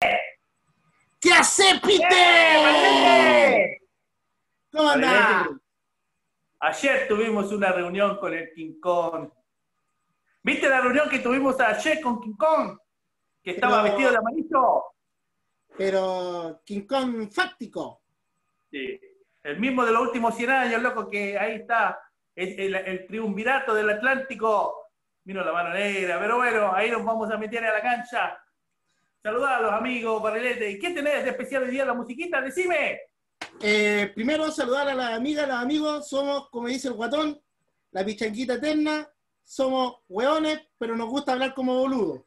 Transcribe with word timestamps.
¿Qué 0.00 1.32
hace? 1.32 1.64
¡Eh, 2.10 3.78
¿Cómo 4.70 4.90
andás? 4.90 5.48
Ayer 6.60 7.08
tuvimos 7.08 7.50
una 7.52 7.72
reunión 7.72 8.18
con 8.18 8.34
el 8.34 8.52
King 8.52 8.78
Kong. 8.80 9.28
¿Viste 10.42 10.68
la 10.68 10.80
reunión 10.80 11.08
que 11.08 11.18
tuvimos 11.20 11.58
ayer 11.60 12.00
con 12.00 12.20
King 12.20 12.36
Kong? 12.36 12.78
Que 13.42 13.52
estaba 13.52 13.82
Pero- 13.82 13.84
vestido 13.94 14.10
de 14.10 14.16
amarillo. 14.18 14.84
Pero 15.76 16.60
King 16.64 16.86
Kong 16.86 17.30
fáctico. 17.32 18.02
Sí. 18.70 19.00
El 19.42 19.58
mismo 19.60 19.84
de 19.84 19.92
los 19.92 20.02
últimos 20.02 20.34
100 20.34 20.50
años, 20.50 20.82
loco, 20.82 21.08
que 21.08 21.38
ahí 21.38 21.56
está. 21.56 22.00
El, 22.34 22.58
el- 22.60 22.74
el 22.74 23.06
triunvirato 23.06 23.74
del 23.74 23.90
Atlántico. 23.90 24.90
Vino 25.24 25.44
la 25.44 25.52
mano 25.52 25.70
negra. 25.70 26.18
Pero 26.20 26.36
bueno, 26.36 26.72
ahí 26.74 26.90
nos 26.90 27.04
vamos 27.04 27.30
a 27.30 27.36
meter 27.36 27.64
a 27.64 27.72
la 27.72 27.82
cancha. 27.82 28.38
Saludar 29.22 29.54
a 29.54 29.60
los 29.60 29.72
amigos, 29.72 30.22
Barrilete. 30.22 30.70
¿Y 30.70 30.78
qué 30.78 30.90
tenés 30.90 31.24
de 31.24 31.30
especial 31.30 31.64
hoy 31.64 31.70
día 31.70 31.84
la 31.84 31.94
musiquita? 31.94 32.40
Decime. 32.40 33.00
Eh, 33.60 34.12
primero, 34.14 34.50
saludar 34.50 34.88
a 34.88 34.94
las 34.94 35.14
amigas, 35.14 35.44
a 35.44 35.48
los 35.48 35.56
amigos. 35.56 36.08
Somos, 36.08 36.48
como 36.50 36.68
dice 36.68 36.88
el 36.88 36.94
guatón, 36.94 37.40
la 37.90 38.04
pichanquita 38.04 38.54
eterna. 38.54 39.08
Somos 39.42 39.96
hueones, 40.08 40.60
pero 40.78 40.96
nos 40.96 41.08
gusta 41.08 41.32
hablar 41.32 41.54
como 41.54 41.78
boludos. 41.78 42.22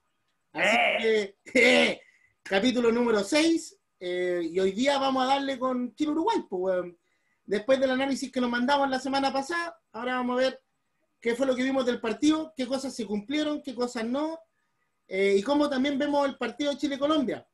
Así 0.53 0.77
que, 1.01 1.37
eh, 1.53 2.01
capítulo 2.43 2.91
número 2.91 3.23
6. 3.23 3.79
y 3.99 4.59
hoy 4.59 4.71
día 4.71 4.97
vamos 4.97 5.23
a 5.23 5.35
darle 5.35 5.57
con 5.57 5.95
Chile 5.95 6.11
Uruguay. 6.11 6.39
Pues. 6.49 6.85
Después 7.49 7.79
del 7.79 7.89
análisis 7.89 8.31
que 8.31 8.41
nos 8.41 8.51
mandamos 8.51 8.87
la 8.89 8.99
semana 8.99 9.33
pasada, 9.33 9.75
ahora 9.91 10.17
vamos 10.17 10.37
a 10.37 10.43
ver 10.43 10.61
qué 11.19 11.33
fue 11.33 11.47
lo 11.47 11.55
que 11.55 11.63
vimos 11.63 11.83
del 11.83 11.99
partido, 11.99 12.53
qué 12.55 12.67
cosas 12.67 12.95
se 12.95 13.07
cumplieron, 13.07 13.63
qué 13.63 13.73
cosas 13.73 14.05
no, 14.05 14.39
eh, 15.09 15.35
y 15.37 15.41
cómo 15.43 15.67
también 15.69 15.97
vemos 15.97 16.25
el 16.27 16.37
partido 16.37 16.71
de 16.71 16.77
Chile-Colombia. 16.77 17.45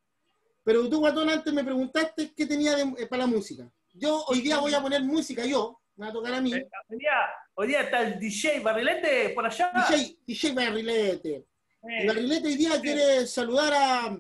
Pero 0.63 0.88
tú, 0.90 1.00
Guatón, 1.00 1.30
antes 1.30 1.54
me 1.54 1.63
preguntaste 1.63 2.34
qué 2.36 2.46
tenía 2.46 2.76
de- 2.76 2.94
eh, 3.02 3.08
para 3.08 3.23
la 3.23 3.27
música. 3.27 3.68
Yo 3.94 4.24
hoy 4.27 4.41
día 4.41 4.57
voy 4.60 4.74
a 4.74 4.82
poner 4.82 5.02
música, 5.04 5.46
yo, 5.46 5.80
me 5.96 6.05
va 6.05 6.10
a 6.12 6.13
tocar 6.13 6.34
a 6.34 6.41
mí. 6.41 6.54
Eh, 6.54 6.68
Hoy 6.90 6.98
día, 6.99 7.12
hoy 7.54 7.68
día 7.68 7.82
está 7.82 8.02
el 8.02 8.20
DJ 8.20 8.60
Barrilete 8.60 9.30
por 9.30 9.46
allá. 9.46 9.71
DJ, 9.90 10.18
DJ 10.27 10.52
Barrilete. 10.54 11.46
Eh, 11.88 12.07
Barrilete 12.07 12.48
hoy 12.48 12.55
día 12.57 12.82
quiere 12.82 13.26
saludar 13.27 13.74
a 13.74 14.18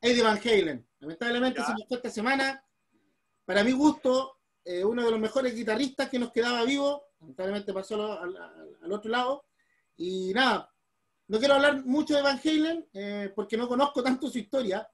Eddie 0.00 0.22
Van 0.22 0.38
Halen. 0.38 0.86
Lamentablemente 1.00 1.60
Ya. 1.60 1.66
se 1.66 1.72
nos 1.72 1.88
fue 1.88 1.96
esta 1.96 2.10
semana. 2.10 2.64
Para 3.44 3.64
mi 3.64 3.72
gusto, 3.72 4.36
eh, 4.64 4.84
uno 4.84 5.04
de 5.04 5.10
los 5.10 5.18
mejores 5.18 5.54
guitarristas 5.54 6.08
que 6.08 6.18
nos 6.18 6.30
quedaba 6.30 6.62
vivo. 6.64 7.06
Lamentablemente 7.20 7.72
pasó 7.72 8.20
al, 8.20 8.36
al- 8.36 8.78
al 8.82 8.92
otro 8.92 9.10
lado. 9.10 9.44
Y 9.96 10.32
nada, 10.34 10.70
no 11.30 11.38
quiero 11.38 11.54
hablar 11.54 11.84
mucho 11.86 12.16
de 12.16 12.22
Van 12.22 12.40
Halen 12.44 12.88
eh, 12.92 13.30
porque 13.36 13.56
no 13.56 13.68
conozco 13.68 14.02
tanto 14.02 14.28
su 14.28 14.36
historia. 14.36 14.90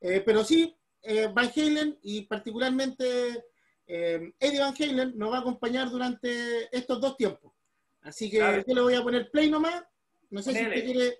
Eh, 0.00 0.22
pero 0.24 0.42
sí, 0.42 0.74
eh, 1.02 1.28
Van 1.30 1.50
Halen 1.54 1.98
y 2.00 2.22
particularmente 2.22 3.44
eh, 3.86 4.32
Eddie 4.40 4.60
Van 4.60 4.74
Halen 4.74 5.18
nos 5.18 5.30
va 5.30 5.36
a 5.36 5.40
acompañar 5.40 5.90
durante 5.90 6.74
estos 6.74 6.98
dos 6.98 7.18
tiempos. 7.18 7.52
Así 8.00 8.30
que 8.30 8.38
Claro. 8.38 8.64
yo 8.66 8.74
le 8.74 8.80
voy 8.80 8.94
a 8.94 9.02
poner 9.02 9.30
play 9.30 9.50
nomás. 9.50 9.84
No 10.30 10.40
sé 10.40 10.54
si 10.54 10.62
usted 10.62 10.82
quiere 10.82 11.18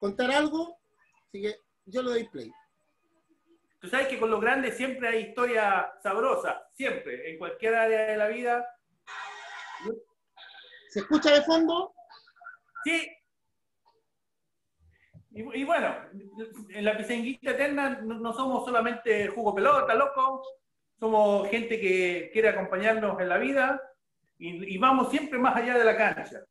contar 0.00 0.32
algo. 0.32 0.80
Así 1.28 1.40
que 1.40 1.60
yo 1.84 2.02
le 2.02 2.10
doy 2.10 2.28
play. 2.28 2.50
Tú 3.78 3.88
sabes 3.88 4.08
que 4.08 4.18
con 4.18 4.30
los 4.32 4.40
grandes 4.40 4.76
siempre 4.76 5.06
hay 5.06 5.28
historia 5.28 5.92
sabrosa, 6.02 6.68
siempre, 6.72 7.30
en 7.30 7.38
cualquier 7.38 7.76
área 7.76 8.02
de 8.06 8.16
la 8.16 8.26
vida. 8.26 8.66
¿Se 10.88 10.98
escucha 10.98 11.32
de 11.34 11.42
fondo? 11.42 11.94
Sí. 12.84 13.08
Y, 15.34 15.60
y 15.60 15.64
bueno, 15.64 15.94
en 16.68 16.84
la 16.84 16.96
pisenguita 16.96 17.52
eterna 17.52 18.00
no, 18.02 18.18
no 18.18 18.32
somos 18.32 18.64
solamente 18.64 19.28
jugo 19.28 19.54
pelota, 19.54 19.94
loco. 19.94 20.42
Somos 20.98 21.48
gente 21.48 21.80
que 21.80 22.30
quiere 22.32 22.50
acompañarnos 22.50 23.20
en 23.20 23.28
la 23.28 23.38
vida 23.38 23.82
y, 24.38 24.74
y 24.74 24.78
vamos 24.78 25.10
siempre 25.10 25.38
más 25.38 25.56
allá 25.56 25.76
de 25.76 25.84
la 25.84 25.96
cancha. 25.96 26.44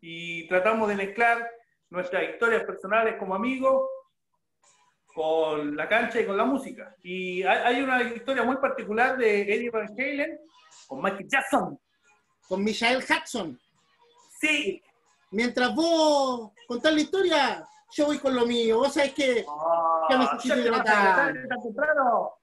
Y 0.00 0.48
tratamos 0.48 0.88
de 0.88 0.96
mezclar 0.96 1.48
nuestras 1.90 2.24
historias 2.24 2.64
personales 2.64 3.16
como 3.18 3.34
amigos 3.34 3.88
con 5.14 5.76
la 5.76 5.88
cancha 5.88 6.20
y 6.20 6.26
con 6.26 6.36
la 6.36 6.44
música. 6.44 6.96
Y 7.02 7.42
hay, 7.42 7.76
hay 7.76 7.82
una 7.82 8.02
historia 8.02 8.42
muy 8.42 8.56
particular 8.56 9.16
de 9.16 9.42
Eddie 9.42 9.70
Van 9.70 9.88
Halen 9.96 10.38
con 10.86 11.02
Michael 11.02 11.28
Jackson. 11.28 11.78
Con 12.48 12.64
Michael 12.64 13.04
Jackson. 13.04 13.60
Sí. 14.40 14.82
Mientras 15.30 15.74
vos 15.74 16.52
contás 16.66 16.92
la 16.92 17.00
historia, 17.00 17.64
yo 17.94 18.06
voy 18.06 18.18
con 18.18 18.34
lo 18.34 18.46
mío. 18.46 18.78
Vos 18.78 18.94
sabés 18.94 19.12
que 19.12 19.44
Ya 20.10 20.56
levantar 20.56 21.34
tan 21.48 21.62
temprano. 21.62 22.34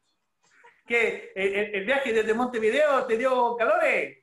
¿Qué? 0.85 1.31
¿El, 1.35 1.85
viaje 1.85 2.13
desde 2.13 2.33
Montevideo 2.33 3.05
te 3.05 3.17
dio 3.17 3.55
calores? 3.55 4.19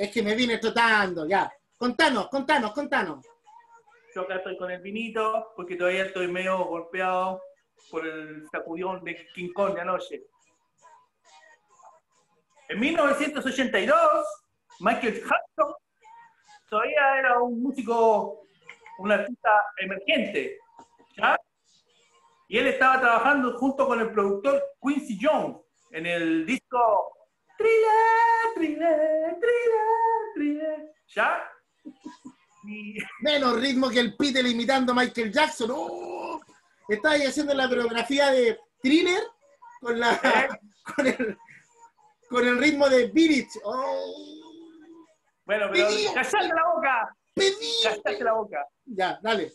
es 0.00 0.10
que 0.10 0.22
me 0.22 0.34
vine 0.34 0.56
trotando. 0.56 1.26
Ya. 1.26 1.52
Contanos, 1.76 2.28
contanos, 2.28 2.72
contanos. 2.72 3.26
Yo 4.14 4.22
acá 4.22 4.36
estoy 4.36 4.56
con 4.56 4.70
el 4.70 4.80
vinito 4.80 5.52
porque 5.54 5.76
todavía 5.76 6.04
estoy 6.04 6.26
medio 6.26 6.64
golpeado 6.64 7.42
por 7.90 8.06
el 8.06 8.48
sacudión 8.50 9.04
de 9.04 9.26
King 9.34 9.52
Kong 9.52 9.74
de 9.74 9.80
anoche. 9.82 10.22
En 12.70 12.80
1982, 12.80 13.98
Michael 14.80 15.14
Jackson 15.14 15.74
todavía 16.70 17.18
era 17.18 17.38
un 17.42 17.62
músico, 17.62 18.42
un 19.00 19.12
artista 19.12 19.50
emergente. 19.78 20.59
Y 22.48 22.58
él 22.58 22.66
estaba 22.66 23.00
trabajando 23.00 23.56
junto 23.58 23.86
con 23.86 24.00
el 24.00 24.10
productor 24.10 24.60
Quincy 24.82 25.18
Jones 25.20 25.56
en 25.92 26.06
el 26.06 26.44
disco 26.44 27.12
Thriller, 27.56 28.54
Thriller, 28.54 29.38
Thriller, 29.38 30.34
Thriller. 30.34 30.92
¿Ya? 31.14 31.48
Y 32.66 32.94
Menos 33.20 33.60
ritmo 33.60 33.88
que 33.88 34.00
el 34.00 34.16
Peter 34.16 34.44
imitando 34.46 34.92
a 34.92 34.96
Michael 34.96 35.32
Jackson. 35.32 35.70
¡Oh! 35.72 36.40
Estaba 36.88 37.14
ahí 37.14 37.22
haciendo 37.22 37.54
la 37.54 37.68
coreografía 37.68 38.30
de 38.32 38.58
thriller 38.82 39.22
con, 39.80 40.00
la, 40.00 40.12
¿Eh? 40.24 40.48
con, 40.96 41.06
el, 41.06 41.38
con 42.28 42.46
el 42.48 42.58
ritmo 42.58 42.88
de 42.88 43.06
Beat. 43.08 43.48
¡Oh! 43.62 44.14
Bueno, 45.44 45.66
pero 45.72 45.88
Pedí- 45.88 46.12
¡callate 46.14 46.48
la 46.48 46.64
boca! 46.74 47.16
Pedí. 47.34 47.72
¡Callate 47.84 48.24
la 48.24 48.32
boca! 48.32 48.66
Ya, 48.86 49.20
dale. 49.22 49.52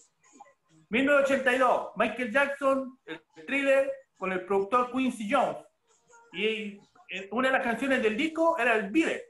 1982, 0.90 1.92
Michael 1.96 2.32
Jackson, 2.32 3.00
el 3.06 3.22
thriller, 3.46 3.92
con 4.18 4.32
el 4.32 4.46
productor 4.46 4.92
Quincy 4.92 5.30
Jones. 5.32 5.58
Y 6.34 6.80
eh, 7.10 7.30
una 7.32 7.50
de 7.50 7.58
las 7.58 7.64
canciones 7.64 8.02
del 8.02 8.18
disco 8.18 8.58
era 8.58 8.76
el 8.76 8.96
It. 8.96 9.22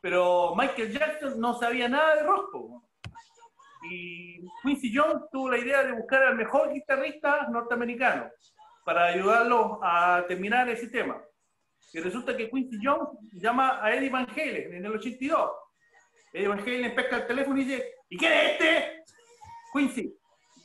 Pero 0.00 0.54
Michael 0.54 0.92
Jackson 0.92 1.40
no 1.40 1.58
sabía 1.58 1.88
nada 1.88 2.16
de 2.16 2.22
rock. 2.24 2.82
Y 3.90 4.40
Quincy 4.62 4.94
Jones 4.94 5.24
tuvo 5.30 5.50
la 5.50 5.58
idea 5.58 5.82
de 5.82 5.92
buscar 5.92 6.22
al 6.22 6.36
mejor 6.36 6.72
guitarrista 6.72 7.46
norteamericano 7.48 8.30
para 8.84 9.06
ayudarlo 9.06 9.80
a 9.82 10.24
terminar 10.26 10.68
ese 10.68 10.88
tema. 10.88 11.22
Y 11.92 12.00
resulta 12.00 12.36
que 12.36 12.50
Quincy 12.50 12.78
Jones 12.82 13.08
llama 13.32 13.84
a 13.84 13.94
Eddie 13.94 14.10
Van 14.10 14.28
Halen 14.28 14.74
en 14.74 14.84
el 14.84 14.92
82. 14.92 15.50
Eddie 16.32 16.48
Van 16.48 16.60
Halen 16.60 16.94
pesca 16.94 17.16
el 17.16 17.26
teléfono 17.26 17.60
y 17.60 17.64
dice, 17.64 17.94
¿y 18.08 18.16
quién 18.16 18.32
es 18.32 18.50
este? 18.52 19.04
Quincy. 19.72 20.14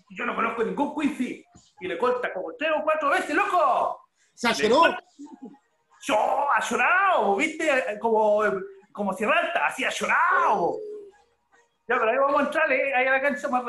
Yo 0.10 0.26
no 0.26 0.36
conozco 0.36 0.64
ningún 0.64 0.96
Quincy. 0.96 1.46
Y 1.82 1.88
le 1.88 1.98
corta 1.98 2.34
como 2.34 2.54
tres 2.56 2.72
o 2.78 2.84
cuatro 2.84 3.10
veces, 3.10 3.36
loco. 3.36 4.02
Se 4.54 4.66
corta- 4.82 5.04
Yo, 6.02 6.52
ha 6.52 6.60
llorado, 6.62 7.36
¿viste? 7.36 7.98
Como, 8.00 8.42
como 8.92 9.14
si 9.14 9.26
rata, 9.26 9.68
así 9.68 9.84
ha 9.84 9.90
llorado. 9.90 10.76
Ya, 11.88 11.98
pero 11.98 12.12
ahí 12.12 12.18
vamos 12.18 12.42
a 12.42 12.46
entrar 12.46 12.72
eh, 12.72 12.94
ahí 12.94 13.08
a 13.08 13.12
la 13.12 13.22
cancha 13.22 13.48
más 13.48 13.66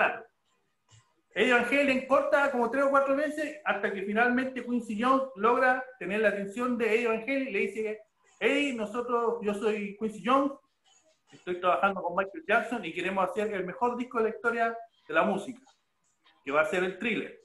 Van 1.53 1.65
Halen 1.65 2.07
corta 2.07 2.51
como 2.51 2.71
tres 2.71 2.85
o 2.85 2.91
cuatro 2.91 3.17
veces 3.17 3.61
hasta 3.65 3.93
que 3.93 4.03
finalmente 4.03 4.65
Quincy 4.65 5.01
Jones 5.01 5.25
logra 5.37 5.85
tener 5.99 6.21
la 6.21 6.29
atención 6.29 6.77
de 6.77 6.95
Eddie 6.95 7.07
Van 7.09 7.23
Halen 7.23 7.49
y 7.49 7.53
le 7.53 7.59
dice, 7.61 8.01
Eddie, 8.41 8.75
nosotros, 8.75 9.39
yo 9.43 9.55
soy 9.55 9.97
Quincy 9.99 10.23
Jones, 10.25 10.53
estoy 11.33 11.61
trabajando 11.61 12.03
con 12.03 12.17
Michael 12.17 12.45
Jackson 12.47 12.85
y 12.85 12.93
queremos 12.93 13.31
hacer 13.31 13.53
el 13.55 13.65
mejor 13.65 13.97
disco 13.97 14.19
de 14.19 14.25
la 14.25 14.31
historia 14.31 14.77
de 15.07 15.15
la 15.15 15.23
música, 15.23 15.61
que 16.51 16.55
va 16.57 16.63
a 16.63 16.67
ser 16.67 16.83
el 16.83 16.99
thriller. 16.99 17.41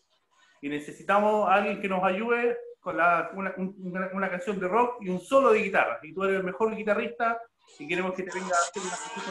Y 0.61 0.69
necesitamos 0.69 1.47
a 1.47 1.53
alguien 1.55 1.79
que 1.79 1.87
nos 1.87 2.03
ayude 2.03 2.57
con 2.79 2.97
la- 2.97 3.29
una, 3.35 3.53
un- 3.57 3.75
una- 3.83 4.09
una 4.13 4.29
canción 4.31 4.59
de 4.59 4.67
rock 4.67 4.97
y 5.01 5.09
un 5.09 5.19
solo 5.19 5.51
de 5.51 5.61
guitarra. 5.61 5.99
Y 6.01 6.11
tú 6.13 6.23
eres 6.23 6.37
el 6.37 6.43
mejor 6.43 6.75
guitarrista 6.75 7.39
y 7.77 7.87
queremos 7.87 8.15
que 8.15 8.23
te 8.23 8.31
venga 8.33 8.47
a 8.55 8.59
hacer 8.59 8.81
una 8.81 8.91
canción 8.91 9.25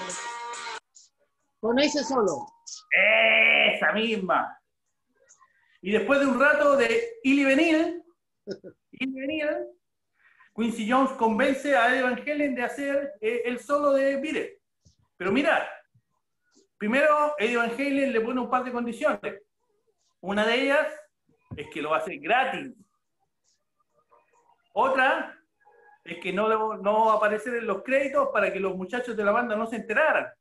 Con 1.60 1.78
ese 1.80 2.04
solo. 2.04 2.46
esa 3.74 3.92
misma. 3.92 4.56
Y 5.80 5.90
después 5.92 6.20
de 6.20 6.26
un 6.26 6.40
rato 6.40 6.76
de 6.76 7.18
ir 7.24 7.38
y 7.40 7.44
venir, 7.44 8.02
ir 8.92 9.08
y 9.08 9.20
venir, 9.20 9.48
Quincy 10.54 10.88
Jones 10.88 11.10
convence 11.12 11.74
a 11.76 11.88
Eddie 11.92 12.02
Van 12.02 12.20
Halen 12.20 12.54
de 12.54 12.62
hacer 12.62 13.12
eh, 13.20 13.42
el 13.44 13.58
solo 13.58 13.92
de 13.92 14.16
Beat 14.20 14.36
It. 14.36 14.50
Pero 15.16 15.32
mira, 15.32 15.68
primero 16.78 17.34
Eddie 17.38 17.56
Van 17.56 17.70
Halen 17.72 18.12
le 18.12 18.20
pone 18.20 18.40
un 18.40 18.48
par 18.50 18.62
de 18.62 18.70
condiciones. 18.72 19.42
Una 20.24 20.46
de 20.46 20.54
ellas 20.54 20.86
es 21.54 21.68
que 21.68 21.82
lo 21.82 21.90
va 21.90 21.96
a 21.96 22.00
hacer 22.00 22.18
gratis. 22.18 22.72
Otra 24.72 25.38
es 26.02 26.18
que 26.18 26.32
no, 26.32 26.78
no 26.78 27.06
va 27.06 27.12
a 27.12 27.16
aparecer 27.16 27.56
en 27.56 27.66
los 27.66 27.82
créditos 27.82 28.30
para 28.32 28.50
que 28.50 28.58
los 28.58 28.74
muchachos 28.74 29.14
de 29.18 29.22
la 29.22 29.32
banda 29.32 29.54
no 29.54 29.66
se 29.66 29.76
enteraran. 29.76 30.32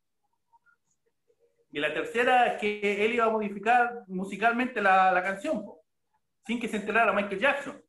Y 1.70 1.80
la 1.80 1.92
tercera 1.92 2.46
es 2.46 2.60
que 2.60 3.04
él 3.04 3.12
iba 3.12 3.26
a 3.26 3.30
modificar 3.30 4.04
musicalmente 4.06 4.80
la, 4.80 5.22
canción, 5.22 5.62
sin 6.46 6.58
que 6.58 6.68
se 6.68 6.76
enterara 6.76 7.12
Michael 7.12 7.40
Jackson. 7.40 7.84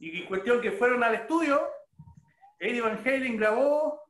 Y 0.00 0.24
cuestión 0.24 0.60
que 0.60 0.72
fueron 0.72 1.04
al 1.04 1.14
estudio, 1.14 1.68
Eddie 2.58 2.80
Van 2.80 2.98
Halen 2.98 3.36
grabó 3.36 4.02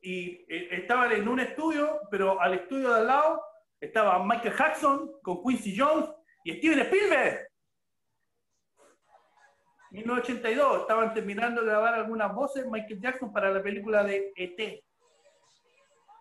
y 0.00 0.46
eh, 0.48 0.68
estaba 0.70 1.12
en 1.12 1.28
un 1.28 1.40
estudio, 1.40 2.00
pero 2.10 2.40
al 2.40 2.54
estudio 2.54 2.88
de 2.88 3.00
al 3.00 3.06
lado 3.06 3.53
estaba 3.84 4.24
Michael 4.24 4.56
Jackson 4.56 5.12
con 5.22 5.42
Quincy 5.42 5.76
Jones 5.76 6.08
y 6.44 6.52
Steven 6.58 6.80
Spielberg. 6.80 7.48
1982, 9.90 10.80
estaban 10.80 11.14
terminando 11.14 11.60
de 11.60 11.68
grabar 11.68 11.94
algunas 11.94 12.34
voces 12.34 12.66
Michael 12.66 13.00
Jackson 13.00 13.32
para 13.32 13.50
la 13.50 13.62
película 13.62 14.02
de 14.02 14.32
E.T. 14.34 14.84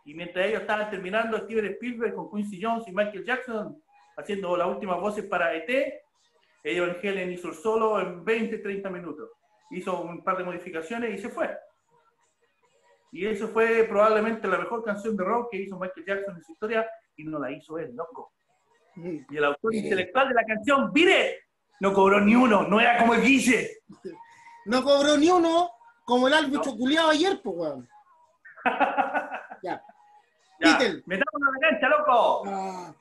Y 0.06 0.14
mientras 0.14 0.46
ellos 0.46 0.62
estaban 0.62 0.92
terminando, 0.92 1.38
Steven 1.40 1.66
Spielberg 1.66 2.14
con 2.14 2.30
Quincy 2.30 2.62
Jones 2.62 2.88
y 2.88 2.92
Michael 2.92 3.26
Jackson 3.26 3.82
haciendo 4.16 4.56
las 4.56 4.68
últimas 4.68 5.00
voces 5.00 5.26
para 5.26 5.56
E.T., 5.56 6.02
Eddie 6.64 6.80
Van 6.80 6.98
Halen 7.02 7.32
hizo 7.32 7.50
el 7.50 7.56
solo 7.56 8.00
en 8.00 8.24
20, 8.24 8.60
30 8.60 8.90
minutos. 8.90 9.32
Hizo 9.72 10.02
un 10.02 10.24
par 10.24 10.38
de 10.38 10.44
modificaciones 10.44 11.14
y 11.14 11.18
se 11.18 11.30
fue. 11.30 11.50
Y 13.12 13.26
eso 13.26 13.48
fue 13.48 13.84
probablemente 13.84 14.48
la 14.48 14.60
mejor 14.60 14.84
canción 14.84 15.18
de 15.18 15.24
rock 15.24 15.50
que 15.52 15.58
hizo 15.58 15.78
Michael 15.78 16.06
Jackson 16.06 16.36
en 16.36 16.44
su 16.44 16.52
historia 16.54 16.88
y 17.16 17.24
no 17.24 17.40
la 17.40 17.52
hizo 17.52 17.78
él, 17.78 17.96
loco. 17.96 18.32
Y 18.96 19.38
el 19.38 19.46
autor 19.46 19.74
intelectual 19.74 20.30
de 20.30 20.36
la 20.36 20.44
canción, 20.44 20.92
mire, 20.94 21.40
no 21.80 21.94
cobró 21.94 22.22
ni 22.22 22.36
uno, 22.36 22.64
no 22.64 22.80
era 22.80 23.00
como 23.00 23.14
el 23.14 23.22
Guille. 23.22 23.78
No 24.66 24.84
cobró 24.84 25.18
ni 25.18 25.30
uno, 25.30 25.72
como 26.06 26.28
el 26.28 26.34
árbitro 26.34 26.76
culiado 26.76 27.10
ayer, 27.10 27.42
pues, 27.42 27.56
weón. 27.58 27.90
ya. 29.64 29.84
ya. 30.60 30.80
Metamos 31.06 31.42
a 31.42 31.52
la 31.52 31.70
cancha, 31.70 31.90
loco. 31.90 32.44
Ah, 32.46 32.94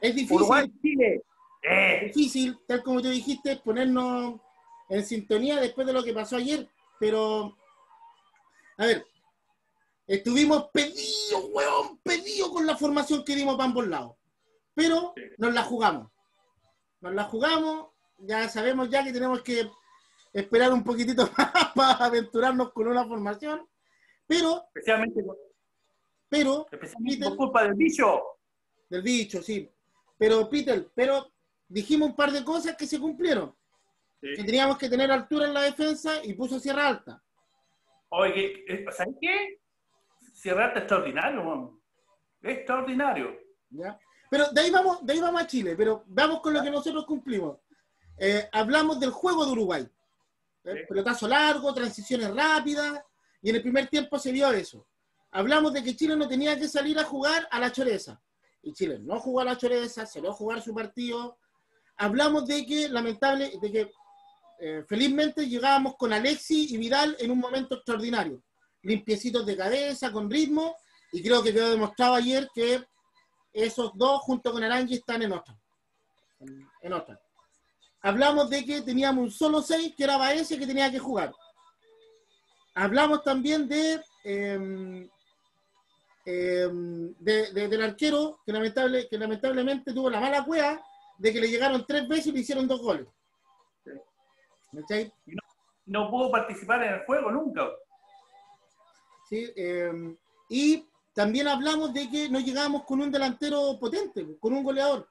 es 0.00 0.14
difícil. 0.14 0.36
Uruguay, 0.36 0.72
Chile. 0.80 1.22
Eh. 1.62 2.06
Es 2.06 2.14
difícil, 2.14 2.58
tal 2.66 2.82
como 2.82 3.02
te 3.02 3.10
dijiste, 3.10 3.56
ponernos 3.56 4.40
en 4.88 5.04
sintonía 5.04 5.60
después 5.60 5.86
de 5.86 5.92
lo 5.92 6.02
que 6.02 6.12
pasó 6.12 6.36
ayer, 6.36 6.68
pero. 6.98 7.56
A 8.78 8.86
ver, 8.86 9.04
estuvimos 10.16 10.68
pedidos, 10.72 11.48
weón, 11.52 11.98
pedidos 12.02 12.50
con 12.50 12.66
la 12.66 12.76
formación 12.76 13.24
que 13.24 13.34
dimos 13.34 13.56
para 13.56 13.68
ambos 13.68 13.88
lados. 13.88 14.16
Pero 14.74 15.14
nos 15.38 15.54
la 15.54 15.62
jugamos. 15.62 16.10
Nos 17.00 17.14
la 17.14 17.24
jugamos, 17.24 17.88
ya 18.18 18.46
sabemos 18.48 18.90
ya 18.90 19.02
que 19.02 19.12
tenemos 19.12 19.42
que 19.42 19.70
esperar 20.32 20.70
un 20.70 20.84
poquitito 20.84 21.28
más 21.38 21.72
para 21.74 22.04
aventurarnos 22.04 22.72
con 22.72 22.88
una 22.88 23.06
formación, 23.06 23.66
pero... 24.26 24.64
Especialmente, 24.66 25.24
pero, 26.28 26.66
especialmente 26.70 27.28
por 27.28 27.36
culpa 27.36 27.64
del 27.64 27.74
bicho. 27.74 28.22
Del 28.90 29.02
bicho, 29.02 29.42
sí. 29.42 29.70
Pero, 30.18 30.48
Peter, 30.48 30.90
pero 30.94 31.32
dijimos 31.68 32.10
un 32.10 32.16
par 32.16 32.32
de 32.32 32.44
cosas 32.44 32.76
que 32.76 32.86
se 32.86 33.00
cumplieron. 33.00 33.54
Que 34.20 34.44
teníamos 34.44 34.78
que 34.78 34.88
tener 34.88 35.10
altura 35.10 35.46
en 35.46 35.54
la 35.54 35.62
defensa 35.62 36.22
y 36.22 36.34
puso 36.34 36.60
Sierra 36.60 36.86
Alta. 36.86 37.22
Oye, 38.10 38.62
eh, 38.68 38.84
¿sabes 38.92 39.16
qué? 39.20 39.61
Sierra 40.42 40.76
extraordinario, 40.76 41.44
man. 41.44 41.70
extraordinario. 42.42 43.38
¿Ya? 43.70 43.96
Pero 44.28 44.50
de 44.50 44.60
ahí, 44.60 44.70
vamos, 44.72 45.06
de 45.06 45.12
ahí 45.12 45.20
vamos 45.20 45.40
a 45.40 45.46
Chile, 45.46 45.76
pero 45.76 46.02
vamos 46.08 46.40
con 46.40 46.52
lo 46.52 46.60
que 46.60 46.68
nosotros 46.68 47.06
cumplimos. 47.06 47.58
Eh, 48.18 48.48
hablamos 48.50 48.98
del 48.98 49.10
juego 49.10 49.46
de 49.46 49.52
Uruguay. 49.52 49.88
¿eh? 50.64 50.84
Pelotazo 50.88 51.28
largo, 51.28 51.72
transiciones 51.72 52.34
rápidas, 52.34 53.04
y 53.40 53.50
en 53.50 53.56
el 53.56 53.62
primer 53.62 53.86
tiempo 53.86 54.18
se 54.18 54.32
vio 54.32 54.50
eso. 54.50 54.84
Hablamos 55.30 55.72
de 55.74 55.84
que 55.84 55.94
Chile 55.94 56.16
no 56.16 56.26
tenía 56.26 56.58
que 56.58 56.66
salir 56.66 56.98
a 56.98 57.04
jugar 57.04 57.46
a 57.48 57.60
la 57.60 57.70
choreza. 57.70 58.20
Y 58.62 58.72
Chile 58.72 58.98
no 58.98 59.20
jugó 59.20 59.42
a 59.42 59.44
la 59.44 59.56
choreza, 59.56 60.06
se 60.06 60.26
a 60.26 60.32
jugar 60.32 60.60
su 60.60 60.74
partido. 60.74 61.38
Hablamos 61.98 62.48
de 62.48 62.66
que, 62.66 62.88
lamentable, 62.88 63.52
de 63.62 63.70
que 63.70 63.92
eh, 64.58 64.84
felizmente 64.88 65.48
llegábamos 65.48 65.94
con 65.96 66.12
Alexi 66.12 66.74
y 66.74 66.78
Vidal 66.78 67.16
en 67.20 67.30
un 67.30 67.38
momento 67.38 67.76
extraordinario. 67.76 68.42
Limpiecitos 68.82 69.46
de 69.46 69.56
cabeza, 69.56 70.12
con 70.12 70.30
ritmo, 70.30 70.76
y 71.12 71.22
creo 71.22 71.42
que 71.42 71.52
quedó 71.52 71.70
demostrado 71.70 72.14
ayer 72.14 72.48
que 72.54 72.84
esos 73.52 73.92
dos 73.94 74.20
junto 74.22 74.52
con 74.52 74.62
Arangi 74.62 74.94
están 74.94 75.22
en 75.22 75.32
otra. 75.32 75.56
En 76.80 76.92
otra 76.92 77.20
hablamos 78.02 78.50
de 78.50 78.64
que 78.64 78.82
teníamos 78.82 79.24
un 79.24 79.30
solo 79.30 79.62
6, 79.62 79.94
que 79.96 80.04
era 80.04 80.18
Baez, 80.18 80.48
que 80.48 80.66
tenía 80.66 80.90
que 80.90 80.98
jugar. 80.98 81.32
Hablamos 82.74 83.22
también 83.22 83.68
de, 83.68 84.02
em, 84.24 85.08
em, 86.24 87.14
del 87.18 87.82
arquero, 87.82 88.40
que, 88.44 88.52
lamentable, 88.52 89.08
que 89.08 89.18
lamentablemente 89.18 89.92
tuvo 89.92 90.10
la 90.10 90.20
mala 90.20 90.44
cueva 90.44 90.82
de 91.18 91.32
que 91.32 91.40
le 91.40 91.48
llegaron 91.48 91.84
tres 91.86 92.08
veces 92.08 92.28
y 92.28 92.32
le 92.32 92.40
hicieron 92.40 92.66
dos 92.66 92.80
goles. 92.80 93.06
no, 95.84 96.10
pudo 96.10 96.30
participar 96.30 96.82
en 96.82 96.94
el 96.94 97.04
juego 97.04 97.30
nunca. 97.30 97.68
Sí, 99.32 99.50
em, 99.56 100.14
y 100.50 100.86
también 101.14 101.48
hablamos 101.48 101.94
de 101.94 102.10
que 102.10 102.28
no 102.28 102.38
llegábamos 102.38 102.84
con 102.84 103.00
un 103.00 103.10
delantero 103.10 103.78
potente, 103.80 104.26
con 104.38 104.52
un 104.52 104.62
goleador. 104.62 105.08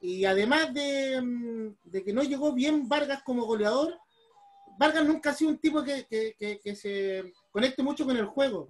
Y 0.00 0.24
además 0.24 0.70
mm, 0.72 1.68
de, 1.84 2.02
que 2.04 2.12
no 2.12 2.24
llegó 2.24 2.52
bien 2.52 2.88
Vargas 2.88 3.22
como 3.22 3.44
goleador, 3.44 3.96
Vargas 4.76 5.06
nunca 5.06 5.30
ha 5.30 5.34
sido 5.34 5.52
un 5.52 5.58
tipo 5.58 5.84
que, 5.84 6.04
se 6.74 7.32
conecte 7.52 7.84
mucho 7.84 8.04
con 8.04 8.16
el 8.16 8.26
juego, 8.26 8.66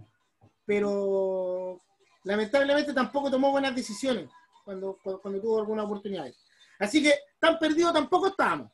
pero 0.66 1.80
lamentablemente 2.24 2.92
tampoco 2.92 3.30
tomó 3.30 3.52
buenas 3.52 3.74
decisiones 3.74 4.28
cuando, 4.66 4.98
cuando, 5.02 5.40
tuvo 5.40 5.60
alguna 5.60 5.84
oportunidad. 5.84 6.30
Así 6.78 7.02
que 7.02 7.14
tan 7.40 7.58
perdido 7.58 7.90
tampoco 7.90 8.26
estábamos. 8.26 8.70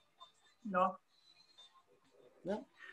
No. 0.65 0.99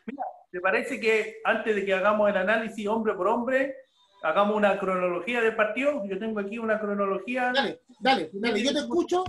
Mira, 0.06 0.24
¿te 0.50 0.60
parece 0.60 1.00
que 1.00 1.36
antes 1.44 1.74
de 1.74 1.84
que 1.84 1.94
hagamos 1.94 2.28
el 2.30 2.36
análisis 2.36 2.86
hombre 2.86 3.14
por 3.14 3.28
hombre, 3.28 3.74
hagamos 4.22 4.56
una 4.56 4.78
cronología 4.78 5.40
del 5.40 5.56
partido. 5.56 6.04
Yo 6.06 6.18
tengo 6.18 6.40
aquí 6.40 6.58
una 6.58 6.80
cronología. 6.80 7.52
Dale, 7.54 7.80
dale, 8.00 8.30
dale, 8.32 8.62
yo 8.62 8.72
te 8.72 8.78
escucho, 8.80 9.24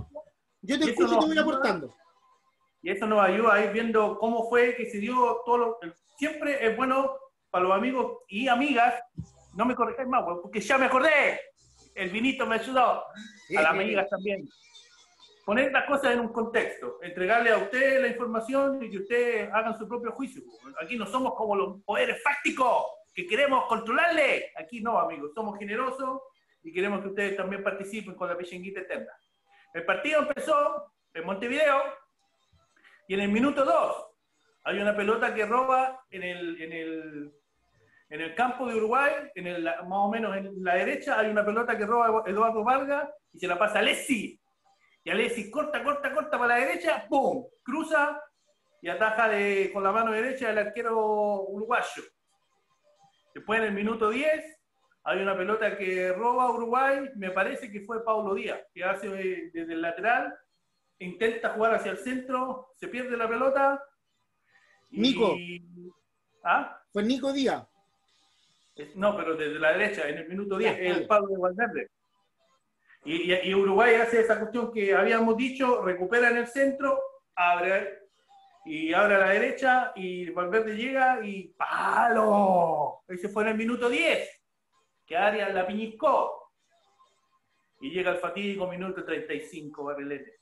yo 0.62 0.78
te 0.78 0.90
escucho 0.90 1.14
y 1.14 1.20
te 1.20 1.26
voy 1.26 1.38
aportando. 1.38 1.94
Y 2.82 2.90
eso 2.90 3.06
nos 3.06 3.20
ayuda 3.20 3.54
a 3.54 3.64
ir 3.64 3.72
viendo 3.72 4.18
cómo 4.18 4.48
fue 4.48 4.74
que 4.74 4.86
se 4.86 4.98
dio 4.98 5.42
todo 5.44 5.58
lo... 5.58 5.78
Siempre 6.16 6.66
es 6.66 6.76
bueno 6.76 7.14
para 7.50 7.64
los 7.64 7.76
amigos 7.76 8.18
y 8.28 8.48
amigas, 8.48 8.94
no 9.54 9.66
me 9.66 9.74
corrijáis 9.74 10.08
más, 10.08 10.24
porque 10.42 10.60
ya 10.60 10.78
me 10.78 10.86
acordé. 10.86 11.40
El 11.94 12.10
vinito 12.10 12.46
me 12.46 12.56
ayudó. 12.56 12.82
A 12.82 13.04
las 13.48 13.66
amigas 13.66 14.08
también. 14.08 14.48
Poner 15.50 15.72
las 15.72 15.84
cosas 15.84 16.12
en 16.12 16.20
un 16.20 16.32
contexto, 16.32 17.00
entregarle 17.02 17.50
a 17.50 17.58
usted 17.58 18.00
la 18.00 18.06
información 18.06 18.80
y 18.84 18.88
que 18.88 18.98
ustedes 18.98 19.52
hagan 19.52 19.76
su 19.76 19.88
propio 19.88 20.12
juicio. 20.12 20.44
Aquí 20.80 20.96
no 20.96 21.04
somos 21.06 21.34
como 21.34 21.56
los 21.56 21.82
poderes 21.82 22.22
fácticos 22.22 22.84
que 23.12 23.26
queremos 23.26 23.64
controlarle. 23.66 24.52
Aquí 24.56 24.80
no, 24.80 24.96
amigos, 24.96 25.32
somos 25.34 25.58
generosos 25.58 26.20
y 26.62 26.72
queremos 26.72 27.00
que 27.00 27.08
ustedes 27.08 27.36
también 27.36 27.64
participen 27.64 28.14
con 28.14 28.28
la 28.28 28.38
pechenguita 28.38 28.82
eterna. 28.82 29.12
El 29.74 29.84
partido 29.84 30.20
empezó 30.20 30.92
en 31.12 31.26
Montevideo 31.26 31.82
y 33.08 33.14
en 33.14 33.20
el 33.20 33.28
minuto 33.30 33.64
2 33.64 34.06
hay 34.66 34.78
una 34.78 34.94
pelota 34.94 35.34
que 35.34 35.46
roba 35.46 36.00
en 36.12 36.22
el, 36.22 36.62
en 36.62 36.72
el, 36.72 37.34
en 38.08 38.20
el 38.20 38.36
campo 38.36 38.68
de 38.68 38.76
Uruguay, 38.76 39.14
en 39.34 39.48
el, 39.48 39.64
más 39.64 39.88
o 39.90 40.10
menos 40.10 40.36
en 40.36 40.62
la 40.62 40.76
derecha, 40.76 41.18
hay 41.18 41.28
una 41.28 41.44
pelota 41.44 41.76
que 41.76 41.86
roba 41.86 42.22
Eduardo 42.24 42.62
Vargas 42.62 43.10
y 43.32 43.40
se 43.40 43.48
la 43.48 43.58
pasa 43.58 43.78
a 43.78 43.80
Alessi. 43.80 44.39
Y 45.10 45.12
Alessi 45.12 45.50
corta, 45.50 45.82
corta, 45.82 46.14
corta 46.14 46.38
para 46.38 46.56
la 46.56 46.64
derecha, 46.64 47.04
¡pum! 47.08 47.44
Cruza 47.64 48.22
y 48.80 48.88
ataja 48.88 49.28
de, 49.28 49.72
con 49.72 49.82
la 49.82 49.90
mano 49.90 50.12
derecha 50.12 50.50
el 50.50 50.58
arquero 50.58 51.48
uruguayo. 51.48 52.04
Después 53.34 53.58
en 53.58 53.66
el 53.66 53.72
minuto 53.72 54.08
10 54.08 54.60
hay 55.02 55.20
una 55.20 55.36
pelota 55.36 55.76
que 55.76 56.12
roba 56.12 56.52
Uruguay, 56.52 57.10
me 57.16 57.32
parece 57.32 57.72
que 57.72 57.80
fue 57.80 58.04
Paulo 58.04 58.34
Díaz, 58.34 58.60
que 58.72 58.84
hace 58.84 59.08
desde 59.52 59.72
el 59.72 59.82
lateral, 59.82 60.32
intenta 61.00 61.54
jugar 61.54 61.74
hacia 61.74 61.90
el 61.90 61.98
centro, 61.98 62.68
se 62.76 62.86
pierde 62.86 63.16
la 63.16 63.28
pelota. 63.28 63.82
Nico. 64.90 65.36
¿Ah? 66.44 66.80
Fue 66.92 67.02
Nico 67.02 67.32
Díaz. 67.32 67.66
No, 68.94 69.16
pero 69.16 69.34
desde 69.36 69.58
la 69.58 69.72
derecha, 69.72 70.08
en 70.08 70.18
el 70.18 70.28
minuto 70.28 70.56
10, 70.56 70.78
el 70.78 71.06
Pablo 71.08 71.34
de 71.34 71.38
Valverde. 71.38 71.90
Y, 73.04 73.54
Uruguay 73.54 73.94
hace 73.94 74.20
esa 74.20 74.38
cuestión 74.38 74.72
que 74.72 74.94
habíamos 74.94 75.36
dicho, 75.36 75.82
recupera 75.82 76.30
en 76.30 76.38
el 76.38 76.46
centro, 76.46 77.00
abre 77.34 77.98
y 78.66 78.92
abre 78.92 79.14
a 79.14 79.18
la 79.18 79.28
derecha 79.30 79.92
y 79.96 80.28
Valverde 80.30 80.76
llega 80.76 81.24
y 81.24 81.54
¡palo! 81.56 83.02
Ese 83.08 83.30
fue 83.30 83.44
en 83.44 83.48
el 83.50 83.56
minuto 83.56 83.88
10, 83.88 84.28
que 85.06 85.16
Arias 85.16 85.54
la 85.54 85.66
piñiscó. 85.66 86.52
Y 87.80 87.90
llega 87.90 88.10
el 88.10 88.18
fatídico 88.18 88.66
minuto 88.66 89.02
35, 89.02 89.84
Barrilete. 89.84 90.40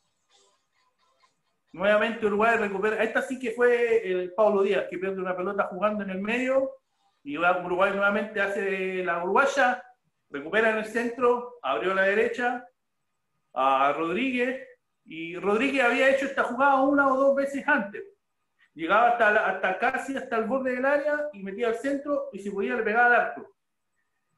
Nuevamente 1.73 2.27
Uruguay 2.27 2.57
recupera. 2.57 3.03
Esta 3.05 3.23
sí 3.23 3.39
que 3.39 3.53
fue 3.53 4.11
el 4.11 4.35
Pablo 4.35 4.63
Díaz, 4.63 4.87
que 4.91 4.99
pierde 4.99 5.21
una 5.21 5.37
pelota 5.37 5.69
jugando 5.71 6.03
en 6.03 6.11
el 6.11 6.21
medio. 6.21 6.73
Y 7.23 7.37
Uruguay 7.39 7.93
nuevamente 7.93 8.41
hace 8.41 9.05
la 9.05 9.23
uruguaya, 9.23 9.85
recupera 10.31 10.71
en 10.71 10.79
el 10.79 10.87
centro, 10.87 11.59
abrió 11.63 11.93
a 11.93 11.97
la 11.97 12.03
derecha 12.03 12.67
a 13.55 13.93
Rodríguez. 13.93 14.67
Y 15.05 15.37
Rodríguez 15.37 15.85
había 15.85 16.11
hecho 16.11 16.27
esta 16.27 16.45
jugada 16.45 16.83
una 16.83 17.13
o 17.13 17.17
dos 17.17 17.37
veces 17.37 17.67
antes. 17.67 18.03
Llegaba 18.75 19.11
hasta, 19.11 19.47
hasta 19.47 19.79
casi 19.79 20.17
hasta 20.17 20.37
el 20.37 20.45
borde 20.45 20.73
del 20.73 20.85
área 20.85 21.29
y 21.33 21.43
metía 21.43 21.69
al 21.69 21.77
centro 21.77 22.29
y 22.33 22.39
si 22.39 22.51
podía 22.51 22.77
le 22.77 22.83
pegaba 22.83 23.07
al 23.07 23.21
arco. 23.21 23.57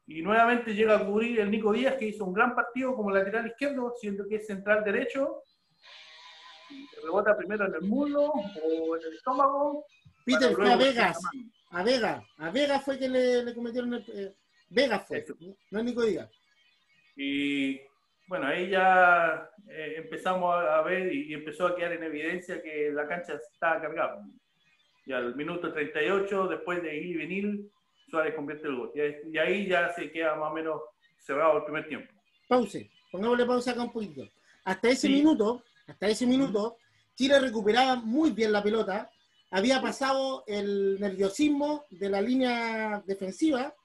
Y 0.07 0.21
nuevamente 0.21 0.73
llega 0.73 0.95
a 0.95 1.05
cubrir 1.05 1.39
el 1.39 1.51
Nico 1.51 1.71
Díaz, 1.71 1.95
que 1.95 2.07
hizo 2.07 2.25
un 2.25 2.33
gran 2.33 2.55
partido 2.55 2.95
como 2.95 3.11
lateral 3.11 3.47
izquierdo, 3.47 3.93
siendo 3.99 4.27
que 4.27 4.37
es 4.37 4.47
central 4.47 4.83
derecho 4.83 5.43
rebota 7.03 7.35
primero 7.35 7.65
en 7.65 7.75
el 7.75 7.81
muslo 7.81 8.31
o 8.31 8.95
en 8.95 9.03
el 9.03 9.13
estómago. 9.13 9.85
Peter 10.25 10.53
fue 10.53 10.71
a 10.71 10.77
Vegas. 10.77 11.19
A 11.71 11.83
Vega. 11.83 12.23
A 12.37 12.51
Vega 12.51 12.79
fue 12.79 12.99
que 12.99 13.09
le, 13.09 13.43
le 13.43 13.55
cometieron 13.55 13.93
el. 13.93 14.05
Eh, 14.13 14.35
Vega 14.71 14.99
fue, 14.99 15.25
no 15.69 15.79
es 15.79 15.85
Nico 15.85 16.03
Díaz. 16.03 16.29
Y 17.15 17.79
bueno, 18.27 18.47
ahí 18.47 18.69
ya 18.69 19.49
eh, 19.69 19.95
empezamos 19.97 20.55
a 20.55 20.81
ver 20.81 21.13
y, 21.13 21.33
empezó 21.33 21.67
a 21.67 21.75
quedar 21.75 21.91
en 21.93 22.03
evidencia 22.03 22.61
que 22.63 22.89
la 22.91 23.05
cancha 23.05 23.33
estaba 23.33 23.81
cargada. 23.81 24.25
Y 25.05 25.11
al 25.11 25.35
minuto 25.35 25.73
38, 25.73 26.47
después 26.47 26.81
de 26.81 26.95
ir 26.95 27.05
y 27.07 27.17
venir, 27.17 27.69
Suárez 28.09 28.33
convierte 28.33 28.67
el 28.67 28.77
gol. 28.77 28.91
Y, 28.95 29.37
ahí 29.37 29.67
ya 29.67 29.91
se 29.93 30.09
queda 30.09 30.35
más 30.35 30.51
o 30.51 30.53
menos 30.53 30.81
cerrado 31.19 31.57
el 31.57 31.63
primer 31.65 31.87
tiempo. 31.89 32.13
Pause, 32.47 32.89
pongámosle 33.11 33.45
pausa 33.45 33.71
acá 33.71 33.83
un 33.83 33.91
poquito. 33.91 34.23
Hasta 34.63 34.89
ese 34.89 35.09
minuto, 35.09 35.63
hasta 35.85 36.07
ese 36.07 36.25
minuto, 36.25 36.77
Chile 37.15 37.39
recuperaba 37.39 37.97
muy 37.97 38.31
bien 38.31 38.53
la 38.53 38.63
pelota, 38.63 39.11
había 39.49 39.81
pasado 39.81 40.45
el 40.47 40.97
nerviosismo 40.97 41.83
de 41.89 42.09
la 42.09 42.21
línea 42.21 43.03
defensiva, 43.05 43.75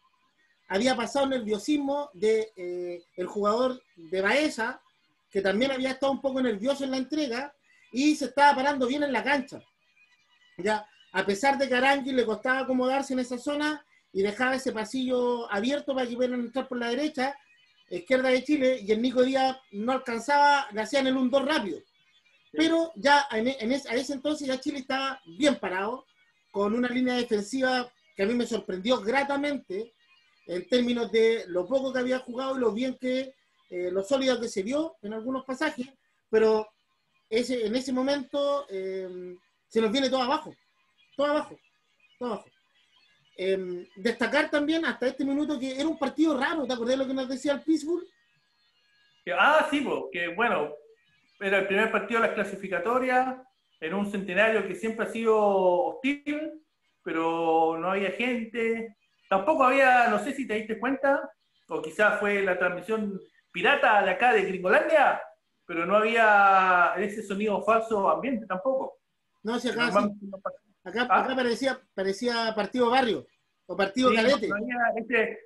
había 0.69 0.97
pasado 0.97 1.27
nerviosismo 1.27 2.11
de 2.15 2.53
eh, 2.57 3.05
el 3.17 3.27
jugador 3.27 3.83
de 3.95 4.21
Baeza, 4.21 4.81
que 5.31 5.41
también 5.41 5.71
había 5.71 5.91
estado 5.91 6.13
un 6.13 6.21
poco 6.21 6.41
nervioso 6.41 6.85
en 6.85 6.91
la 6.91 6.97
entrega, 6.97 7.55
y 7.93 8.17
se 8.17 8.27
estaba 8.27 8.55
parando 8.57 8.87
bien 8.87 9.03
en 9.03 9.13
la 9.13 9.23
cancha. 9.23 9.63
Ya, 10.59 10.87
a 11.13 11.25
pesar 11.25 11.57
de 11.59 11.69
que 11.69 11.75
Arangui 11.75 12.13
le 12.13 12.25
costaba 12.25 12.61
acomodarse 12.61 13.13
en 13.13 13.21
esa 13.21 13.39
zona 13.39 13.85
y 14.13 14.23
dejaba 14.23 14.57
ese 14.57 14.73
pasillo 14.73 15.51
abierto 15.53 15.95
para 15.95 16.07
que 16.07 16.15
pudieran 16.15 16.41
entrar 16.41 16.67
por 16.67 16.79
la 16.79 16.89
derecha, 16.89 17.37
izquierda 17.89 18.31
de 18.31 18.43
Chile, 18.43 18.81
y 18.83 18.91
el 18.91 19.01
Nico 19.01 19.23
Díaz 19.23 19.57
no 19.71 19.93
alcanzaba, 19.93 20.67
le 20.73 20.81
hacían 20.81 21.07
el 21.07 21.17
1-2 21.17 21.45
rápido. 21.45 21.81
Pero 22.53 22.93
ya 22.97 23.27
en, 23.31 23.49
e, 23.49 23.83
a 23.89 23.95
ese 23.95 24.15
entonces 24.15 24.49
ya 24.49 24.59
Chile 24.59 24.79
estaba 24.79 25.21
bien 25.27 25.57
parado, 25.57 26.07
con 26.51 26.75
una 26.75 26.89
línea 26.89 27.15
defensiva 27.15 27.93
que 28.17 28.23
a 28.23 28.27
mí 28.27 28.35
me 28.35 28.47
sorprendió 28.47 29.01
gratamente 29.01 29.93
en 30.47 30.67
términos 30.69 31.11
de 31.11 31.45
lo 31.49 31.67
poco 31.67 31.93
que 31.93 31.99
había 31.99 32.19
jugado 32.21 32.57
y 32.57 32.61
lo 32.61 32.73
bien 32.73 32.97
que, 33.01 33.35
eh, 33.71 33.91
lo 33.91 34.03
sólido 34.03 34.41
que 34.41 34.49
se 34.49 34.63
vio 34.63 34.97
en 35.03 35.13
algunos 35.13 35.45
pasajes, 35.45 35.89
pero 36.31 36.69
ese, 37.29 37.67
en 37.67 37.75
ese 37.75 37.93
momento 37.93 38.67
eh, 38.71 39.35
se 39.69 39.81
nos 39.81 39.91
viene 39.91 40.09
todo 40.09 40.23
abajo, 40.23 40.55
todo 41.17 41.27
abajo, 41.27 41.59
todo 42.19 42.33
abajo. 42.35 42.51
Em, 43.39 43.87
destacar 43.97 44.49
también 44.49 44.85
hasta 44.87 45.09
este 45.09 45.25
minuto 45.25 45.59
que 45.59 45.79
era 45.79 45.87
un 45.87 45.99
partido 45.99 46.39
raro, 46.39 46.67
¿te 46.67 46.73
acordás 46.73 46.97
lo 46.97 47.07
que 47.07 47.15
nos 47.15 47.29
decía 47.29 47.53
el 47.53 47.63
Pittsburgh? 47.63 48.07
Ah, 49.37 49.67
sí, 49.71 49.85
que 50.13 50.29
bueno, 50.29 50.73
era 51.41 51.59
el 51.59 51.67
primer 51.67 51.91
partido 51.91 52.21
de 52.21 52.29
las 52.29 52.35
clasificatorias, 52.35 53.37
en 53.81 53.95
un 53.95 54.11
centenario 54.11 54.67
que 54.67 54.75
siempre 54.75 55.05
ha 55.05 55.09
sido 55.11 55.37
hostil, 55.37 56.63
pero 57.03 57.77
no 57.79 57.91
había 57.91 58.11
gente. 58.13 58.97
Tampoco 59.29 59.65
había, 59.65 60.09
no 60.09 60.19
sé 60.19 60.33
si 60.33 60.47
te 60.47 60.55
diste 60.55 60.79
cuenta, 60.79 61.31
o 61.69 61.83
quizás 61.83 62.21
fue 62.21 62.43
la 62.43 62.59
transmisión 62.59 63.21
pirata 63.51 64.03
de 64.03 64.11
acá 64.11 64.33
de 64.33 64.43
Gringolandia, 64.43 65.21
pero 65.65 65.85
no 65.85 65.97
había 65.97 66.95
ese 66.99 67.23
sonido 67.23 67.63
falso 67.63 68.09
ambiente 68.09 68.47
tampoco. 68.47 68.99
No, 69.43 69.59
si 69.59 69.69
acá, 69.69 69.89
acá, 70.85 71.07
¿Ah? 71.11 71.33
parecía, 71.35 71.81
parecía 71.95 72.55
partido 72.55 72.91
barrio 72.91 73.27
o 73.67 73.77
partido 73.77 74.13
calete. 74.15 74.49
Este, 74.97 75.39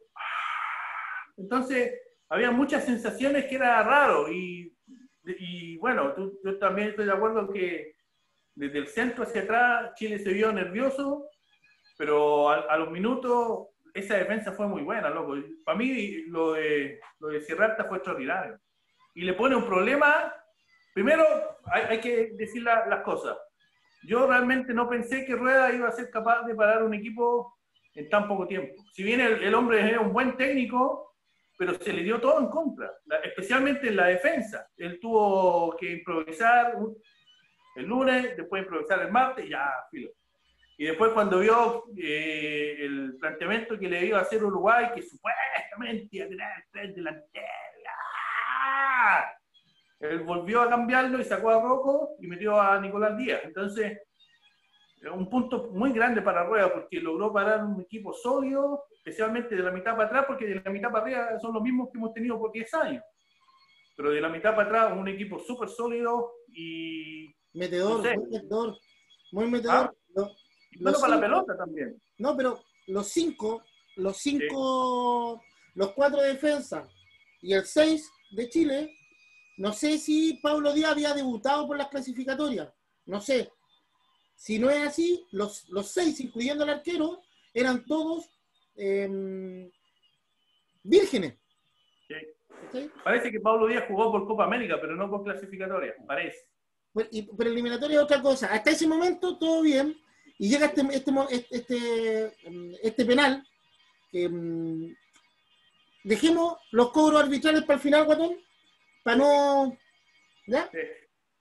entonces, 1.37 1.95
había 2.29 2.51
muchas 2.51 2.85
sensaciones 2.85 3.47
que 3.47 3.55
era 3.55 3.83
raro 3.83 4.31
y 4.31 4.71
y 5.39 5.77
bueno, 5.79 6.15
yo 6.45 6.59
también 6.59 6.89
estoy 6.89 7.07
de 7.07 7.13
acuerdo 7.13 7.53
que 7.53 7.95
desde 8.55 8.79
el 8.79 8.89
centro 8.89 9.25
hacia 9.25 9.43
atrás 9.43 9.95
Chile 9.95 10.19
se 10.19 10.33
vio 10.33 10.53
nervioso, 10.53 11.29
pero 11.97 12.49
a, 12.49 12.77
los 12.79 12.91
minutos 12.91 13.69
esa 13.94 14.16
defensa 14.16 14.52
fue 14.52 14.66
muy 14.66 14.82
buena, 14.82 15.11
loco. 15.11 15.37
Para 15.64 15.78
mí 15.78 16.23
lo 16.26 16.52
de, 16.52 17.00
lo 17.18 17.28
de 17.28 17.40
fue 17.40 17.97
extraordinario. 17.97 18.59
Y 19.14 19.23
le 19.23 19.35
pone 19.35 19.56
un 19.56 19.66
problema. 19.66 20.32
Primero, 20.94 21.25
hay, 21.64 21.99
que 22.00 22.30
decir 22.35 22.62
las 22.62 23.02
cosas. 23.02 23.37
Yo 24.02 24.26
realmente 24.26 24.73
no 24.73 24.88
pensé 24.88 25.25
que 25.25 25.37
Rueda 25.37 25.73
iba 25.73 25.88
a 25.88 25.92
ser 25.92 26.11
capaz 26.11 26.44
de 26.44 26.54
parar 26.54 26.82
un 26.82 26.94
equipo 26.94 27.59
en 27.94 28.09
tan 28.09 28.26
poco 28.26 28.47
tiempo. 28.47 28.82
Si 28.92 29.02
bien 29.02 29.20
el, 29.20 29.54
hombre 29.54 29.92
es 29.92 29.99
un 29.99 30.12
buen 30.12 30.37
técnico, 30.37 31.16
pero 31.59 31.75
se 31.75 31.92
le 31.92 32.02
dio 32.02 32.20
todo 32.20 32.40
en 32.40 32.49
contra, 32.49 32.90
especialmente 33.23 33.88
en 33.88 33.97
la 33.97 34.06
defensa. 34.06 34.66
Él 34.76 34.99
tuvo 35.00 35.76
que 35.76 35.92
improvisar 35.92 36.75
el 37.76 37.85
lunes, 37.85 38.37
después 38.37 38.62
improvisar 38.62 39.02
el 39.02 39.12
martes, 39.12 39.44
y 39.44 39.50
ya, 39.50 39.70
filo. 39.90 40.11
Y 40.81 40.87
después 40.87 41.13
cuando 41.13 41.41
vio 41.41 41.85
eh, 41.95 42.75
el 42.79 43.19
planteamiento 43.21 43.79
que 43.79 43.87
le 43.87 44.07
iba 44.07 44.19
a 44.19 44.23
hacer 44.23 44.43
Uruguay, 44.43 44.87
que 44.95 45.03
supuestamente 45.03 46.09
iba 46.11 46.25
a 46.25 46.29
tener 46.31 46.49
tres 46.73 46.97
delanteros, 46.97 47.45
él 50.01 50.21
volvió 50.21 50.63
a 50.63 50.71
cambiarlo 50.71 51.21
y 51.21 51.25
sacó 51.25 51.51
a 51.51 51.61
Rocco 51.61 52.17
y 52.19 52.27
metió 52.27 52.59
a 52.59 52.81
Nicolás 52.81 53.15
Díaz. 53.19 53.43
Entonces, 53.45 53.99
un 55.13 55.29
punto 55.29 55.69
muy 55.71 55.93
grande 55.93 56.23
para 56.23 56.45
Rueda, 56.45 56.73
porque 56.73 56.99
logró 56.99 57.31
parar 57.31 57.63
un 57.63 57.83
equipo 57.83 58.15
sólido, 58.15 58.85
especialmente 58.91 59.55
de 59.55 59.63
la 59.63 59.73
mitad 59.73 59.95
para 59.95 60.07
atrás, 60.07 60.25
porque 60.27 60.47
de 60.47 60.63
la 60.65 60.71
mitad 60.71 60.91
para 60.91 61.05
arriba 61.05 61.39
son 61.41 61.53
los 61.53 61.63
mismos 61.63 61.91
que 61.93 61.99
hemos 61.99 62.15
tenido 62.15 62.39
por 62.39 62.53
10 62.53 62.73
años. 62.73 63.05
Pero 63.95 64.13
de 64.13 64.21
la 64.23 64.31
mitad 64.31 64.57
para 64.57 64.69
atrás, 64.69 64.99
un 64.99 65.09
equipo 65.09 65.39
súper 65.41 65.69
sólido 65.69 66.37
y. 66.49 67.27
Metedor, 67.53 68.01
muy 68.17 68.31
metedor. 68.31 68.79
Muy 69.31 69.47
metedor. 69.47 69.95
Ah, 70.17 70.27
para 70.83 71.09
la 71.09 71.21
pelota 71.21 71.57
también. 71.57 72.00
No, 72.19 72.37
pero 72.37 72.61
los 72.87 73.09
cinco, 73.09 73.62
los 73.97 74.17
cinco, 74.19 75.43
los 75.75 75.93
cuatro 75.93 76.21
de 76.23 76.29
defensa 76.29 76.89
y 77.41 77.53
el 77.53 77.65
seis 77.65 78.11
de 78.31 78.49
Chile, 78.49 78.97
no 79.59 79.73
sé 79.73 79.99
si 79.99 80.35
Pablo 80.43 80.73
Díaz 80.73 80.93
había 80.93 81.15
debutado 81.15 81.67
por 81.67 81.77
las 81.77 81.89
clasificatorias. 81.89 82.73
No 83.07 83.21
sé. 83.21 83.50
Si 84.37 84.59
no 84.59 84.71
es 84.71 84.87
así, 84.87 85.27
los, 85.33 85.69
los 85.69 85.89
seis, 85.89 86.19
incluyendo 86.21 86.65
el 86.65 86.71
arquero, 86.71 87.21
eran 87.53 87.85
todos 87.85 88.31
Em, 88.83 89.71
vírgenes. 90.83 91.35
Parece 93.05 93.31
que 93.31 93.41
Pablo 93.41 93.67
Díaz 93.67 93.85
jugó 93.89 94.11
por 94.11 94.27
Copa 94.27 94.45
América, 94.45 94.79
pero 94.81 94.97
no 94.97 95.11
por 95.11 95.23
clasificatoria, 95.23 95.95
parece. 96.07 96.49
pero 96.95 97.50
eliminatoria 97.50 97.99
es 97.99 98.05
otra 98.05 98.23
cosa. 98.23 98.47
Hasta 98.47 98.71
ese 98.71 98.87
momento 98.87 99.39
todo 99.39 99.61
bien, 99.61 100.00
y 100.40 100.49
llega 100.49 100.66
este, 100.66 100.82
este, 100.90 101.56
este, 101.56 102.47
em, 102.47 102.75
este 102.82 103.04
penal. 103.04 103.47
Em, 104.12 104.92
dejemos 106.02 106.59
los 106.73 106.90
cobros 106.90 107.23
arbitrales 107.23 107.62
para 107.62 107.75
el 107.75 107.80
final, 107.80 108.04
Guatón, 108.06 108.37
para 109.04 109.16
no. 109.18 109.78
¿Ya? 110.47 110.68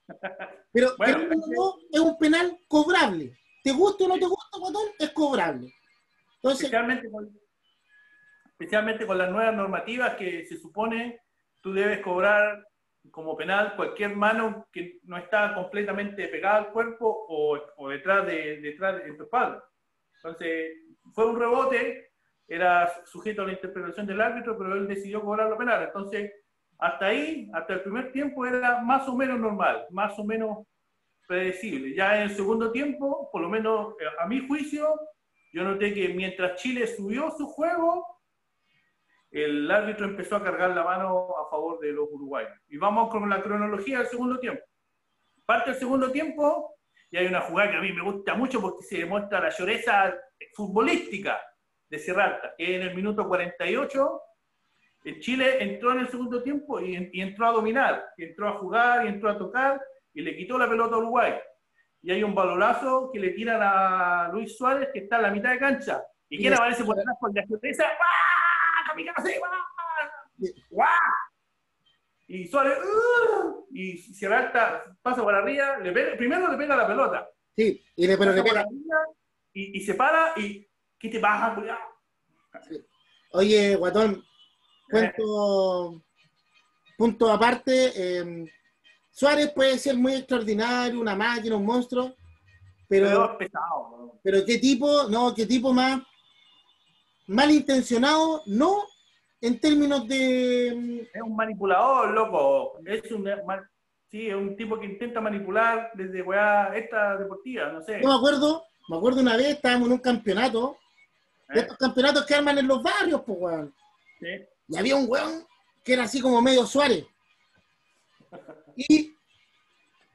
Pero, 0.72 0.94
es 1.92 2.00
un 2.00 2.18
penal 2.18 2.56
cobrable. 2.68 3.36
¿Te 3.64 3.72
gusta 3.72 4.04
o 4.04 4.08
no 4.08 4.18
te 4.18 4.26
gusta, 4.26 4.58
Guatón? 4.58 4.88
Es 4.98 5.10
cobrable 5.10 5.74
especialmente, 6.48 7.10
con, 7.10 7.40
especialmente 8.46 9.06
con 9.06 9.18
las 9.18 9.30
nuevas 9.30 9.54
normativas 9.54 10.16
que 10.16 10.44
se 10.46 10.56
supone 10.56 11.20
tú 11.60 11.72
debes 11.72 12.00
cobrar 12.00 12.66
como 13.10 13.36
penal 13.36 13.74
cualquier 13.76 14.14
mano 14.14 14.68
que 14.72 15.00
no 15.04 15.16
está 15.16 15.54
completamente 15.54 16.28
pegada 16.28 16.58
al 16.58 16.72
cuerpo 16.72 17.26
o, 17.28 17.58
o 17.76 17.88
detrás, 17.88 18.26
de, 18.26 18.60
detrás 18.60 19.02
de, 19.02 19.12
tu 19.14 19.24
espalda. 19.24 19.64
Entonces, 20.16 20.72
fue 21.12 21.26
un 21.26 21.38
rebote, 21.38 22.12
era 22.46 22.92
sujeto 23.06 23.42
a 23.42 23.46
la 23.46 23.52
interpretación 23.52 24.06
del 24.06 24.20
árbitro, 24.20 24.56
pero 24.58 24.74
él 24.74 24.86
decidió 24.86 25.22
cobrar 25.22 25.48
lo 25.48 25.56
penal. 25.56 25.82
Entonces, 25.82 26.32
hasta 26.78 27.06
ahí, 27.06 27.50
hasta 27.54 27.74
el 27.74 27.82
primer 27.82 28.12
tiempo 28.12 28.46
era 28.46 28.80
más 28.82 29.08
o 29.08 29.16
menos 29.16 29.38
normal, 29.38 29.86
más 29.90 30.18
o 30.18 30.24
menos 30.24 30.66
predecible. 31.26 31.94
Ya 31.94 32.16
en 32.16 32.22
el 32.22 32.36
segundo 32.36 32.72
tiempo, 32.72 33.28
por 33.30 33.40
lo 33.40 33.48
menos 33.48 33.94
eh, 34.00 34.04
a 34.18 34.26
mi 34.26 34.46
juicio, 34.46 34.98
yo 35.52 35.64
noté 35.64 35.92
que 35.94 36.08
mientras 36.08 36.60
Chile 36.60 36.86
subió 36.86 37.30
su 37.30 37.46
juego, 37.46 38.19
el 39.30 39.70
árbitro 39.70 40.06
empezó 40.06 40.36
a 40.36 40.42
cargar 40.42 40.70
la 40.70 40.82
mano 40.82 41.36
a 41.38 41.48
favor 41.48 41.78
de 41.80 41.92
los 41.92 42.08
uruguayos. 42.10 42.52
Y 42.68 42.76
vamos 42.76 43.10
con 43.10 43.28
la 43.28 43.40
cronología 43.40 43.98
del 43.98 44.08
segundo 44.08 44.38
tiempo. 44.38 44.62
parte 45.46 45.70
el 45.70 45.76
segundo 45.76 46.10
tiempo 46.10 46.76
y 47.10 47.16
hay 47.16 47.26
una 47.26 47.40
jugada 47.40 47.72
que 47.72 47.76
a 47.76 47.80
mí 47.80 47.92
me 47.92 48.02
gusta 48.02 48.34
mucho 48.34 48.60
porque 48.60 48.84
se 48.84 48.98
demuestra 48.98 49.40
la 49.40 49.50
lloreza 49.50 50.14
futbolística 50.54 51.40
de 51.88 51.98
Sierra 51.98 52.54
que 52.56 52.76
en 52.76 52.82
el 52.82 52.94
minuto 52.94 53.26
48 53.26 54.22
el 55.04 55.18
Chile 55.18 55.62
entró 55.62 55.92
en 55.92 56.00
el 56.00 56.08
segundo 56.08 56.42
tiempo 56.42 56.78
y, 56.80 56.94
entró 57.20 57.46
a 57.46 57.52
dominar, 57.52 58.04
y 58.18 58.24
entró 58.24 58.48
a 58.48 58.58
jugar 58.58 59.06
y 59.06 59.08
entró 59.08 59.30
a 59.30 59.38
tocar 59.38 59.80
y 60.12 60.20
le 60.20 60.36
quitó 60.36 60.58
la 60.58 60.68
pelota 60.68 60.96
a 60.96 60.98
Uruguay. 60.98 61.34
Y 62.02 62.12
hay 62.12 62.22
un 62.22 62.34
balorazo 62.34 63.10
que 63.12 63.18
le 63.18 63.30
tiran 63.30 63.60
a 63.62 64.28
Luis 64.32 64.56
Suárez 64.56 64.90
que 64.92 65.00
está 65.00 65.16
en 65.16 65.22
la 65.22 65.30
mitad 65.30 65.50
de 65.50 65.58
cancha. 65.58 66.04
¿Y 66.28 66.38
quién 66.38 66.54
aparece 66.54 66.84
por 66.84 66.96
detrás 66.96 67.16
con 67.18 67.32
la 67.34 67.44
sorpresa? 69.16 70.64
¡Guau! 70.70 70.88
Y 72.28 72.46
Suárez, 72.46 72.78
¡uh! 72.78 73.66
y 73.72 73.98
Sierra 73.98 74.84
pasa 75.02 75.22
por 75.22 75.34
arriba, 75.34 75.78
le 75.78 76.16
primero 76.16 76.50
le 76.50 76.56
pega 76.56 76.76
la 76.76 76.86
pelota. 76.86 77.28
Sí, 77.56 77.84
y 77.96 78.06
le, 78.06 78.16
pero 78.16 78.32
le 78.32 78.42
pega. 78.42 78.64
y, 79.52 79.78
y, 79.78 79.80
se 79.80 79.94
para 79.94 80.32
y, 80.36 80.66
¿qué 80.98 81.08
te 81.08 81.18
pasa, 81.18 81.56
Oye, 83.32 83.76
Guatón, 83.76 84.24
Cuento, 84.90 86.02
punto 86.96 87.30
aparte, 87.30 87.92
eh, 87.94 88.44
Suárez 89.10 89.52
puede 89.52 89.78
ser 89.78 89.96
muy 89.96 90.14
extraordinario, 90.14 91.00
una 91.00 91.14
máquina, 91.14 91.56
un 91.56 91.64
monstruo, 91.64 92.14
pero, 92.88 93.38
pero, 94.22 94.44
qué 94.44 94.58
tipo, 94.58 95.04
no, 95.08 95.32
qué 95.32 95.46
tipo 95.46 95.72
más 95.72 96.02
malintencionado, 97.26 98.42
no 98.46 98.84
en 99.40 99.60
términos 99.60 100.06
de... 100.06 101.08
Es 101.12 101.22
un 101.22 101.36
manipulador, 101.36 102.10
loco. 102.10 102.78
Es 102.84 103.10
un, 103.12 103.28
sí, 104.08 104.28
es 104.28 104.34
un 104.34 104.56
tipo 104.56 104.78
que 104.78 104.86
intenta 104.86 105.20
manipular 105.20 105.90
desde 105.94 106.22
weá 106.22 106.72
esta 106.74 107.16
deportiva, 107.16 107.72
no 107.72 107.80
sé. 107.82 108.00
Yo 108.02 108.08
me 108.08 108.14
acuerdo, 108.14 108.64
me 108.88 108.96
acuerdo 108.96 109.20
una 109.20 109.36
vez, 109.36 109.48
estábamos 109.48 109.86
en 109.86 109.92
un 109.92 110.00
campeonato, 110.00 110.76
¿Eh? 111.48 111.60
estos 111.60 111.76
campeonatos 111.76 112.26
que 112.26 112.34
arman 112.34 112.58
en 112.58 112.68
los 112.68 112.82
barrios, 112.82 113.22
pues 113.26 113.38
weón. 113.40 113.74
¿Sí? 114.18 114.26
Y 114.68 114.76
había 114.76 114.96
un 114.96 115.06
weón 115.08 115.46
que 115.82 115.94
era 115.94 116.04
así 116.04 116.20
como 116.20 116.42
medio 116.42 116.66
Suárez. 116.66 117.06
Y 118.76 119.14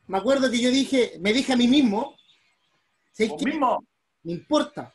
me 0.08 0.18
acuerdo 0.18 0.50
que 0.50 0.62
yo 0.62 0.70
dije, 0.70 1.14
me 1.20 1.34
dije 1.34 1.54
a 1.54 1.58
mí 1.58 1.68
mismo, 1.68 2.16
mismo? 3.18 3.84
Me 4.24 4.34
importa. 4.34 4.94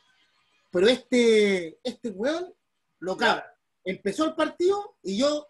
Pero 0.71 0.87
este, 0.87 1.79
este 1.83 2.09
weón 2.09 2.53
lo 2.99 3.17
caga. 3.17 3.45
Empezó 3.83 4.25
el 4.25 4.35
partido 4.35 4.97
y 5.03 5.17
yo, 5.17 5.47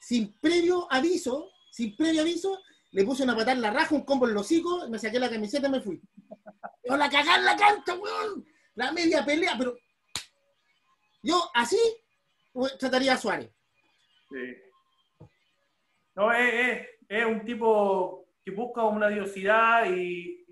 sin 0.00 0.32
previo 0.40 0.86
aviso, 0.90 1.50
sin 1.70 1.96
previo 1.96 2.22
aviso, 2.22 2.58
le 2.92 3.04
puse 3.04 3.22
una 3.22 3.34
patada 3.34 3.52
en 3.52 3.62
la 3.62 3.70
raja, 3.70 3.94
un 3.94 4.04
combo 4.04 4.26
en 4.26 4.34
los 4.34 4.46
hocico, 4.46 4.88
me 4.88 4.98
saqué 4.98 5.18
la 5.18 5.30
camiseta 5.30 5.68
y 5.68 5.70
me 5.70 5.80
fui. 5.80 6.00
Yo 6.84 6.96
la 6.96 7.08
cagá 7.08 7.36
en 7.36 7.44
la 7.44 7.56
cancha, 7.56 7.94
weón. 7.94 8.46
La 8.74 8.90
media 8.92 9.24
pelea, 9.24 9.54
pero 9.56 9.76
yo 11.22 11.50
así 11.54 11.78
trataría 12.78 13.14
a 13.14 13.16
Suárez. 13.16 13.50
Sí. 14.30 14.56
No, 16.14 16.32
es, 16.32 16.86
es, 17.08 17.24
un 17.24 17.44
tipo 17.44 18.26
que 18.44 18.50
busca 18.50 18.84
una 18.84 19.08
diosidad 19.08 19.86
y, 19.90 20.44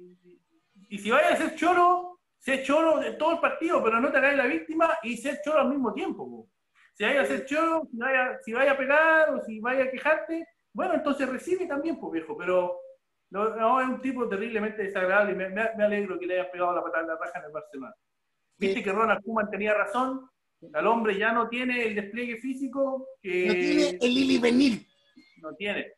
y, 0.89 0.99
si 0.99 1.11
vaya 1.11 1.31
a 1.31 1.37
ser 1.37 1.55
choro, 1.57 2.10
sé 2.41 2.63
choro 2.63 2.99
de 2.99 3.13
todo 3.13 3.35
el 3.35 3.39
partido, 3.39 3.83
pero 3.85 4.01
no 4.01 4.11
te 4.11 4.19
hagas 4.19 4.37
la 4.37 4.47
víctima 4.47 4.99
y 5.03 5.17
ser 5.17 5.41
choro 5.45 5.61
al 5.61 5.69
mismo 5.69 5.93
tiempo. 5.93 6.49
Si 6.95 7.05
vaya 7.05 7.23
a 7.23 7.27
ser 7.27 7.45
choro, 7.47 7.87
si 7.91 7.97
vaya, 7.99 8.39
si 8.43 8.53
vaya 8.53 8.73
a 8.73 8.77
pegar 8.77 9.35
o 9.35 9.41
si 9.45 9.61
vaya 9.61 9.85
a 9.85 9.91
quejarte, 9.91 10.47
bueno, 10.73 10.95
entonces 10.95 11.29
recibe 11.29 11.67
también, 11.67 11.99
pues 11.99 12.13
viejo, 12.13 12.37
pero 12.37 12.81
no, 13.31 13.81
es 13.81 13.89
un 13.89 14.01
tipo 14.01 14.29
terriblemente 14.29 14.83
desagradable 14.83 15.33
y 15.33 15.37
me, 15.37 15.49
me, 15.51 15.85
alegro 15.85 16.19
que 16.19 16.27
le 16.27 16.41
hayas 16.41 16.51
pegado 16.51 16.75
la 16.75 16.83
patada 16.83 17.03
en 17.03 17.09
la 17.09 17.17
raja 17.17 17.39
en 17.39 17.45
el 17.45 17.53
Barcelona. 17.53 17.95
Viste 18.59 18.83
que 18.83 18.93
Ronald 18.93 19.23
Koeman 19.25 19.51
tenía 19.51 19.75
razón, 19.75 20.29
el 20.61 20.87
hombre 20.87 21.17
ya 21.17 21.33
no 21.33 21.49
tiene 21.49 21.87
el 21.87 21.95
despliegue 21.95 22.37
físico 22.39 23.09
que... 23.23 23.47
No 23.47 23.53
tiene 23.55 23.99
el 24.01 24.15
Lili 24.15 24.39
Benil. 24.39 24.87
No 25.43 25.55
tiene. 25.55 25.95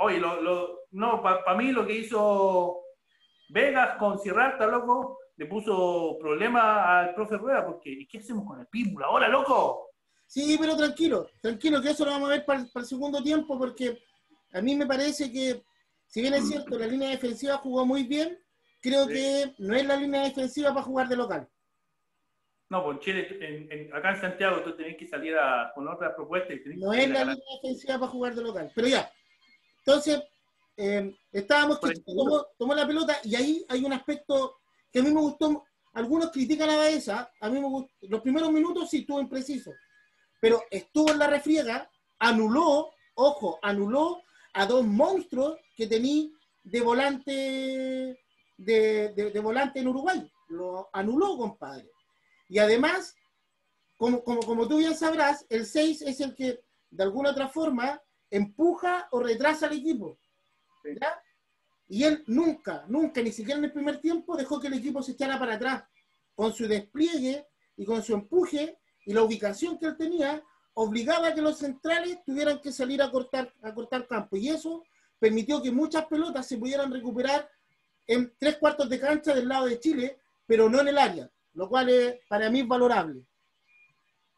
Oye, 0.00 0.18
lo, 0.18 0.80
no, 0.92 1.22
para 1.22 1.54
mí 1.54 1.70
lo 1.70 1.86
que 1.86 1.92
hizo 1.92 2.82
Vegas 3.48 3.96
con 3.96 4.18
está 4.24 4.66
loco, 4.66 5.18
le 5.36 5.46
puso 5.46 6.16
problema 6.18 7.00
al 7.00 7.14
profe 7.14 7.36
Rueda, 7.36 7.64
porque 7.64 7.90
¿y 7.90 8.06
qué 8.06 8.18
hacemos 8.18 8.46
con 8.46 8.60
el 8.60 8.66
pitbull 8.66 9.04
ahora, 9.04 9.28
loco? 9.28 9.90
Sí, 10.26 10.56
pero 10.58 10.76
tranquilo, 10.76 11.28
tranquilo, 11.40 11.80
que 11.80 11.90
eso 11.90 12.04
lo 12.04 12.10
vamos 12.10 12.28
a 12.28 12.32
ver 12.32 12.44
para, 12.44 12.64
para 12.72 12.82
el 12.82 12.88
segundo 12.88 13.22
tiempo, 13.22 13.58
porque 13.58 13.98
a 14.52 14.60
mí 14.60 14.74
me 14.74 14.86
parece 14.86 15.30
que, 15.30 15.62
si 16.06 16.20
bien 16.20 16.34
es 16.34 16.48
cierto, 16.48 16.78
la 16.78 16.86
línea 16.86 17.10
defensiva 17.10 17.58
jugó 17.58 17.86
muy 17.86 18.04
bien, 18.04 18.38
creo 18.80 19.06
que 19.06 19.54
no 19.58 19.74
es 19.74 19.86
la 19.86 19.96
línea 19.96 20.22
defensiva 20.22 20.70
para 20.70 20.82
jugar 20.82 21.08
de 21.08 21.16
local. 21.16 21.48
No, 22.68 22.82
pues 22.82 22.98
Chile, 23.00 23.88
acá 23.92 24.10
en 24.10 24.20
Santiago 24.20 24.60
tú 24.62 24.74
tenés 24.74 24.96
que 24.96 25.06
salir 25.06 25.36
a, 25.36 25.70
con 25.74 25.86
otras 25.86 26.14
propuestas. 26.14 26.56
Y 26.64 26.76
no 26.76 26.92
es 26.92 27.08
la 27.08 27.20
línea 27.20 27.36
defensiva 27.62 27.98
para 27.98 28.10
jugar 28.10 28.34
de 28.34 28.42
local. 28.42 28.72
Pero 28.74 28.88
ya, 28.88 29.10
entonces, 29.78 30.20
eh, 30.76 31.14
estábamos 31.32 31.78
que 31.78 31.94
tomó, 32.58 32.74
la 32.74 32.86
pelota 32.86 33.18
y 33.22 33.36
ahí 33.36 33.64
hay 33.68 33.84
un 33.84 33.92
aspecto 33.92 34.56
que 34.92 35.00
a 35.00 35.02
mí 35.02 35.10
me 35.10 35.20
gustó. 35.20 35.64
Algunos 35.92 36.30
critican 36.30 36.70
a 36.70 36.76
Baeza, 36.76 37.30
a 37.40 37.48
mí 37.48 37.58
me 37.58 37.66
gustó. 37.66 37.92
Los 38.02 38.20
primeros 38.20 38.50
minutos 38.52 38.90
sí 38.90 38.98
estuvo 38.98 39.20
impreciso, 39.20 39.72
pero 40.40 40.62
estuvo 40.70 41.10
en 41.10 41.18
la 41.18 41.26
refriega, 41.26 41.90
anuló, 42.18 42.90
ojo, 43.14 43.58
anuló 43.62 44.22
a 44.52 44.66
dos 44.66 44.86
monstruos 44.86 45.58
que 45.76 45.86
tenía 45.86 46.28
de 46.64 46.80
volante 46.80 48.18
de, 48.58 49.12
de 49.12 49.40
volante 49.40 49.80
en 49.80 49.88
Uruguay. 49.88 50.30
Lo 50.48 50.88
anuló, 50.92 51.36
compadre. 51.36 51.90
Y 52.48 52.58
además, 52.58 53.14
como, 53.96 54.22
como, 54.22 54.68
tú 54.68 54.78
bien 54.78 54.94
sabrás, 54.94 55.46
el 55.48 55.66
6 55.66 56.02
es 56.02 56.20
el 56.20 56.34
que 56.34 56.60
de 56.90 57.02
alguna 57.02 57.30
otra 57.30 57.48
forma 57.48 58.00
empuja 58.30 59.08
o 59.10 59.20
retrasa 59.20 59.66
al 59.66 59.74
equipo. 59.74 60.18
Y 61.88 62.04
él 62.04 62.24
nunca, 62.26 62.84
nunca, 62.88 63.22
ni 63.22 63.32
siquiera 63.32 63.58
en 63.58 63.64
el 63.64 63.72
primer 63.72 64.00
tiempo, 64.00 64.36
dejó 64.36 64.60
que 64.60 64.66
el 64.68 64.74
equipo 64.74 65.02
se 65.02 65.12
echara 65.12 65.38
para 65.38 65.54
atrás. 65.54 65.84
Con 66.34 66.52
su 66.52 66.66
despliegue 66.66 67.46
y 67.76 67.84
con 67.84 68.02
su 68.02 68.14
empuje 68.14 68.78
y 69.04 69.12
la 69.12 69.22
ubicación 69.22 69.78
que 69.78 69.86
él 69.86 69.96
tenía, 69.96 70.42
obligaba 70.74 71.28
a 71.28 71.34
que 71.34 71.40
los 71.40 71.58
centrales 71.58 72.22
tuvieran 72.24 72.60
que 72.60 72.72
salir 72.72 73.00
a 73.00 73.10
cortar, 73.10 73.52
a 73.62 73.72
cortar 73.72 74.06
campo. 74.06 74.36
Y 74.36 74.48
eso 74.48 74.82
permitió 75.18 75.62
que 75.62 75.70
muchas 75.70 76.06
pelotas 76.06 76.46
se 76.46 76.58
pudieran 76.58 76.92
recuperar 76.92 77.48
en 78.06 78.32
tres 78.38 78.56
cuartos 78.56 78.88
de 78.88 79.00
cancha 79.00 79.34
del 79.34 79.48
lado 79.48 79.66
de 79.66 79.80
Chile, 79.80 80.18
pero 80.46 80.68
no 80.68 80.80
en 80.80 80.88
el 80.88 80.98
área 80.98 81.30
lo 81.56 81.68
cual 81.68 81.88
es, 81.88 82.20
para 82.28 82.48
mí 82.50 82.60
es 82.60 82.68
valorable. 82.68 83.22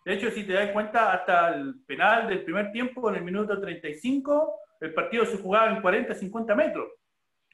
De 0.04 0.14
hecho, 0.14 0.30
si 0.30 0.44
te 0.44 0.54
das 0.54 0.70
cuenta, 0.70 1.12
hasta 1.12 1.54
el 1.54 1.80
penal 1.84 2.28
del 2.28 2.44
primer 2.44 2.72
tiempo, 2.72 3.10
en 3.10 3.16
el 3.16 3.24
minuto 3.24 3.60
35, 3.60 4.54
el 4.80 4.94
partido 4.94 5.26
se 5.26 5.36
jugaba 5.36 5.70
en 5.70 5.82
40, 5.82 6.14
50 6.14 6.54
metros. 6.54 6.88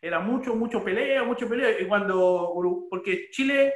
Era 0.04 0.20
mucho, 0.20 0.54
mucho 0.54 0.84
pelea, 0.84 1.24
mucho 1.24 1.48
pelea. 1.48 1.80
Y 1.80 1.88
cuando, 1.88 2.52
porque 2.90 3.30
Chile 3.30 3.72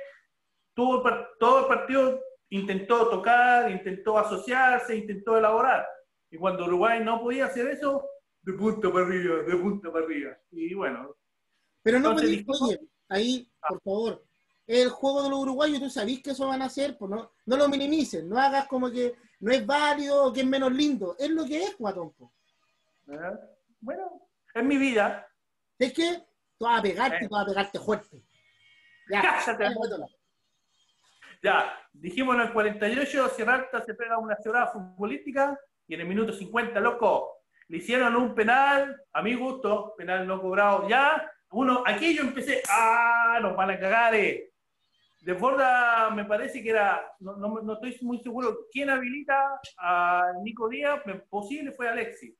tuvo 0.74 1.02
todo 1.40 1.60
el 1.60 1.66
partido, 1.66 2.20
intentó 2.50 3.08
tocar, 3.08 3.70
intentó 3.70 4.18
asociarse, 4.18 4.94
intentó 4.94 5.38
elaborar. 5.38 5.88
Y 6.30 6.36
cuando 6.36 6.66
Uruguay 6.66 7.02
no 7.02 7.22
podía 7.22 7.46
hacer 7.46 7.68
eso, 7.68 8.04
de 8.42 8.52
punta 8.52 8.92
para 8.92 9.06
arriba, 9.06 9.36
de 9.36 9.56
punta 9.56 9.90
para 9.90 10.04
arriba. 10.04 10.36
Y 10.50 10.74
bueno. 10.74 11.16
Pero 11.82 11.98
no 11.98 12.10
oye, 12.10 12.44
ahí, 13.08 13.50
por 13.66 13.80
favor, 13.80 14.24
el 14.66 14.90
juego 14.90 15.22
de 15.22 15.30
los 15.30 15.38
uruguayos, 15.38 15.80
tú 15.80 15.88
sabés 15.88 16.22
que 16.22 16.32
eso 16.32 16.46
van 16.46 16.60
a 16.60 16.66
hacer, 16.66 16.98
pues 16.98 17.10
no, 17.10 17.32
no 17.46 17.56
lo 17.56 17.70
minimicen, 17.70 18.28
no 18.28 18.36
hagas 18.36 18.66
como 18.66 18.90
que 18.90 19.14
no 19.40 19.50
es 19.50 19.64
válido 19.64 20.26
o 20.26 20.32
que 20.34 20.40
es 20.40 20.46
menos 20.46 20.72
lindo, 20.72 21.16
es 21.18 21.30
lo 21.30 21.46
que 21.46 21.62
es, 21.62 21.78
guatón. 21.78 22.12
Bueno, 23.80 24.28
es 24.52 24.62
mi 24.62 24.76
vida. 24.76 25.24
Es 25.78 25.92
que 25.92 26.22
tú 26.58 26.64
vas 26.64 26.80
a 26.80 26.82
pegarte, 26.82 27.28
tú 27.28 27.34
vas 27.34 27.42
a 27.44 27.46
pegarte 27.46 27.78
fuerte. 27.78 28.22
Ya, 29.10 29.22
ya, 31.42 31.78
dijimos 31.92 32.34
en 32.34 32.42
el 32.42 32.52
48, 32.52 33.28
Sierralta 33.30 33.84
se 33.84 33.94
pega 33.94 34.18
una 34.18 34.36
ciudad 34.36 34.72
futbolística 34.72 35.58
y 35.86 35.94
en 35.94 36.00
el 36.00 36.08
minuto 36.08 36.32
50, 36.32 36.78
loco, 36.80 37.38
le 37.68 37.78
hicieron 37.78 38.16
un 38.16 38.34
penal, 38.34 39.00
a 39.12 39.22
mi 39.22 39.34
gusto, 39.34 39.94
penal 39.96 40.26
no 40.26 40.40
cobrado. 40.40 40.88
Ya, 40.88 41.30
uno, 41.50 41.82
aquí 41.86 42.14
yo 42.14 42.22
empecé, 42.22 42.62
ah, 42.68 43.38
nos 43.40 43.56
van 43.56 43.70
a 43.70 43.78
cagar, 43.78 44.14
eh. 44.14 44.52
De 45.20 45.32
Borda 45.32 46.10
me 46.10 46.24
parece 46.24 46.62
que 46.62 46.70
era, 46.70 47.02
no, 47.20 47.36
no, 47.36 47.72
estoy 47.74 47.98
muy 48.02 48.20
seguro 48.20 48.66
quién 48.70 48.88
habilita 48.88 49.60
a 49.78 50.32
Nico 50.42 50.68
Díaz, 50.68 51.00
posible 51.28 51.72
fue 51.72 51.88
Alexis, 51.88 52.34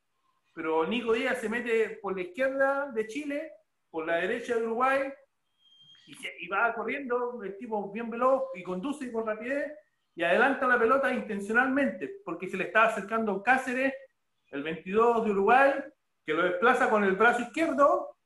pero 0.59 0.85
Nico 0.88 1.12
Díaz 1.12 1.38
se 1.38 1.49
mete 1.49 2.01
por 2.03 2.16
la 2.16 2.23
izquierda 2.23 2.90
de 2.90 3.07
Chile, 3.07 3.53
por 3.88 4.05
la 4.05 4.16
derecha 4.16 4.57
de 4.57 4.66
Uruguay, 4.66 5.09
y, 6.05 6.49
va 6.49 6.75
corriendo, 6.75 7.40
el 7.44 7.57
tipo 7.57 7.92
bien 7.92 8.11
veloz 8.11 8.42
y 8.57 8.64
conduce 8.64 9.12
con 9.12 9.25
rapidez 9.25 9.73
y 10.16 10.25
adelanta 10.25 10.66
la 10.66 10.77
pelota 10.77 11.12
intencionalmente, 11.12 12.11
porque 12.25 12.49
se 12.49 12.57
le 12.57 12.64
estaba 12.64 12.87
acercando 12.87 13.40
Cáceres, 13.40 13.94
el 14.51 14.64
22 14.64 15.27
de 15.27 15.31
Uruguay, 15.31 15.75
que 16.27 16.35
lo 16.35 16.42
desplaza 16.42 16.90
con 16.90 17.05
el 17.05 17.14
brazo 17.14 17.42
izquierdo 17.42 18.16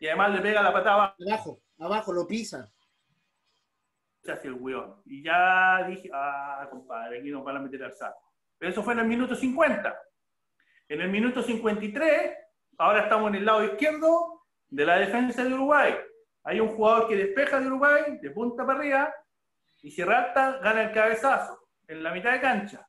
Y 0.00 0.06
además 0.06 0.36
le 0.36 0.40
pega 0.40 0.62
la 0.62 0.72
patada 0.72 1.14
abajo, 1.20 1.60
abajo, 1.78 2.14
lo 2.14 2.26
pisa. 2.26 2.72
hacia 4.26 4.48
el 4.48 4.54
weón. 4.54 5.02
Y 5.04 5.22
ya 5.22 5.86
dije, 5.86 6.08
ah, 6.14 6.66
compadre, 6.70 7.18
aquí 7.18 7.30
nos 7.30 7.44
van 7.44 7.58
a 7.58 7.60
meter 7.60 7.84
al 7.84 7.92
saco. 7.92 8.32
Pero 8.56 8.72
eso 8.72 8.82
fue 8.82 8.94
en 8.94 9.00
el 9.00 9.06
minuto 9.06 9.34
50. 9.34 9.94
En 10.88 11.00
el 11.00 11.08
minuto 11.08 11.42
53, 11.42 12.36
ahora 12.76 13.04
estamos 13.04 13.30
en 13.30 13.36
el 13.36 13.44
lado 13.46 13.64
izquierdo 13.64 14.42
de 14.68 14.84
la 14.84 14.98
defensa 14.98 15.42
de 15.42 15.54
Uruguay. 15.54 15.94
Hay 16.42 16.60
un 16.60 16.68
jugador 16.68 17.08
que 17.08 17.16
despeja 17.16 17.58
de 17.58 17.68
Uruguay, 17.68 18.18
de 18.20 18.30
punta 18.30 18.66
para 18.66 18.78
arriba, 18.78 19.14
y 19.82 19.90
Sierra 19.90 20.24
Alta 20.24 20.58
gana 20.58 20.82
el 20.82 20.92
cabezazo 20.92 21.58
en 21.88 22.02
la 22.02 22.12
mitad 22.12 22.32
de 22.32 22.40
cancha. 22.40 22.86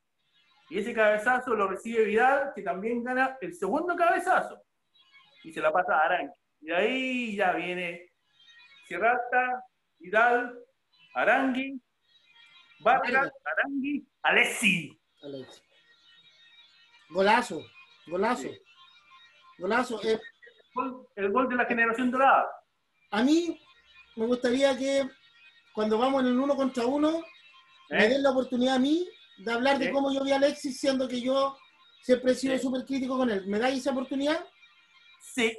Y 0.70 0.80
ese 0.80 0.94
cabezazo 0.94 1.56
lo 1.56 1.68
recibe 1.68 2.04
Vidal, 2.04 2.52
que 2.54 2.64
también 2.64 3.02
gana 3.02 3.38
el 3.40 3.54
segundo 3.54 3.96
cabezazo. 3.96 4.62
Y 5.44 5.54
se 5.54 5.62
la 5.62 5.72
pasa 5.72 5.96
a 5.98 6.06
Arangui. 6.06 6.34
Y 6.62 6.72
ahí 6.72 7.36
ya 7.38 7.54
viene 7.54 8.12
Sierrata, 8.88 9.64
Vidal, 10.00 10.60
Arangui, 11.14 11.80
Vargas, 12.80 13.32
Arangui, 13.46 14.06
Alessi. 14.24 15.00
Alessi. 15.22 15.62
Golazo, 17.10 17.62
golazo. 18.08 18.50
Golazo. 19.58 20.04
Eh. 20.04 20.20
El, 21.16 21.32
gol, 21.32 21.48
de 21.48 21.56
la 21.56 21.66
generación 21.66 22.12
dorada. 22.12 22.46
A 23.12 23.24
mí 23.24 23.60
me 24.16 24.26
gustaría 24.26 24.78
que 24.78 25.10
cuando 25.74 25.98
vamos 25.98 26.22
en 26.22 26.30
el 26.30 26.40
uno 26.40 26.56
contra 26.56 26.86
uno, 26.86 27.24
me 27.90 28.06
¿Eh? 28.06 28.10
den 28.10 28.24
la 28.24 28.32
oportunidad 28.32 28.76
a 28.76 28.80
mí 28.80 29.08
de 29.38 29.52
hablar 29.52 29.80
de 29.80 29.92
cómo 29.92 30.12
yo 30.14 30.24
vi 30.24 30.32
a 30.32 30.38
Alexis, 30.38 30.80
siendo 30.80 31.08
que 31.08 31.22
yo 31.22 31.58
siempre 32.02 32.34
he 32.34 32.36
sido 32.36 32.58
súper 32.58 32.86
crítico 32.86 33.18
con 33.18 33.30
él. 33.30 33.46
¿Me 33.48 33.60
dais 33.60 33.80
esa 33.80 33.92
oportunidad? 33.92 34.46
Sí. 35.22 35.58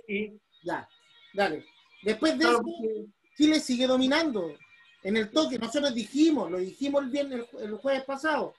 Ya, 0.63 0.89
dale. 1.35 1.65
Después 2.03 2.39
de 2.39 2.45
eso, 2.45 2.63
Chile 3.37 3.61
sigue 3.61 3.87
dominando 3.87 4.55
en 5.03 5.17
el 5.17 5.31
toque. 5.31 5.59
Nosotros 5.59 5.95
dijimos, 5.95 6.51
lo 6.51 6.59
dijimos 6.59 7.03
el, 7.03 7.11
viernes, 7.11 7.47
el, 7.61 7.75
jueves 7.77 8.05
pasado, 8.05 8.55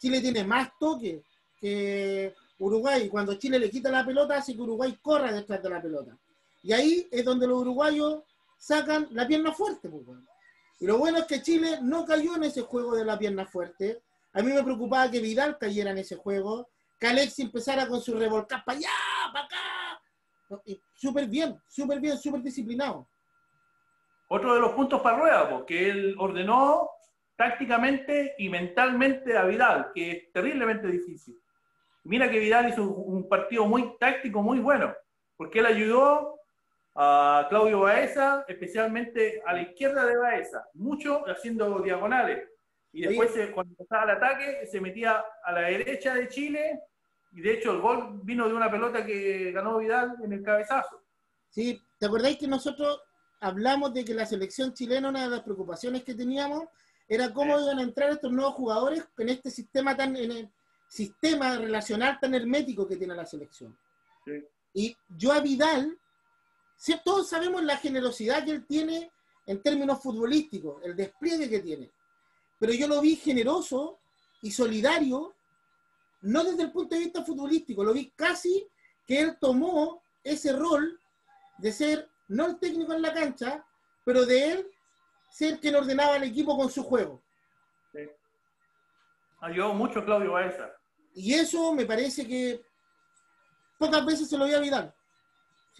Chile 0.00 0.20
tiene 0.20 0.44
más 0.44 0.70
toque 0.78 1.22
que 1.60 2.34
Uruguay. 2.58 3.08
Cuando 3.08 3.34
Chile 3.34 3.58
le 3.58 3.70
quita 3.70 3.90
la 3.90 4.04
pelota, 4.04 4.36
hace 4.36 4.54
que 4.54 4.62
Uruguay 4.62 4.98
corra 5.00 5.32
detrás 5.32 5.62
de 5.62 5.70
la 5.70 5.80
pelota. 5.80 6.16
Y 6.62 6.72
ahí 6.72 7.08
es 7.10 7.24
donde 7.24 7.46
los 7.46 7.58
uruguayos 7.58 8.22
sacan 8.58 9.08
la 9.12 9.26
pierna 9.26 9.52
fuerte. 9.52 9.88
Pues, 9.88 10.04
y 10.80 10.86
lo 10.86 10.98
bueno 10.98 11.18
es 11.18 11.24
que 11.24 11.42
Chile 11.42 11.78
no 11.82 12.04
cayó 12.04 12.36
en 12.36 12.44
ese 12.44 12.62
juego 12.62 12.94
de 12.94 13.04
la 13.04 13.18
pierna 13.18 13.46
fuerte. 13.46 14.02
A 14.32 14.42
mí 14.42 14.52
me 14.52 14.62
preocupaba 14.62 15.10
que 15.10 15.20
Vidal 15.20 15.58
cayera 15.58 15.90
en 15.90 15.98
ese 15.98 16.16
juego, 16.16 16.68
que 17.00 17.06
Alexis 17.06 17.46
empezara 17.46 17.86
con 17.88 18.00
su 18.00 18.14
revolcar 18.16 18.64
para 18.64 18.78
allá, 18.78 18.88
para 19.32 19.46
acá. 19.46 20.02
Súper 20.94 21.26
bien, 21.26 21.60
súper 21.68 22.00
bien, 22.00 22.18
súper 22.18 22.42
disciplinado. 22.42 23.08
Otro 24.28 24.54
de 24.54 24.60
los 24.60 24.72
puntos 24.72 25.00
para 25.00 25.18
Rueda, 25.18 25.50
porque 25.50 25.90
él 25.90 26.14
ordenó 26.18 26.90
tácticamente 27.36 28.34
y 28.38 28.48
mentalmente 28.48 29.36
a 29.36 29.44
Vidal, 29.44 29.90
que 29.94 30.10
es 30.10 30.32
terriblemente 30.32 30.88
difícil. 30.88 31.40
Mira 32.08 32.30
que 32.30 32.38
Vidal 32.38 32.70
hizo 32.70 32.88
un 32.88 33.28
partido 33.28 33.66
muy 33.66 33.98
táctico, 33.98 34.42
muy 34.42 34.60
bueno, 34.60 34.94
porque 35.36 35.58
él 35.58 35.66
ayudó 35.66 36.40
a 36.94 37.46
Claudio 37.50 37.80
Baeza, 37.80 38.46
especialmente 38.48 39.42
a 39.44 39.52
la 39.52 39.60
izquierda 39.60 40.06
de 40.06 40.16
Baeza, 40.16 40.66
mucho 40.72 41.22
haciendo 41.28 41.80
diagonales. 41.80 42.48
Y 42.92 43.02
después, 43.02 43.32
cuando 43.52 43.72
empezaba 43.72 44.04
el 44.04 44.10
ataque, 44.16 44.66
se 44.66 44.80
metía 44.80 45.22
a 45.44 45.52
la 45.52 45.60
derecha 45.60 46.14
de 46.14 46.28
Chile. 46.28 46.80
Y 47.32 47.42
de 47.42 47.52
hecho, 47.52 47.72
el 47.72 47.82
gol 47.82 48.20
vino 48.22 48.48
de 48.48 48.54
una 48.54 48.70
pelota 48.70 49.04
que 49.04 49.52
ganó 49.52 49.76
Vidal 49.76 50.16
en 50.24 50.32
el 50.32 50.42
cabezazo. 50.42 51.04
Sí, 51.50 51.78
¿te 51.98 52.06
acordáis 52.06 52.38
que 52.38 52.48
nosotros 52.48 53.02
hablamos 53.38 53.92
de 53.92 54.06
que 54.06 54.14
la 54.14 54.24
selección 54.24 54.72
chilena, 54.72 55.10
una 55.10 55.24
de 55.24 55.30
las 55.30 55.42
preocupaciones 55.42 56.04
que 56.04 56.14
teníamos, 56.14 56.64
era 57.06 57.34
cómo 57.34 57.60
iban 57.60 57.78
a 57.78 57.82
entrar 57.82 58.08
estos 58.08 58.32
nuevos 58.32 58.54
jugadores 58.54 59.06
en 59.18 59.28
este 59.28 59.50
sistema 59.50 59.94
tan, 59.94 60.16
en 60.16 60.50
sistema 60.88 61.56
relacional 61.56 62.18
tan 62.20 62.34
hermético 62.34 62.88
que 62.88 62.96
tiene 62.96 63.14
la 63.14 63.26
selección? 63.26 63.76
Sí. 64.24 64.44
Y 64.74 64.96
yo 65.08 65.32
a 65.32 65.40
Vidal 65.40 65.98
todos 67.04 67.28
sabemos 67.28 67.62
la 67.64 67.76
generosidad 67.76 68.44
que 68.44 68.52
él 68.52 68.66
tiene 68.66 69.10
en 69.46 69.62
términos 69.62 70.02
futbolísticos, 70.02 70.82
el 70.84 70.94
despliegue 70.94 71.48
que 71.48 71.60
tiene. 71.60 71.90
Pero 72.58 72.72
yo 72.72 72.86
lo 72.86 73.00
vi 73.00 73.16
generoso 73.16 73.98
y 74.42 74.50
solidario, 74.50 75.34
no 76.22 76.44
desde 76.44 76.64
el 76.64 76.72
punto 76.72 76.94
de 76.94 77.02
vista 77.02 77.24
futbolístico, 77.24 77.82
lo 77.82 77.92
vi 77.92 78.10
casi 78.14 78.66
que 79.06 79.20
él 79.20 79.36
tomó 79.40 80.02
ese 80.22 80.52
rol 80.52 81.00
de 81.58 81.72
ser 81.72 82.08
no 82.28 82.46
el 82.46 82.58
técnico 82.58 82.92
en 82.92 83.02
la 83.02 83.14
cancha, 83.14 83.64
pero 84.04 84.26
de 84.26 84.52
él 84.52 84.70
ser 85.30 85.58
quien 85.60 85.76
ordenaba 85.76 86.14
al 86.14 86.24
equipo 86.24 86.56
con 86.56 86.70
su 86.70 86.82
juego. 86.82 87.22
Sí. 87.92 88.08
Ayudó 89.40 89.72
mucho 89.72 90.04
Claudio 90.04 90.32
Baeza. 90.32 90.77
Y 91.14 91.34
eso 91.34 91.72
me 91.72 91.86
parece 91.86 92.26
que 92.26 92.62
pocas 93.78 94.04
veces 94.04 94.28
se 94.28 94.38
lo 94.38 94.46
vi 94.46 94.54
a 94.54 94.60
Vidal. 94.60 94.94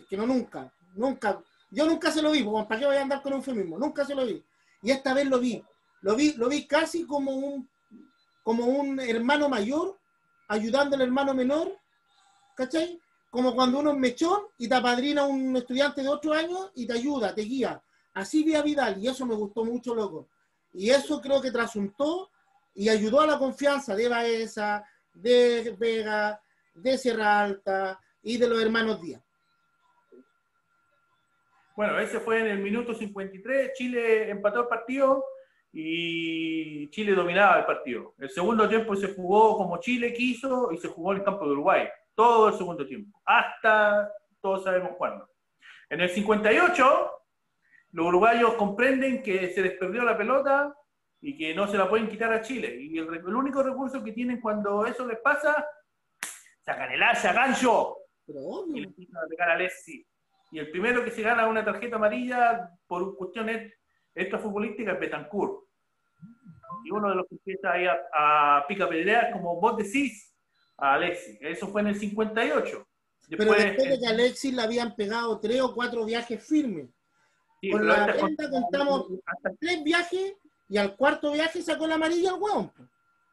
Que 0.08 0.16
no 0.16 0.26
nunca. 0.26 0.72
Nunca, 0.94 1.42
yo 1.70 1.86
nunca 1.86 2.10
se 2.10 2.22
lo 2.22 2.32
vi, 2.32 2.42
¿para 2.42 2.80
qué 2.80 2.86
voy 2.86 2.96
a 2.96 3.02
andar 3.02 3.22
con 3.22 3.32
un 3.32 3.38
eufemismo? 3.38 3.78
Nunca 3.78 4.04
se 4.04 4.14
lo 4.14 4.26
vi. 4.26 4.42
Y 4.82 4.90
esta 4.90 5.14
vez 5.14 5.26
lo 5.26 5.38
vi. 5.38 5.62
Lo 6.00 6.16
vi, 6.16 6.32
lo 6.34 6.48
vi 6.48 6.66
casi 6.66 7.04
como 7.04 7.32
un, 7.32 7.68
como 8.42 8.64
un 8.64 8.98
hermano 9.00 9.48
mayor 9.48 9.98
ayudando 10.48 10.96
al 10.96 11.02
hermano 11.02 11.34
menor, 11.34 11.78
¿cachai? 12.56 12.98
Como 13.30 13.54
cuando 13.54 13.80
uno 13.80 13.92
es 13.92 13.98
mechón 13.98 14.40
y 14.56 14.68
te 14.68 14.74
apadrina 14.74 15.22
a 15.22 15.26
un 15.26 15.54
estudiante 15.56 16.02
de 16.02 16.08
otro 16.08 16.32
año 16.32 16.70
y 16.74 16.86
te 16.86 16.94
ayuda, 16.94 17.34
te 17.34 17.42
guía. 17.42 17.82
Así 18.14 18.42
vi 18.42 18.54
a 18.54 18.62
Vidal 18.62 19.02
y 19.02 19.08
eso 19.08 19.26
me 19.26 19.34
gustó 19.34 19.64
mucho, 19.64 19.94
loco. 19.94 20.28
Y 20.72 20.90
eso 20.90 21.20
creo 21.20 21.40
que 21.40 21.50
trasuntó 21.50 22.30
y 22.74 22.88
ayudó 22.88 23.20
a 23.20 23.26
la 23.26 23.38
confianza 23.38 23.94
de 23.94 24.08
Baeza, 24.08 24.84
de 25.20 25.74
Vega, 25.78 26.40
de 26.74 26.98
Sierra 26.98 27.40
Alta 27.40 28.00
y 28.22 28.36
de 28.36 28.48
los 28.48 28.62
hermanos 28.62 29.00
Díaz. 29.00 29.22
Bueno, 31.76 31.98
ese 31.98 32.18
fue 32.18 32.40
en 32.40 32.46
el 32.46 32.58
minuto 32.58 32.92
53, 32.92 33.72
Chile 33.74 34.30
empató 34.30 34.62
el 34.62 34.66
partido 34.66 35.24
y 35.72 36.88
Chile 36.90 37.12
dominaba 37.12 37.60
el 37.60 37.66
partido. 37.66 38.14
El 38.18 38.30
segundo 38.30 38.68
tiempo 38.68 38.96
se 38.96 39.14
jugó 39.14 39.56
como 39.56 39.78
Chile 39.78 40.12
quiso 40.12 40.72
y 40.72 40.78
se 40.78 40.88
jugó 40.88 41.12
en 41.12 41.18
el 41.18 41.24
campo 41.24 41.46
de 41.46 41.52
Uruguay, 41.52 41.88
todo 42.14 42.48
el 42.48 42.54
segundo 42.54 42.86
tiempo, 42.86 43.20
hasta 43.24 44.12
todos 44.40 44.64
sabemos 44.64 44.92
cuándo. 44.96 45.28
En 45.88 46.00
el 46.00 46.08
58, 46.08 47.12
los 47.92 48.06
uruguayos 48.06 48.54
comprenden 48.54 49.22
que 49.22 49.50
se 49.50 49.62
les 49.62 49.72
perdió 49.78 50.02
la 50.02 50.18
pelota 50.18 50.74
y 51.20 51.36
que 51.36 51.54
no 51.54 51.66
se 51.66 51.76
la 51.76 51.88
pueden 51.88 52.08
quitar 52.08 52.32
a 52.32 52.40
Chile. 52.40 52.76
Y 52.80 52.98
el, 52.98 53.34
único 53.34 53.62
recurso 53.62 54.02
que 54.02 54.12
tienen 54.12 54.40
cuando 54.40 54.86
eso 54.86 55.06
les 55.06 55.18
pasa, 55.18 55.66
sacan 56.64 56.92
el 56.92 57.02
asa, 57.02 57.32
gancho, 57.32 57.96
y 58.26 58.80
le 58.80 58.86
empiezan 58.86 59.24
a 59.24 59.28
pegar 59.28 59.50
a 59.50 59.56
Lessi. 59.56 60.06
Y 60.50 60.58
el 60.58 60.70
primero 60.70 61.04
que 61.04 61.10
se 61.10 61.22
gana 61.22 61.46
una 61.46 61.64
tarjeta 61.64 61.96
amarilla 61.96 62.70
por 62.86 63.16
cuestiones 63.16 63.74
extrafutbolísticas 64.14 64.94
es 64.94 65.00
Betancourt. 65.00 65.64
Y 66.84 66.90
uno 66.90 67.10
de 67.10 67.16
los 67.16 67.26
que 67.28 67.34
empieza 67.34 67.72
ahí 67.72 67.86
a, 67.86 68.58
a 68.58 68.66
pica 68.66 68.88
como 69.32 69.60
vos 69.60 69.76
decís, 69.76 70.34
a 70.78 70.94
Alexis. 70.94 71.38
Eso 71.40 71.68
fue 71.68 71.82
en 71.82 71.88
el 71.88 71.98
58. 71.98 72.88
Después, 73.28 73.48
Pero 73.48 73.52
después 73.52 73.90
de 73.90 73.98
que 73.98 74.06
a 74.06 74.10
Alexis 74.10 74.54
le 74.54 74.62
habían 74.62 74.94
pegado 74.94 75.38
tres 75.40 75.60
o 75.60 75.74
cuatro 75.74 76.04
viajes 76.04 76.42
firmes. 76.46 76.88
con 77.70 77.86
la 77.86 78.06
venta 78.06 78.48
contamos 78.48 79.08
tres 79.60 79.84
viajes 79.84 80.34
y 80.68 80.76
al 80.76 80.96
cuarto 80.96 81.32
viaje 81.32 81.62
sacó 81.62 81.86
la 81.86 81.94
amarilla 81.94 82.30
al 82.30 82.40
hueón. 82.40 82.72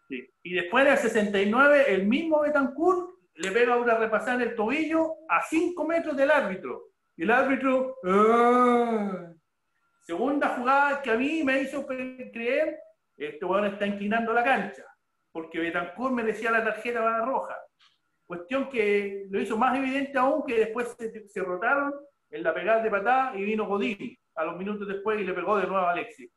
Sí. 0.07 0.29
Y 0.43 0.53
después 0.53 0.85
del 0.85 0.97
69, 0.97 1.85
el 1.93 2.07
mismo 2.07 2.41
Betancourt 2.41 3.15
le 3.35 3.51
pega 3.51 3.75
una 3.75 3.97
repasada 3.97 4.35
en 4.35 4.49
el 4.49 4.55
tobillo 4.55 5.15
a 5.27 5.41
5 5.41 5.85
metros 5.85 6.15
del 6.15 6.31
árbitro. 6.31 6.89
Y 7.17 7.23
el 7.23 7.31
árbitro, 7.31 7.97
¡ah! 8.05 9.33
segunda 10.01 10.49
jugada 10.49 11.01
que 11.01 11.11
a 11.11 11.17
mí 11.17 11.43
me 11.43 11.61
hizo 11.61 11.85
creer, 11.85 12.79
este 13.17 13.45
weón 13.45 13.65
está 13.65 13.87
inclinando 13.87 14.33
la 14.33 14.43
cancha, 14.43 14.83
porque 15.31 15.59
Betancourt 15.59 16.13
merecía 16.13 16.51
la 16.51 16.63
tarjeta 16.63 17.25
roja. 17.25 17.55
Cuestión 18.25 18.69
que 18.69 19.27
lo 19.29 19.39
hizo 19.39 19.57
más 19.57 19.77
evidente 19.77 20.17
aún 20.17 20.43
que 20.45 20.59
después 20.59 20.95
se, 20.97 21.41
rotaron 21.41 21.93
en 22.29 22.43
la 22.43 22.53
pegada 22.53 22.81
de 22.81 22.89
patada 22.89 23.37
y 23.37 23.43
vino 23.43 23.65
Godini 23.65 24.17
a 24.35 24.45
los 24.45 24.57
minutos 24.57 24.87
después 24.87 25.19
y 25.19 25.23
le 25.23 25.33
pegó 25.33 25.57
de 25.57 25.67
nuevo 25.67 25.85
a 25.85 25.91
Alexis. 25.91 26.29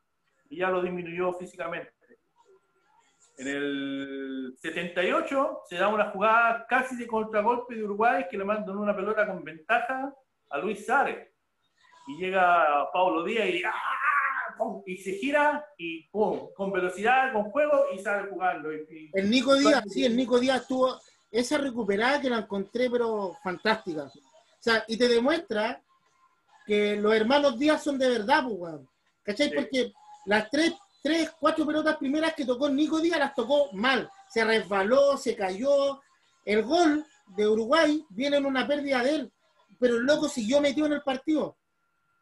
Y 0.48 0.58
ya 0.58 0.70
lo 0.70 0.82
disminuyó 0.82 1.32
físicamente. 1.34 1.92
En 3.38 3.46
el 3.46 4.54
78 4.58 5.60
se 5.68 5.76
da 5.76 5.88
una 5.88 6.10
jugada 6.10 6.66
casi 6.68 6.96
de 6.96 7.06
contragolpe 7.06 7.76
de 7.76 7.84
Uruguay 7.84 8.26
que 8.28 8.36
le 8.36 8.44
mandan 8.44 8.76
una 8.76 8.96
pelota 8.96 9.26
con 9.26 9.44
ventaja 9.44 10.12
a 10.50 10.58
Luis 10.58 10.84
Sárez. 10.84 11.28
Y 12.08 12.16
llega 12.16 12.90
Pablo 12.92 13.22
Díaz 13.22 13.48
y, 13.48 13.62
¡ah! 13.64 13.72
y 14.86 14.96
se 14.96 15.12
gira 15.12 15.64
y 15.76 16.08
¡pum! 16.08 16.48
con 16.56 16.72
velocidad, 16.72 17.32
con 17.32 17.44
juego 17.50 17.86
y 17.94 17.98
sale 17.98 18.28
jugando. 18.28 18.70
el 18.70 19.30
Nico 19.30 19.54
Díaz, 19.54 19.84
sí, 19.88 20.04
el 20.04 20.16
Nico 20.16 20.40
Díaz 20.40 20.66
tuvo 20.66 20.98
esa 21.30 21.58
recuperada 21.58 22.20
que 22.20 22.30
la 22.30 22.38
encontré, 22.38 22.90
pero 22.90 23.34
fantástica. 23.42 24.04
O 24.04 24.10
sea, 24.58 24.82
y 24.88 24.96
te 24.96 25.06
demuestra 25.06 25.80
que 26.66 26.96
los 26.96 27.14
hermanos 27.14 27.56
Díaz 27.56 27.84
son 27.84 27.98
de 27.98 28.08
verdad, 28.08 28.44
pues. 28.48 28.74
¿Cachai? 29.22 29.50
Sí. 29.50 29.54
Porque 29.54 29.92
las 30.26 30.50
tres, 30.50 30.74
tres, 31.02 31.30
cuatro 31.38 31.66
pelotas 31.66 31.96
primeras 31.96 32.34
que 32.34 32.44
tocó 32.44 32.68
Nico 32.68 33.00
Díaz 33.00 33.18
las 33.18 33.34
tocó 33.34 33.72
mal. 33.72 34.10
Se 34.28 34.44
resbaló, 34.44 35.16
se 35.16 35.36
cayó. 35.36 36.00
El 36.44 36.62
gol 36.62 37.04
de 37.36 37.46
Uruguay 37.46 38.04
viene 38.10 38.38
en 38.38 38.46
una 38.46 38.66
pérdida 38.66 39.02
de 39.02 39.14
él, 39.14 39.32
pero 39.78 39.96
el 39.96 40.04
loco 40.04 40.28
siguió 40.28 40.60
metido 40.60 40.86
en 40.86 40.94
el 40.94 41.02
partido. 41.02 41.58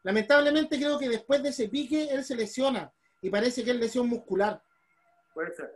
Lamentablemente 0.03 0.77
creo 0.77 0.97
que 0.97 1.09
después 1.09 1.43
de 1.43 1.49
ese 1.49 1.69
pique 1.69 2.09
él 2.09 2.23
se 2.23 2.35
lesiona 2.35 2.91
y 3.21 3.29
parece 3.29 3.63
que 3.63 3.71
es 3.71 3.77
lesión 3.77 4.07
muscular. 4.07 4.61
Puede 5.33 5.53
ser. 5.53 5.71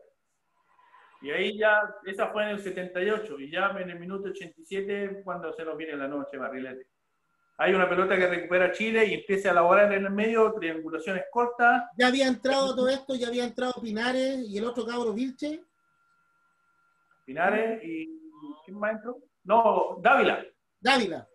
Y 1.22 1.30
ahí 1.30 1.58
ya, 1.58 1.82
esa 2.06 2.30
fue 2.30 2.44
en 2.44 2.50
el 2.50 2.60
78, 2.60 3.40
y 3.40 3.52
ya 3.52 3.70
en 3.80 3.92
el 3.92 4.00
minuto 4.00 4.30
87 4.30 5.22
cuando 5.24 5.54
se 5.54 5.64
nos 5.64 5.78
viene 5.78 5.96
la 5.96 6.08
noche, 6.08 6.38
barrilete. 6.38 6.88
Hay 7.62 7.76
una 7.76 7.88
pelota 7.88 8.17
que 8.17 8.26
recupera 8.26 8.71
Chile 8.71 9.06
y 9.06 9.13
empieza 9.13 9.50
a 9.50 9.52
elaborar 9.52 9.93
en 9.93 10.06
el 10.06 10.12
medio, 10.12 10.52
triangulaciones 10.52 11.26
cortas. 11.30 11.84
Ya 11.95 12.08
había 12.08 12.26
entrado 12.26 12.74
todo 12.74 12.89
esto, 12.89 13.13
ya 13.13 13.28
había 13.28 13.43
entrado 13.43 13.80
Pinares 13.80 14.39
y 14.50 14.58
el 14.58 14.65
otro 14.65 14.84
cabro 14.84 15.13
Vilche. 15.13 15.62
Pinares 17.24 17.84
y. 17.84 18.19
¿Quién 18.65 18.80
más 18.80 18.93
entró? 18.93 19.19
No, 19.43 20.00
Dávila. 20.02 20.43
Dávila. 20.80 21.28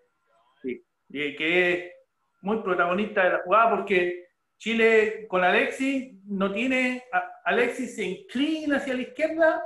Sí. 0.60 0.84
Y 1.10 1.36
que 1.36 1.72
es 1.72 1.92
muy 2.40 2.60
protagonista 2.60 3.22
de 3.22 3.30
la 3.30 3.42
jugada 3.44 3.70
porque 3.76 4.26
Chile 4.58 5.28
con 5.28 5.44
Alexis 5.44 6.12
no 6.24 6.52
tiene. 6.52 7.04
Alexis 7.44 7.94
se 7.94 8.02
inclina 8.02 8.78
hacia 8.78 8.94
la 8.94 9.02
izquierda, 9.02 9.62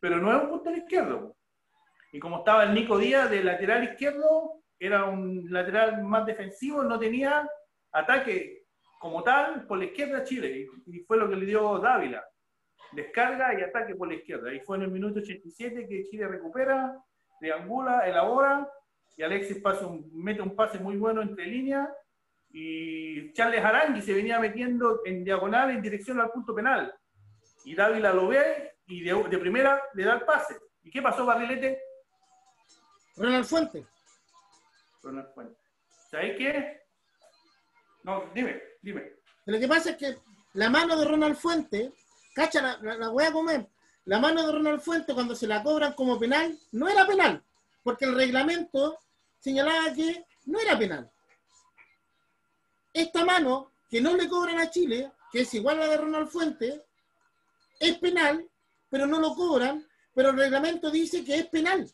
pero 0.00 0.16
no 0.16 0.36
es 0.36 0.42
un 0.42 0.50
punto 0.50 0.72
izquierdo. 0.72 1.36
Y 2.12 2.18
como 2.18 2.38
estaba 2.38 2.64
el 2.64 2.74
Nico 2.74 2.98
Díaz 2.98 3.30
de 3.30 3.44
lateral 3.44 3.84
izquierdo, 3.84 4.59
era 4.80 5.04
un 5.04 5.46
lateral 5.52 6.02
más 6.02 6.24
defensivo, 6.24 6.82
no 6.82 6.98
tenía 6.98 7.46
ataque 7.92 8.64
como 8.98 9.22
tal 9.22 9.66
por 9.66 9.78
la 9.78 9.84
izquierda 9.84 10.24
Chile. 10.24 10.66
Y, 10.86 11.00
fue 11.00 11.18
lo 11.18 11.28
que 11.28 11.36
le 11.36 11.44
dio 11.46 11.78
Dávila. 11.78 12.24
Descarga 12.92 13.58
y 13.58 13.62
ataque 13.62 13.94
por 13.94 14.08
la 14.08 14.14
izquierda. 14.14 14.52
Y 14.52 14.60
fue 14.60 14.78
en 14.78 14.84
el 14.84 14.90
minuto 14.90 15.20
87 15.20 15.86
que 15.86 16.04
Chile 16.04 16.26
recupera, 16.26 16.96
triangula, 17.38 18.00
elabora, 18.08 18.68
y 19.16 19.22
Alexis 19.22 19.58
pasa 19.60 19.86
un- 19.86 20.10
mete 20.14 20.40
un 20.40 20.56
pase 20.56 20.78
muy 20.78 20.96
bueno 20.96 21.20
entre 21.20 21.44
líneas. 21.46 21.88
Y 22.52 23.32
Charles 23.34 23.62
Arangui 23.64 24.00
se 24.00 24.14
venía 24.14 24.40
metiendo 24.40 25.02
en 25.04 25.22
diagonal 25.24 25.70
en 25.70 25.82
dirección 25.82 26.18
al 26.20 26.30
punto 26.30 26.54
penal. 26.54 26.92
Y 27.64 27.74
Dávila 27.74 28.12
lo 28.14 28.28
ve 28.28 28.72
y 28.86 29.02
de, 29.02 29.12
de 29.28 29.38
primera 29.38 29.80
le 29.94 30.04
da 30.04 30.14
el 30.14 30.22
pase. 30.22 30.56
¿Y 30.82 30.90
qué 30.90 31.00
pasó, 31.02 31.26
Barrilete? 31.26 31.78
Ronald 33.16 33.44
Fuente. 33.44 33.86
Ronald 35.02 35.32
Fuentes. 35.34 35.58
¿Sabes 36.10 36.36
qué? 36.36 36.82
No, 38.02 38.24
dime, 38.34 38.60
dime. 38.82 39.12
Lo 39.46 39.58
que 39.58 39.68
pasa 39.68 39.90
es 39.90 39.96
que 39.96 40.16
la 40.54 40.70
mano 40.70 40.96
de 40.96 41.04
Ronald 41.04 41.36
Fuente, 41.36 41.92
cacha, 42.34 42.78
la, 42.80 43.08
voy 43.08 43.24
a 43.24 43.32
comer. 43.32 43.68
La 44.06 44.18
mano 44.18 44.46
de 44.46 44.52
Ronald 44.52 44.80
Fuente 44.80 45.14
cuando 45.14 45.34
se 45.34 45.46
la 45.46 45.62
cobran 45.62 45.92
como 45.92 46.18
penal, 46.18 46.58
no 46.72 46.88
era 46.88 47.06
penal, 47.06 47.44
porque 47.82 48.06
el 48.06 48.14
reglamento 48.14 48.98
señalaba 49.38 49.92
que 49.94 50.24
no 50.46 50.58
era 50.58 50.78
penal. 50.78 51.10
Esta 52.92 53.24
mano, 53.24 53.70
que 53.88 54.00
no 54.00 54.16
le 54.16 54.28
cobran 54.28 54.58
a 54.58 54.70
Chile, 54.70 55.12
que 55.30 55.42
es 55.42 55.54
igual 55.54 55.76
a 55.76 55.86
la 55.86 55.92
de 55.92 55.96
Ronald 55.98 56.28
Fuente, 56.28 56.82
es 57.78 57.98
penal, 57.98 58.48
pero 58.88 59.06
no 59.06 59.20
lo 59.20 59.34
cobran, 59.34 59.86
pero 60.14 60.30
el 60.30 60.36
reglamento 60.36 60.90
dice 60.90 61.24
que 61.24 61.36
es 61.36 61.46
penal. 61.46 61.88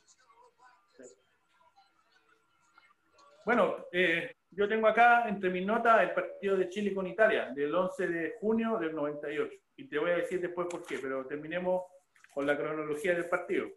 Bueno, 3.47 3.77
eh, 3.93 4.35
yo 4.51 4.69
tengo 4.69 4.89
acá 4.89 5.29
entre 5.29 5.51
mis 5.51 5.65
notas 5.65 6.03
el 6.03 6.11
partido 6.11 6.57
de 6.57 6.69
Chile 6.69 6.93
con 6.93 7.07
Italia, 7.07 7.53
del 7.55 7.73
11 7.73 8.09
de 8.09 8.35
junio 8.41 8.77
del 8.77 8.93
98. 8.93 9.55
Y 9.77 9.89
te 9.89 10.01
voy 10.01 10.11
a 10.11 10.17
decir 10.17 10.41
después 10.41 10.67
por 10.69 10.85
qué, 10.85 10.99
pero 10.99 11.25
terminemos 11.27 11.85
con 12.35 12.45
la 12.45 12.57
cronología 12.57 13.15
del 13.15 13.29
partido. 13.29 13.69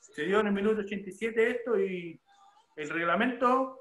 Se 0.00 0.24
dio 0.24 0.40
en 0.40 0.48
el 0.48 0.52
minuto 0.52 0.82
87 0.82 1.50
esto 1.50 1.80
y 1.80 2.20
el 2.76 2.90
reglamento 2.90 3.80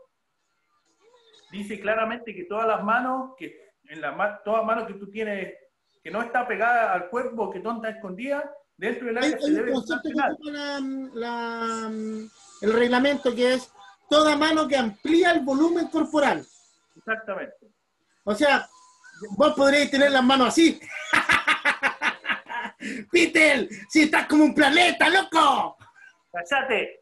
dice 1.51 1.77
claramente 1.81 2.33
que 2.33 2.45
todas 2.45 2.65
las 2.65 2.81
manos, 2.81 3.31
que 3.37 3.59
en 3.89 3.99
las 3.99 4.41
todas 4.45 4.63
manos 4.63 4.87
que 4.87 4.93
tú 4.93 5.09
tienes, 5.11 5.53
que 6.01 6.11
no 6.11 6.21
está 6.21 6.47
pegada 6.47 6.93
al 6.93 7.09
cuerpo, 7.09 7.51
que 7.51 7.59
tonta 7.59 7.89
escondida, 7.89 8.49
dentro 8.77 9.07
del 9.07 9.17
Hay, 9.17 9.33
área 9.33 9.37
se 9.39 9.45
hay 9.47 9.51
un 9.51 9.57
debe 9.57 9.71
concepto 9.73 10.09
que 10.09 10.31
ocupa 10.31 10.49
la- 10.49 10.79
la- 11.13 11.91
el 12.61 12.73
reglamento 12.73 13.35
que 13.35 13.55
es 13.55 13.69
toda 14.09 14.35
mano 14.35 14.67
que 14.67 14.77
amplía 14.77 15.31
el 15.31 15.41
volumen 15.41 15.87
corporal. 15.87 16.45
Exactamente. 16.95 17.67
O 18.23 18.33
sea, 18.33 18.67
vos 19.37 19.53
podréis 19.53 19.91
tener 19.91 20.11
las 20.11 20.23
manos 20.23 20.49
así. 20.49 20.79
Peter, 23.11 23.67
si 23.89 24.03
estás 24.03 24.27
como 24.27 24.45
un 24.45 24.55
planeta, 24.55 25.09
loco. 25.09 25.77
¡Cállate! 26.31 27.01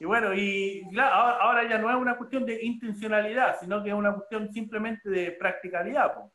Y 0.00 0.04
bueno, 0.04 0.32
y 0.32 0.86
claro, 0.92 1.14
ahora, 1.14 1.36
ahora 1.38 1.68
ya 1.68 1.78
no 1.78 1.90
es 1.90 1.96
una 1.96 2.16
cuestión 2.16 2.46
de 2.46 2.62
intencionalidad, 2.62 3.58
sino 3.60 3.82
que 3.82 3.90
es 3.90 3.94
una 3.94 4.14
cuestión 4.14 4.52
simplemente 4.52 5.10
de 5.10 5.32
practicalidad. 5.32 6.14
po. 6.14 6.32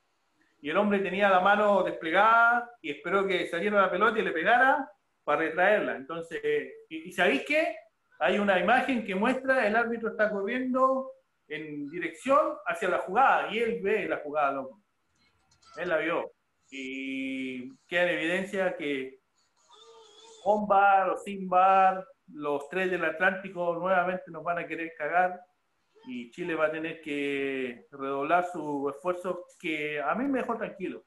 Y 0.61 0.69
el 0.69 0.77
hombre 0.77 0.99
tenía 0.99 1.29
la 1.29 1.39
mano 1.39 1.83
desplegada 1.83 2.69
y 2.81 2.91
esperó 2.91 3.25
que 3.25 3.47
saliera 3.47 3.81
la 3.81 3.91
pelota 3.91 4.19
y 4.19 4.23
le 4.23 4.31
pegara 4.31 4.89
para 5.23 5.39
retraerla. 5.39 5.95
Entonces, 5.95 6.41
¿y, 6.89 7.09
y 7.09 7.11
sabéis 7.13 7.43
qué? 7.47 7.77
Hay 8.23 8.39
una 8.39 8.57
imagen 8.57 9.03
que 9.03 9.15
muestra 9.15 9.67
el 9.67 9.75
árbitro 9.75 10.11
está 10.11 10.29
corriendo 10.29 11.11
en 11.49 11.89
dirección 11.89 12.53
hacia 12.65 12.87
la 12.87 12.99
jugada 12.99 13.53
y 13.53 13.59
él 13.59 13.81
ve 13.83 14.07
la 14.07 14.19
jugada, 14.19 14.53
loco. 14.53 14.81
Él 15.75 15.89
la 15.89 15.97
vio. 15.97 16.31
Y 16.71 17.69
queda 17.85 18.03
en 18.03 18.19
evidencia 18.19 18.77
que 18.77 19.19
con 20.41 20.65
bar 20.65 21.09
o 21.09 21.17
sin 21.17 21.49
bar, 21.49 22.07
los 22.27 22.69
tres 22.69 22.89
del 22.89 23.03
Atlántico 23.03 23.75
nuevamente 23.75 24.31
nos 24.31 24.41
van 24.41 24.59
a 24.59 24.67
querer 24.67 24.93
cagar 24.97 25.37
y 26.07 26.31
Chile 26.31 26.55
va 26.55 26.67
a 26.67 26.71
tener 26.71 27.01
que 27.01 27.87
redoblar 27.91 28.45
su 28.45 28.89
esfuerzo 28.89 29.47
que 29.59 30.01
a 30.01 30.15
mí 30.15 30.29
me 30.29 30.39
dejó 30.39 30.55
tranquilo. 30.55 31.03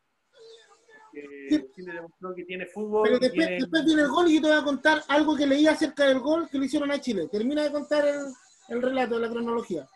Que 1.23 1.49
Sí. 1.49 1.83
Demostró 1.87 2.35
que 2.35 2.45
tiene 2.45 2.67
fútbol. 2.67 3.05
Pero 3.05 3.19
después, 3.19 3.47
tiene- 3.47 3.61
después 3.63 3.85
viene 3.85 4.03
el 4.03 4.09
gol 4.09 4.29
y 4.29 4.35
yo 4.37 4.43
te 4.43 4.49
voy 4.49 4.59
a 4.59 4.65
contar 4.65 4.99
algo 5.09 5.37
que 5.37 5.47
leí 5.47 5.67
acerca 5.67 6.05
del 6.05 6.21
gol 6.21 6.49
que 6.51 6.59
le 6.59 6.67
hicieron 6.67 6.91
a 6.91 7.01
Chile. 7.01 7.29
Termina 7.31 7.63
de 7.63 7.73
contar 7.73 8.05
el, 8.07 8.21
el 8.69 8.83
relato 8.83 9.15
de 9.15 9.21
la 9.27 9.31
cronología. 9.33 9.87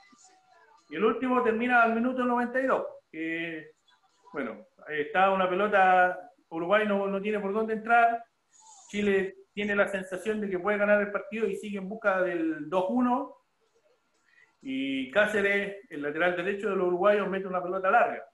Y 0.88 0.96
el 0.96 1.04
último 1.04 1.42
termina 1.42 1.82
al 1.82 1.94
minuto 1.94 2.24
92. 2.24 2.86
que, 3.12 3.72
bueno, 4.32 4.64
está 4.88 5.30
una 5.32 5.48
pelota, 5.50 6.18
Uruguay 6.48 6.86
no, 6.86 7.06
no 7.08 7.20
tiene 7.20 7.40
por 7.40 7.52
dónde 7.52 7.74
entrar, 7.74 8.22
Chile 8.88 9.34
tiene 9.52 9.74
la 9.76 9.88
sensación 9.88 10.40
de 10.40 10.48
que 10.48 10.58
puede 10.60 10.78
ganar 10.78 11.00
el 11.02 11.10
partido 11.10 11.46
y 11.48 11.56
sigue 11.56 11.78
en 11.78 11.88
busca 11.88 12.22
del 12.22 12.70
2-1. 12.70 13.34
Y 14.62 15.10
Cáceres, 15.10 15.76
el 15.90 16.02
lateral 16.02 16.36
derecho 16.36 16.70
de 16.70 16.76
los 16.76 16.86
uruguayos, 16.88 17.28
mete 17.28 17.46
una 17.48 17.62
pelota 17.62 17.90
larga, 17.90 18.24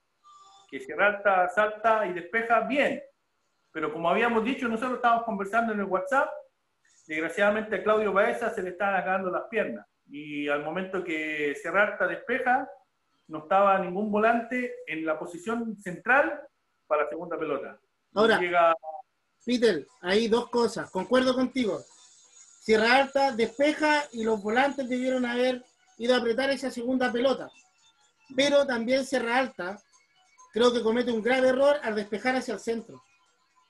que 0.68 0.81
Sierralta 0.81 1.48
salta 1.48 2.07
y 2.07 2.12
despeja 2.12 2.61
bien. 2.61 3.02
Pero 3.72 3.92
como 3.92 4.09
habíamos 4.09 4.44
dicho, 4.44 4.68
nosotros 4.68 4.96
estábamos 4.96 5.24
conversando 5.24 5.72
en 5.72 5.81
el 5.81 5.87
WhatsApp, 5.87 6.31
desgraciadamente 7.07 7.76
a 7.76 7.83
Claudio 7.83 8.12
Baeza 8.12 8.50
se 8.50 8.62
le 8.62 8.70
estaban 8.70 8.96
acabando 8.96 9.31
las 9.31 9.44
piernas. 9.50 9.87
Y 10.09 10.48
al 10.48 10.62
momento 10.62 11.05
que 11.05 11.55
Sierralta 11.61 12.07
despeja, 12.07 12.68
no 13.29 13.40
estaba 13.40 13.79
ningún 13.79 14.11
volante 14.11 14.76
en 14.87 15.05
la 15.05 15.18
posición 15.18 15.76
central 15.76 16.40
para 16.87 17.05
la 17.05 17.09
segunda 17.09 17.38
pelota. 17.38 17.79
Ahora, 18.14 18.38
Llega 18.38 18.74
Peter, 19.44 19.87
hay 20.00 20.29
dos 20.29 20.48
cosas. 20.50 20.90
Concuerdo 20.90 21.35
contigo. 21.35 21.81
Sierra 22.61 22.96
Alta 22.96 23.31
despeja 23.31 24.05
y 24.12 24.24
los 24.24 24.42
volantes 24.42 24.88
debieron 24.88 25.24
haber 25.24 25.62
ido 25.98 26.14
a 26.14 26.18
apretar 26.18 26.50
esa 26.50 26.70
segunda 26.70 27.12
pelota. 27.12 27.48
Pero 28.35 28.66
también 28.66 29.05
Sierra 29.05 29.38
Alta 29.38 29.79
creo 30.57 30.73
que 30.73 30.83
comete 30.83 31.12
un 31.12 31.21
grave 31.21 31.49
error 31.49 31.79
al 31.83 31.95
despejar 31.95 32.35
hacia 32.35 32.55
el 32.55 32.61
centro. 32.61 33.03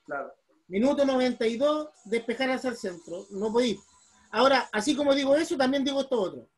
claro, 0.05 0.33
Minuto 0.69 1.03
92, 1.03 1.89
despejar 2.05 2.49
hacia 2.51 2.69
el 2.69 2.77
centro. 2.77 3.25
No 3.31 3.51
podí. 3.51 3.77
Ahora, 4.31 4.69
así 4.71 4.95
como 4.95 5.13
digo 5.13 5.35
eso, 5.35 5.57
también 5.57 5.83
digo 5.83 5.99
esto 5.99 6.21
otro. 6.21 6.49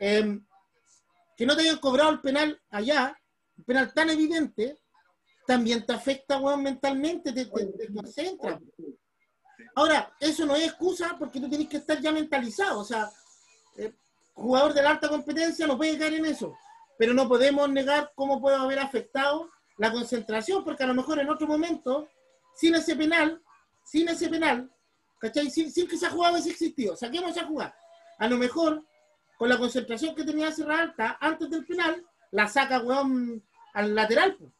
Em, 0.00 0.44
que 1.36 1.46
no 1.46 1.54
te 1.54 1.62
hayan 1.62 1.78
cobrado 1.78 2.10
el 2.10 2.20
penal 2.22 2.60
allá, 2.70 3.16
un 3.56 3.64
penal 3.64 3.94
tan 3.94 4.10
evidente, 4.10 4.80
también 5.46 5.86
te 5.86 5.92
afecta, 5.92 6.40
weón, 6.40 6.64
mentalmente, 6.64 7.32
te, 7.32 7.46
te, 7.46 7.66
te 7.66 7.94
concentra. 7.94 8.60
Ahora, 9.76 10.12
eso 10.18 10.44
no 10.44 10.56
es 10.56 10.64
excusa 10.64 11.14
porque 11.16 11.38
tú 11.38 11.48
tienes 11.48 11.68
que 11.68 11.76
estar 11.76 12.00
ya 12.00 12.10
mentalizado. 12.10 12.80
O 12.80 12.84
sea, 12.84 13.08
eh, 13.76 13.94
jugador 14.32 14.74
de 14.74 14.82
la 14.82 14.90
alta 14.90 15.08
competencia 15.08 15.68
no 15.68 15.76
puede 15.76 15.96
caer 15.96 16.14
en 16.14 16.26
eso. 16.26 16.56
Pero 16.98 17.14
no 17.14 17.28
podemos 17.28 17.68
negar 17.70 18.12
cómo 18.14 18.40
puede 18.40 18.56
haber 18.56 18.78
afectado 18.78 19.50
la 19.78 19.92
concentración, 19.92 20.64
porque 20.64 20.84
a 20.84 20.86
lo 20.86 20.94
mejor 20.94 21.18
en 21.18 21.28
otro 21.28 21.46
momento, 21.46 22.08
sin 22.54 22.74
ese 22.74 22.94
penal, 22.94 23.42
sin 23.84 24.08
ese 24.08 24.28
penal, 24.28 24.70
¿cachai? 25.18 25.50
Sin, 25.50 25.70
sin 25.70 25.88
que 25.88 25.96
esa 25.96 26.10
jugada 26.10 26.34
hubiese 26.34 26.50
existido, 26.50 26.96
saquemos 26.96 27.30
esa 27.30 27.46
jugada. 27.46 27.74
A 28.18 28.28
lo 28.28 28.36
mejor 28.36 28.84
con 29.36 29.48
la 29.48 29.58
concentración 29.58 30.14
que 30.14 30.24
tenía 30.24 30.52
Sierra 30.52 30.78
Alta 30.80 31.18
antes 31.20 31.50
del 31.50 31.66
penal, 31.66 32.04
la 32.30 32.46
saca, 32.46 32.80
weón, 32.80 33.42
al 33.72 33.94
lateral. 33.94 34.36
pues. 34.36 34.52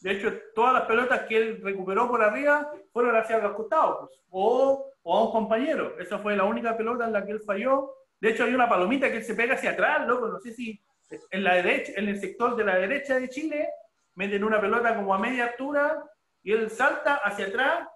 De 0.00 0.12
hecho, 0.12 0.32
todas 0.54 0.74
las 0.74 0.82
pelotas 0.82 1.22
que 1.28 1.36
él 1.36 1.60
recuperó 1.62 2.08
por 2.08 2.22
arriba 2.22 2.72
fueron 2.92 3.14
hacia 3.16 3.38
los 3.38 3.54
costados, 3.54 3.98
pues, 4.00 4.18
o, 4.30 4.86
o 5.02 5.16
a 5.16 5.24
un 5.24 5.30
compañero. 5.32 5.96
Esa 5.98 6.18
fue 6.18 6.36
la 6.36 6.44
única 6.44 6.76
pelota 6.76 7.04
en 7.04 7.12
la 7.12 7.24
que 7.24 7.32
él 7.32 7.40
falló. 7.40 7.92
De 8.20 8.30
hecho, 8.30 8.44
hay 8.44 8.54
una 8.54 8.68
palomita 8.68 9.10
que 9.10 9.18
él 9.18 9.24
se 9.24 9.34
pega 9.34 9.54
hacia 9.54 9.70
atrás, 9.70 10.06
loco. 10.06 10.26
No 10.28 10.40
sé 10.40 10.52
si 10.52 10.80
en 11.30 11.44
la 11.44 11.54
derecha, 11.54 11.92
en 11.96 12.08
el 12.08 12.20
sector 12.20 12.56
de 12.56 12.64
la 12.64 12.76
derecha 12.78 13.18
de 13.18 13.28
Chile, 13.28 13.68
meten 14.14 14.44
una 14.44 14.60
pelota 14.60 14.94
como 14.94 15.14
a 15.14 15.18
media 15.18 15.46
altura 15.46 16.02
y 16.42 16.52
él 16.52 16.70
salta 16.70 17.16
hacia 17.16 17.46
atrás. 17.46 17.88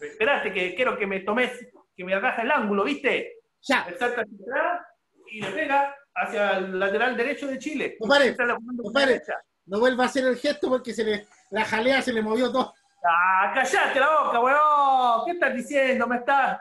Espérate, 0.00 0.52
que 0.52 0.74
quiero 0.74 0.98
que 0.98 1.06
me 1.06 1.20
tomes, 1.20 1.52
que 1.94 2.04
me 2.04 2.14
agarre 2.14 2.42
el 2.42 2.50
ángulo, 2.50 2.84
¿viste? 2.84 3.36
Ya, 3.62 3.86
Él 3.88 3.96
salta 3.96 4.22
hacia 4.22 4.36
atrás 4.42 4.86
y 5.26 5.40
le 5.40 5.50
pega 5.52 5.94
hacia 6.14 6.58
el 6.58 6.78
lateral 6.78 7.16
derecho 7.16 7.46
de 7.46 7.58
Chile. 7.58 7.96
Compadre. 7.98 8.34
derecha. 8.94 9.40
no 9.66 9.78
vuelva 9.78 10.04
a 10.04 10.06
hacer 10.06 10.24
el 10.24 10.36
gesto 10.36 10.68
porque 10.68 10.92
se 10.92 11.04
le, 11.04 11.26
la 11.50 11.64
jalea 11.64 12.02
se 12.02 12.12
le 12.12 12.22
movió 12.22 12.50
todo. 12.50 12.74
Ah, 13.04 13.52
callate 13.54 14.00
la 14.00 14.22
boca, 14.22 14.40
weón. 14.40 15.24
¿Qué 15.24 15.32
estás 15.32 15.54
diciendo? 15.54 16.06
Me 16.08 16.16
estás, 16.16 16.60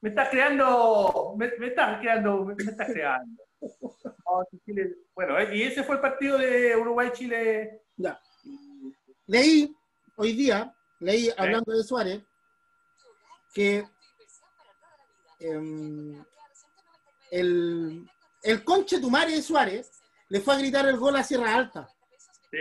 me 0.00 0.10
estás 0.10 0.28
creando, 0.28 1.34
me, 1.36 1.50
me 1.58 1.66
estás 1.68 1.98
creando, 2.00 2.44
me, 2.44 2.54
me 2.54 2.70
estás 2.70 2.88
creando. 2.92 3.42
Si 4.50 4.58
Chile- 4.60 4.96
bueno, 5.14 5.38
eh, 5.38 5.56
y 5.56 5.62
ese 5.62 5.82
fue 5.84 5.96
el 5.96 6.00
partido 6.00 6.38
de 6.38 6.76
Uruguay-Chile. 6.76 7.82
Ya. 7.96 8.20
Leí 9.26 9.74
hoy 10.16 10.32
día, 10.32 10.74
leí 11.00 11.30
hablando 11.36 11.72
de 11.72 11.82
Suárez, 11.82 12.22
que 13.54 13.84
em, 15.40 16.22
el, 17.30 18.08
el 18.42 18.64
conche 18.64 19.00
Tumare 19.00 19.32
de 19.32 19.42
Suárez 19.42 19.90
le 20.28 20.40
fue 20.40 20.54
a 20.54 20.58
gritar 20.58 20.86
el 20.86 20.96
gol 20.96 21.16
a 21.16 21.22
Sierra 21.24 21.54
Alta. 21.54 21.88
Sí. 22.50 22.58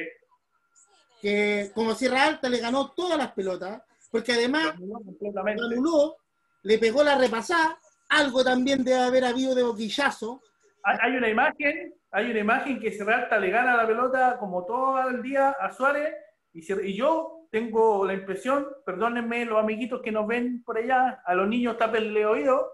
Que 1.22 1.72
como 1.74 1.94
Sierra 1.96 2.26
Alta 2.26 2.50
le 2.50 2.60
ganó 2.60 2.92
todas 2.92 3.18
las 3.18 3.32
pelotas, 3.34 3.82
porque 4.10 4.34
además 4.34 4.74
anuló, 4.76 6.18
le 6.64 6.78
pegó 6.78 7.04
la 7.04 7.18
repasada, 7.18 7.80
algo 8.10 8.44
también 8.44 8.84
debe 8.84 9.00
haber 9.00 9.26
habido 9.26 9.56
de 9.56 9.64
boquillazo. 9.64 10.42
Hay, 10.84 11.16
una 11.16 11.30
imagen, 11.30 11.94
hay 12.12 12.32
una 12.32 12.40
imagen 12.40 12.80
que 12.80 12.92
Serralta 12.92 13.38
le 13.40 13.50
gana 13.52 13.78
la 13.78 13.88
pelota 13.88 14.38
como 14.40 14.66
todo 14.66 15.10
el 15.10 15.22
día 15.22 15.50
a 15.52 15.72
Suárez 15.72 16.14
y, 16.54 16.62
Ser- 16.62 16.84
y 16.86 16.96
yo 16.96 17.48
tengo 17.52 18.06
la 18.06 18.14
impresión, 18.14 18.68
perdónenme 18.86 19.46
los 19.46 19.60
amiguitos 19.60 20.02
que 20.02 20.12
nos 20.12 20.26
ven 20.26 20.64
por 20.64 20.78
allá, 20.78 21.22
a 21.26 21.36
los 21.36 21.48
niños 21.48 21.78
tapenle 21.78 22.26
oído, 22.26 22.72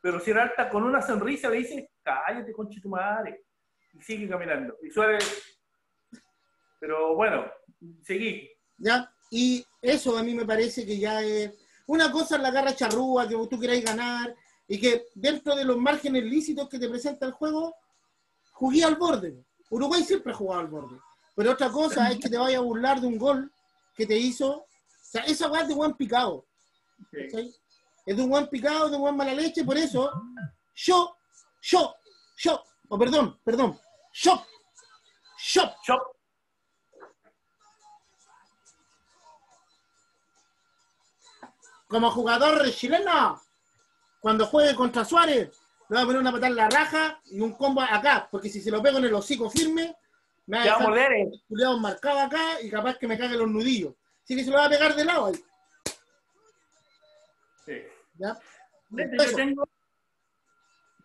pero 0.00 0.20
Serralta 0.20 0.68
con 0.68 0.84
una 0.84 1.02
sonrisa 1.02 1.48
le 1.50 1.56
dice, 1.58 1.90
cállate 2.02 2.52
conche 2.52 2.80
tu 2.80 2.88
madre, 2.88 3.44
y 3.92 4.00
sigue 4.00 4.28
caminando. 4.28 4.76
Y 4.82 4.90
Suárez, 4.90 5.58
pero 6.78 7.14
bueno, 7.14 7.46
seguí. 8.02 8.48
¿ya? 8.78 9.10
Y 9.30 9.64
eso 9.82 10.16
a 10.16 10.22
mí 10.22 10.34
me 10.34 10.44
parece 10.44 10.86
que 10.86 10.98
ya 10.98 11.20
es 11.22 11.52
una 11.86 12.10
cosa 12.12 12.36
en 12.36 12.42
la 12.42 12.50
garra 12.50 12.74
charrúa, 12.74 13.28
que 13.28 13.34
tú 13.50 13.58
queráis 13.58 13.84
ganar, 13.84 14.34
y 14.68 14.80
que 14.80 15.06
dentro 15.14 15.54
de 15.54 15.64
los 15.64 15.76
márgenes 15.76 16.24
lícitos 16.24 16.68
que 16.68 16.78
te 16.78 16.88
presenta 16.88 17.26
el 17.26 17.32
juego, 17.32 17.74
jugué 18.52 18.84
al 18.84 18.96
borde. 18.96 19.44
Uruguay 19.70 20.02
siempre 20.02 20.32
ha 20.32 20.36
jugado 20.36 20.60
al 20.60 20.68
borde. 20.68 20.98
Pero 21.34 21.52
otra 21.52 21.70
cosa 21.70 22.10
es 22.10 22.18
que 22.18 22.28
te 22.28 22.38
vayas 22.38 22.58
a 22.58 22.64
burlar 22.64 23.00
de 23.00 23.06
un 23.06 23.18
gol 23.18 23.52
que 23.94 24.06
te 24.06 24.16
hizo. 24.16 24.50
O 24.50 24.66
sea, 25.02 25.22
esa 25.22 25.50
weá 25.50 25.62
es 25.62 25.68
de 25.68 25.74
buen 25.74 25.94
picado. 25.94 26.46
Sí. 27.10 27.18
¿cachai? 27.22 27.54
Es 28.06 28.16
de 28.16 28.22
un 28.22 28.30
buen 28.30 28.46
picado, 28.48 28.88
de 28.88 28.96
un 28.96 29.02
buen 29.02 29.16
mala 29.16 29.34
leche, 29.34 29.64
por 29.64 29.76
eso 29.76 30.10
yo, 30.76 31.16
yo, 31.62 31.96
yo, 32.36 32.62
o 32.88 32.98
perdón, 32.98 33.40
perdón, 33.42 33.80
yo, 34.12 34.46
yo, 35.38 35.74
Chop. 35.82 36.02
como 41.88 42.10
jugador 42.10 42.68
chileno, 42.72 43.40
cuando 44.26 44.44
juegue 44.46 44.74
contra 44.74 45.04
Suárez, 45.04 45.56
le 45.88 45.94
voy 45.94 46.02
a 46.02 46.04
poner 46.06 46.20
una 46.20 46.32
patada 46.32 46.48
en 46.48 46.56
la 46.56 46.68
raja 46.68 47.20
y 47.26 47.38
un 47.38 47.52
combo 47.52 47.80
acá, 47.80 48.26
porque 48.28 48.48
si 48.48 48.60
se 48.60 48.72
lo 48.72 48.82
pego 48.82 48.98
en 48.98 49.04
el 49.04 49.14
hocico 49.14 49.48
firme, 49.48 49.94
me 50.46 50.66
va 50.68 50.74
a 50.74 50.78
morder, 50.80 51.12
eh. 51.12 51.30
marcado 51.80 52.18
acá 52.18 52.60
y 52.60 52.68
capaz 52.68 52.98
que 52.98 53.06
me 53.06 53.16
cague 53.16 53.36
los 53.36 53.48
nudillos. 53.48 53.94
Así 54.24 54.34
que 54.34 54.42
se 54.42 54.50
lo 54.50 54.56
va 54.56 54.64
a 54.64 54.68
pegar 54.68 54.96
de 54.96 55.04
lado 55.04 55.26
ahí. 55.26 55.34
Sí. 57.66 57.82
¿ya? 58.18 58.36
Este 58.98 59.16
yo 59.30 59.36
tengo- 59.36 59.68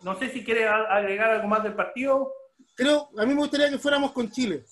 No 0.02 0.18
sé 0.18 0.30
si 0.32 0.44
quiere 0.44 0.68
agregar 0.68 1.30
algo 1.30 1.48
más 1.48 1.62
del 1.62 1.76
partido. 1.76 2.34
Creo, 2.76 3.12
a 3.20 3.22
mí 3.24 3.36
me 3.36 3.42
gustaría 3.42 3.70
que 3.70 3.78
fuéramos 3.78 4.14
con 4.14 4.32
Chile. 4.32 4.66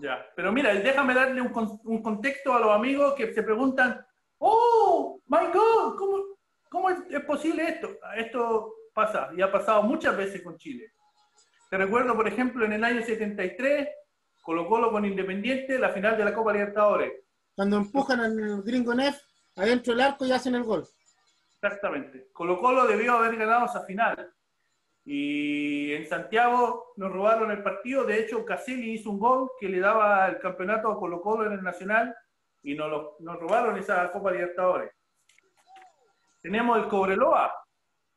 Ya, 0.00 0.24
pero 0.36 0.52
mira, 0.52 0.72
déjame 0.74 1.12
darle 1.12 1.40
un, 1.40 1.48
con- 1.48 1.80
un 1.82 2.02
contexto 2.04 2.54
a 2.54 2.60
los 2.60 2.70
amigos 2.70 3.14
que 3.14 3.34
se 3.34 3.42
preguntan, 3.42 4.06
oh, 4.38 5.18
my 5.26 5.46
God, 5.52 5.96
¿cómo, 5.98 6.32
cómo 6.72 6.88
es, 6.90 6.98
es 7.10 7.20
posible 7.24 7.64
esto? 7.68 7.98
Esto 8.16 8.74
pasa 8.94 9.28
y 9.36 9.42
ha 9.42 9.52
pasado 9.52 9.82
muchas 9.82 10.16
veces 10.16 10.42
con 10.42 10.56
Chile. 10.56 10.92
Te 11.70 11.76
recuerdo, 11.76 12.16
por 12.16 12.26
ejemplo, 12.26 12.64
en 12.64 12.72
el 12.72 12.82
año 12.82 13.02
73, 13.02 13.88
Colo 14.42 14.66
Colo 14.66 14.90
con 14.90 15.04
Independiente, 15.04 15.78
la 15.78 15.90
final 15.90 16.16
de 16.16 16.24
la 16.24 16.34
Copa 16.34 16.52
Libertadores. 16.54 17.12
Cuando 17.54 17.76
empujan 17.76 18.20
al 18.20 18.62
gringo 18.62 18.94
Neff 18.94 19.18
adentro 19.56 19.92
del 19.92 20.02
arco 20.02 20.24
y 20.24 20.32
hacen 20.32 20.54
el 20.54 20.64
gol. 20.64 20.84
Exactamente. 21.60 22.28
Colo 22.32 22.58
Colo 22.58 22.86
debió 22.86 23.12
haber 23.18 23.36
ganado 23.36 23.66
esa 23.66 23.84
final. 23.84 24.32
Y 25.04 25.92
en 25.92 26.06
Santiago 26.08 26.92
nos 26.96 27.12
robaron 27.12 27.50
el 27.50 27.62
partido. 27.62 28.04
De 28.04 28.18
hecho, 28.20 28.44
Caselli 28.44 28.92
hizo 28.94 29.10
un 29.10 29.18
gol 29.18 29.50
que 29.60 29.68
le 29.68 29.80
daba 29.80 30.26
el 30.28 30.38
campeonato 30.38 30.88
a 30.90 30.98
Colo 30.98 31.20
Colo 31.20 31.46
en 31.46 31.52
el 31.52 31.62
Nacional 31.62 32.14
y 32.62 32.74
nos, 32.74 32.90
lo- 32.90 33.16
nos 33.20 33.38
robaron 33.38 33.76
esa 33.78 34.10
Copa 34.12 34.30
Libertadores. 34.30 34.90
Tenemos 36.42 36.76
el 36.78 36.88
Cobreloa, 36.88 37.52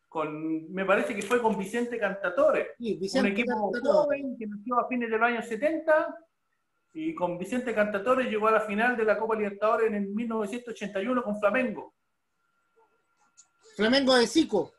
con, 0.10 0.72
me 0.74 0.84
parece 0.86 1.16
que 1.16 1.22
fue 1.22 1.42
con 1.42 1.58
Vicente 1.58 2.00
Cantatore, 2.00 2.74
Sí, 2.78 2.94
un 2.96 3.00
Vicente 3.00 3.30
equipo 3.30 3.72
canta 3.72 3.82
todo. 3.88 4.04
joven 4.04 4.36
que 4.38 4.48
nació 4.48 4.80
a 4.80 4.88
fines 4.88 5.10
de 5.12 5.18
los 5.18 5.28
años 5.28 5.46
70 5.46 6.16
y 6.94 7.14
con 7.14 7.38
Vicente 7.38 7.76
Cantatore 7.76 8.24
llegó 8.26 8.48
a 8.48 8.52
la 8.52 8.62
final 8.62 8.98
de 8.98 9.04
la 9.04 9.18
Copa 9.18 9.36
Libertadores 9.36 9.88
en 9.88 9.96
el 9.96 10.08
1981 10.08 11.22
con 11.24 11.40
Flamengo. 11.40 11.94
Flamengo 13.76 14.16
de 14.16 14.26
Zico. 14.26 14.72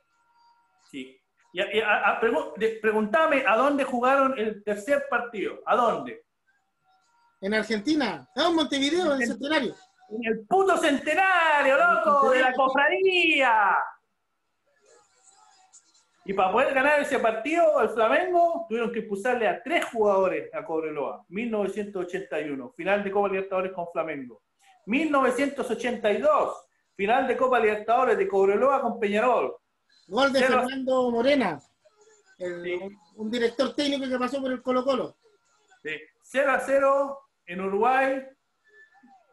Sí. 0.91 1.17
Y 1.53 1.61
a- 1.61 1.75
y 1.75 1.81
a- 1.81 2.09
a- 2.09 2.21
pregu- 2.21 2.55
de- 2.57 2.79
pregúntame 2.81 3.45
a 3.47 3.57
dónde 3.57 3.85
jugaron 3.85 4.39
el 4.39 4.65
tercer 4.65 5.05
partido. 5.09 5.61
¿A 5.67 5.77
dónde? 5.77 6.25
En 7.43 7.53
Argentina. 7.55 8.27
Ah, 8.35 8.47
en 8.49 8.55
Montevideo, 8.57 9.15
en 9.15 9.21
el 9.23 9.29
centenario. 9.29 9.75
En 10.09 10.25
el 10.25 10.47
puto 10.47 10.77
centenario, 10.77 11.77
loco, 11.77 12.31
de 12.31 12.41
la 12.41 12.53
cofradía. 12.53 13.77
Y 16.25 16.33
para 16.33 16.51
poder 16.53 16.75
ganar 16.75 17.01
ese 17.01 17.19
partido, 17.21 17.81
el 17.81 17.91
Flamengo 17.91 18.67
tuvieron 18.69 18.93
que 18.93 19.01
expulsarle 19.01 19.47
a 19.47 19.63
tres 19.63 19.85
jugadores 19.87 20.53
a 20.55 20.65
Cobreloa. 20.65 21.25
1981, 21.29 22.71
final 22.77 23.05
de 23.05 23.11
Copa 23.13 23.29
Libertadores 23.29 23.73
con 23.73 23.87
Flamengo. 23.93 24.43
1982, 24.87 26.67
final 26.97 27.27
de 27.29 27.37
Copa 27.37 27.61
Libertadores 27.61 28.19
de 28.19 28.27
Cobreloa 28.29 28.81
con 28.83 28.99
Peñarol. 28.99 29.57
Gol 30.09 30.33
de 30.33 30.41
Cero. 30.41 30.61
Fernando 30.61 31.11
Morena. 31.11 31.61
el- 32.39 32.63
Sí. 32.63 32.79
Un 33.17 33.31
director 33.31 33.75
técnico 33.75 34.07
que 34.09 34.19
pasó 34.19 34.41
por 34.43 34.51
el 34.53 34.61
Colo 34.63 34.85
Colo. 34.85 35.17
Sí. 35.83 35.91
0 36.23 36.51
a 36.53 36.61
0 36.61 37.19
en 37.47 37.61
Uruguay. 37.63 38.23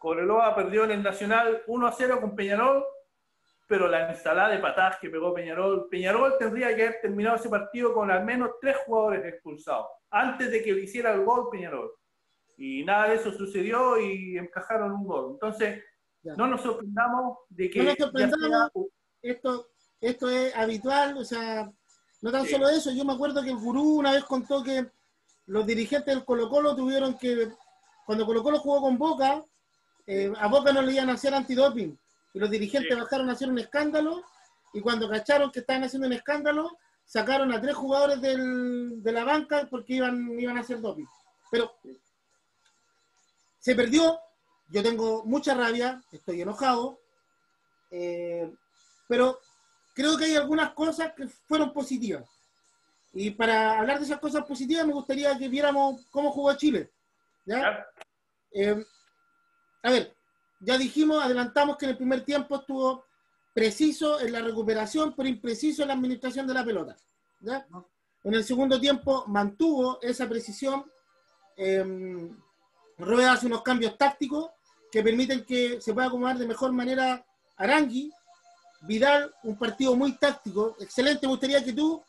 Cobreloa 0.07 0.53
perdió 0.53 0.83
en 0.83 0.91
el 0.91 1.01
Nacional 1.01 1.63
1 1.65 1.87
a 1.87 1.91
0 1.93 2.19
con 2.19 2.35
Peñarol, 2.35 2.83
pero 3.69 3.87
la 3.87 4.09
ensalada 4.11 4.49
de 4.49 4.59
patadas 4.59 4.97
que 4.99 5.09
pegó 5.09 5.33
Peñarol. 5.33 5.87
Peñarol 5.89 6.35
tendría 6.37 6.75
que 6.75 6.83
haber 6.87 6.99
terminado 7.01 7.37
ese 7.37 7.47
partido 7.47 7.93
con 7.93 8.11
al 8.11 8.25
menos 8.25 8.51
tres 8.59 8.75
jugadores 8.85 9.23
expulsados 9.25 9.87
antes 10.11 10.51
de 10.51 10.61
que 10.61 10.73
le 10.73 10.81
hiciera 10.81 11.13
el 11.13 11.23
gol 11.23 11.47
Peñarol. 11.49 11.89
Y 12.57 12.83
nada 12.83 13.07
de 13.07 13.15
eso 13.15 13.31
sucedió 13.31 13.97
y 13.97 14.37
encajaron 14.37 14.91
un 14.91 15.05
gol. 15.07 15.31
Entonces, 15.35 15.81
Ya. 16.21 16.35
no 16.35 16.47
nos 16.47 16.61
sorprendamos 16.61 17.37
de 17.49 17.69
que. 17.69 17.79
No 17.79 17.85
nos 17.85 17.97
ya 17.97 18.03
sorprendamos. 18.03 18.71
sea- 18.73 18.83
Esto, 19.21 19.67
esto 20.01 20.29
es 20.29 20.53
habitual, 20.53 21.17
o 21.17 21.23
sea, 21.23 21.71
no 22.21 22.29
tan 22.29 22.43
Sí. 22.45 22.51
solo 22.51 22.67
eso. 22.67 22.91
Yo 22.91 23.05
me 23.05 23.13
acuerdo 23.13 23.41
que 23.41 23.51
el 23.51 23.57
gurú 23.57 23.99
una 23.99 24.11
vez 24.11 24.25
contó 24.25 24.61
que 24.61 24.85
los 25.45 25.65
dirigentes 25.65 26.13
del 26.13 26.25
Colo 26.25 26.49
Colo 26.49 26.75
tuvieron 26.75 27.17
que, 27.17 27.47
cuando 28.05 28.25
Colo 28.25 28.43
Colo 28.43 28.59
jugó 28.59 28.81
con 28.81 28.97
Boca, 28.97 29.41
eh, 30.07 30.31
a 30.37 30.47
Boca 30.47 30.71
no 30.73 30.81
le 30.81 30.93
iban 30.93 31.09
a 31.09 31.13
hacer 31.13 31.33
antidoping. 31.33 31.97
Y 32.33 32.39
los 32.39 32.49
dirigentes 32.49 32.93
Sí. 32.93 32.99
bajaron 32.99 33.29
a 33.29 33.33
hacer 33.33 33.49
un 33.49 33.59
escándalo 33.59 34.23
y 34.73 34.81
cuando 34.81 35.09
cacharon 35.09 35.51
que 35.51 35.59
estaban 35.59 35.83
haciendo 35.83 36.07
un 36.07 36.13
escándalo, 36.13 36.77
sacaron 37.05 37.51
a 37.53 37.61
tres 37.61 37.75
jugadores 37.75 38.21
del- 38.21 39.03
de 39.03 39.11
la 39.11 39.23
banca 39.23 39.67
porque 39.69 39.93
iban, 39.95 40.39
iban 40.39 40.57
a 40.57 40.61
hacer 40.61 40.81
doping. 40.81 41.05
Pero 41.51 41.71
se 43.59 43.75
perdió, 43.75 44.19
yo 44.69 44.81
tengo 44.83 45.23
mucha 45.25 45.53
rabia, 45.53 46.01
estoy 46.11 46.41
enojado, 46.41 46.99
eh, 47.91 48.51
pero 49.07 49.39
creo 49.93 50.17
que 50.17 50.25
hay 50.25 50.35
algunas 50.35 50.73
cosas 50.73 51.13
que 51.13 51.27
fueron 51.27 51.71
positivas. 51.71 52.27
Y 53.13 53.29
para 53.31 53.77
hablar 53.79 53.99
de 53.99 54.05
esas 54.05 54.19
cosas 54.19 54.43
positivas, 54.45 54.87
me 54.87 54.93
gustaría 54.93 55.37
que 55.37 55.47
viéramos 55.47 56.05
cómo 56.09 56.31
jugó 56.31 56.53
Chile. 56.55 56.91
¿ya? 57.45 57.85
Eh, 58.51 58.83
a 59.83 59.91
ver, 59.91 60.15
ya 60.61 60.77
dijimos, 60.77 61.23
adelantamos 61.23 61.77
que 61.77 61.85
en 61.85 61.91
el 61.91 61.97
primer 61.97 62.23
tiempo 62.23 62.55
estuvo 62.55 63.05
preciso 63.53 64.19
en 64.19 64.31
la 64.31 64.41
recuperación, 64.41 65.13
pero 65.15 65.29
impreciso 65.29 65.81
en 65.81 65.89
la 65.89 65.93
administración 65.93 66.47
de 66.47 66.53
la 66.53 66.63
pelota. 66.63 66.97
¿ya? 67.41 67.67
En 68.23 68.33
el 68.33 68.43
segundo 68.43 68.79
tiempo 68.79 69.25
mantuvo 69.27 69.99
esa 70.01 70.27
precisión. 70.27 70.85
Eh, 71.57 72.31
Rueda 72.97 73.33
hace 73.33 73.47
unos 73.47 73.61
cambios 73.61 73.97
tácticos 73.97 74.51
que 74.91 75.03
permiten 75.03 75.43
que 75.43 75.81
se 75.81 75.93
pueda 75.93 76.07
acomodar 76.07 76.37
de 76.37 76.47
mejor 76.47 76.71
manera 76.71 77.25
Arangui. 77.57 78.11
Vidal, 78.85 79.33
un 79.43 79.57
partido 79.57 79.95
muy 79.95 80.17
táctico, 80.17 80.75
excelente. 80.79 81.25
Me 81.25 81.31
gustaría 81.31 81.63
que 81.63 81.73
tú 81.73 82.01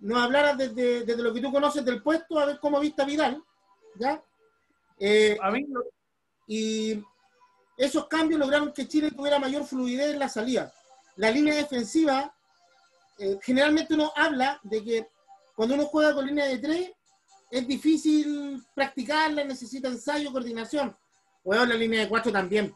nos 0.00 0.22
hablaras 0.22 0.56
desde, 0.56 1.16
lo 1.16 1.32
que 1.32 1.40
tú 1.40 1.52
conoces 1.52 1.84
del 1.84 2.02
puesto, 2.02 2.38
a 2.38 2.46
ver 2.46 2.58
cómo 2.60 2.80
viste 2.80 3.02
a 3.02 3.04
Vidal. 3.04 3.42
¿ya? 3.96 4.22
Eh, 4.98 5.36
a 5.40 5.50
mí 5.50 5.66
Y 6.46 7.02
esos 7.76 8.06
cambios 8.06 8.38
lograron 8.38 8.72
que 8.72 8.86
Chile 8.86 9.10
tuviera 9.10 9.38
mayor 9.38 9.64
fluidez 9.64 10.12
en 10.12 10.18
la 10.18 10.28
salida. 10.28 10.72
La 11.16 11.30
línea 11.30 11.54
defensiva, 11.54 12.34
eh, 13.18 13.38
generalmente 13.42 13.94
uno 13.94 14.12
habla 14.16 14.60
de 14.62 14.84
que 14.84 15.08
cuando 15.54 15.74
uno 15.74 15.86
juega 15.86 16.14
con 16.14 16.26
línea 16.26 16.46
de 16.46 16.58
tres, 16.58 16.90
es 17.50 17.66
difícil 17.66 18.62
practicarla, 18.74 19.44
necesita 19.44 19.88
ensayo, 19.88 20.32
coordinación. 20.32 20.96
Bueno, 21.44 21.66
la 21.66 21.74
línea 21.74 22.00
de 22.00 22.08
cuatro 22.08 22.32
también. 22.32 22.74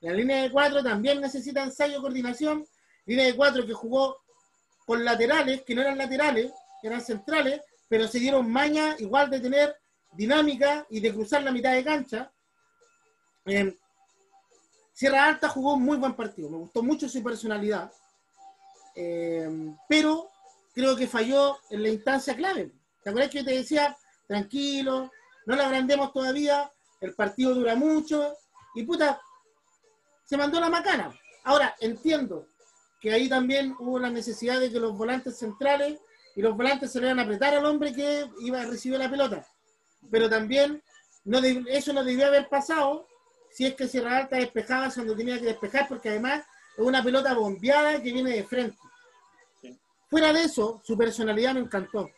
La 0.00 0.12
línea 0.12 0.42
de 0.42 0.50
cuatro 0.50 0.82
también 0.82 1.20
necesita 1.20 1.62
ensayo, 1.62 2.00
coordinación. 2.00 2.66
Línea 3.06 3.26
de 3.26 3.34
cuatro 3.34 3.66
que 3.66 3.72
jugó 3.72 4.18
con 4.86 5.04
laterales, 5.04 5.62
que 5.62 5.74
no 5.74 5.80
eran 5.80 5.98
laterales, 5.98 6.52
eran 6.82 7.00
centrales, 7.00 7.62
pero 7.88 8.06
se 8.06 8.18
dieron 8.18 8.50
maña 8.50 8.96
igual 8.98 9.30
de 9.30 9.40
tener 9.40 9.76
dinámica 10.12 10.86
y 10.90 11.00
de 11.00 11.12
cruzar 11.12 11.42
la 11.42 11.50
mitad 11.50 11.72
de 11.72 11.84
cancha. 11.84 12.30
Eh, 13.48 13.78
Sierra 14.92 15.26
Alta 15.26 15.48
jugó 15.48 15.74
un 15.74 15.84
muy 15.84 15.96
buen 15.96 16.14
partido, 16.14 16.50
me 16.50 16.58
gustó 16.58 16.82
mucho 16.82 17.08
su 17.08 17.22
personalidad, 17.22 17.90
eh, 18.94 19.48
pero 19.88 20.28
creo 20.74 20.96
que 20.96 21.06
falló 21.06 21.56
en 21.70 21.82
la 21.82 21.88
instancia 21.88 22.36
clave. 22.36 22.72
¿Te 23.02 23.10
acuerdas 23.10 23.30
que 23.30 23.38
yo 23.38 23.44
te 23.44 23.54
decía, 23.54 23.96
tranquilo, 24.26 25.10
no 25.46 25.56
la 25.56 25.66
agrandemos 25.66 26.12
todavía, 26.12 26.70
el 27.00 27.14
partido 27.14 27.54
dura 27.54 27.74
mucho, 27.74 28.36
y 28.74 28.82
puta, 28.82 29.20
se 30.24 30.36
mandó 30.36 30.60
la 30.60 30.68
macana. 30.68 31.16
Ahora, 31.44 31.74
entiendo 31.80 32.48
que 33.00 33.12
ahí 33.12 33.28
también 33.28 33.74
hubo 33.78 33.98
la 33.98 34.10
necesidad 34.10 34.60
de 34.60 34.70
que 34.70 34.80
los 34.80 34.96
volantes 34.98 35.38
centrales 35.38 36.00
y 36.36 36.42
los 36.42 36.56
volantes 36.56 36.92
se 36.92 37.00
le 37.00 37.06
iban 37.06 37.20
a 37.20 37.22
apretar 37.22 37.54
al 37.54 37.64
hombre 37.64 37.94
que 37.94 38.28
iba 38.40 38.60
a 38.60 38.66
recibir 38.66 38.98
la 38.98 39.08
pelota. 39.08 39.46
Pero 40.10 40.28
también 40.28 40.82
eso 41.68 41.92
no 41.92 42.04
debió 42.04 42.26
haber 42.26 42.48
pasado 42.48 43.06
si 43.50 43.66
es 43.66 43.74
que 43.74 43.88
Sierra 43.88 44.18
Alta 44.18 44.36
despejaba 44.36 44.90
cuando 44.92 45.16
tenía 45.16 45.38
que 45.38 45.46
despejar, 45.46 45.88
porque 45.88 46.10
además 46.10 46.44
es 46.76 46.84
una 46.84 47.02
pelota 47.02 47.34
bombeada 47.34 48.02
que 48.02 48.12
viene 48.12 48.30
de 48.30 48.44
frente. 48.44 48.78
Fuera 50.08 50.32
de 50.32 50.44
eso, 50.44 50.80
su 50.84 50.96
personalidad 50.96 51.54
me 51.54 51.60
encantó. 51.60 52.10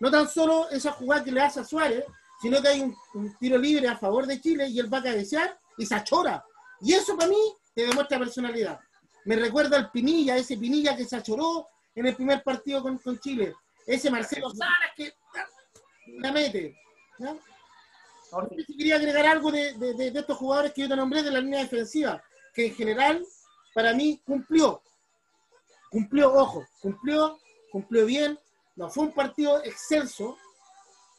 No 0.00 0.10
tan 0.10 0.28
solo 0.28 0.68
esa 0.70 0.92
jugada 0.92 1.24
que 1.24 1.32
le 1.32 1.42
hace 1.42 1.60
a 1.60 1.64
Suárez, 1.64 2.04
sino 2.40 2.60
que 2.60 2.68
hay 2.68 2.80
un, 2.80 3.36
tiro 3.38 3.58
libre 3.58 3.88
a 3.88 3.96
favor 3.96 4.26
de 4.26 4.40
Chile 4.40 4.68
y 4.68 4.78
él 4.78 4.92
va 4.92 4.98
a 4.98 5.02
cabecear 5.02 5.58
y 5.76 5.86
se 5.86 5.94
achora. 5.94 6.44
Y 6.80 6.92
eso 6.92 7.16
para 7.16 7.28
mí 7.28 7.54
te 7.74 7.86
demuestra 7.86 8.18
personalidad. 8.18 8.78
Me 9.24 9.36
recuerda 9.36 9.76
al 9.76 9.90
Pinilla, 9.90 10.36
ese 10.36 10.56
Pinilla 10.56 10.96
que 10.96 11.04
se 11.04 11.16
achoró 11.16 11.68
en 11.94 12.06
el 12.06 12.14
primer 12.14 12.42
partido 12.42 12.82
con, 12.82 13.18
Chile. 13.20 13.54
Ese 13.86 14.10
Marcelo 14.10 14.50
Salas 14.50 14.90
que 14.96 15.12
la 16.18 16.32
mete. 16.32 16.76
¿no? 17.18 17.38
Si 18.66 18.76
quería 18.76 18.96
agregar 18.96 19.26
algo 19.26 19.50
de, 19.50 19.74
de, 19.74 20.08
estos 20.08 20.36
jugadores 20.36 20.72
que 20.72 20.82
yo 20.82 20.88
te 20.88 20.96
nombré 20.96 21.22
de 21.22 21.30
la 21.30 21.40
línea 21.40 21.60
defensiva, 21.60 22.22
que 22.52 22.66
en 22.66 22.74
general 22.74 23.26
para 23.74 23.92
mí 23.92 24.20
cumplió. 24.24 24.82
Cumplió, 25.90 26.32
ojo, 26.32 26.66
cumplió, 26.80 27.38
cumplió 27.70 28.06
bien. 28.06 28.38
No 28.76 28.88
fue 28.88 29.04
un 29.04 29.12
partido 29.12 29.62
excelso, 29.62 30.36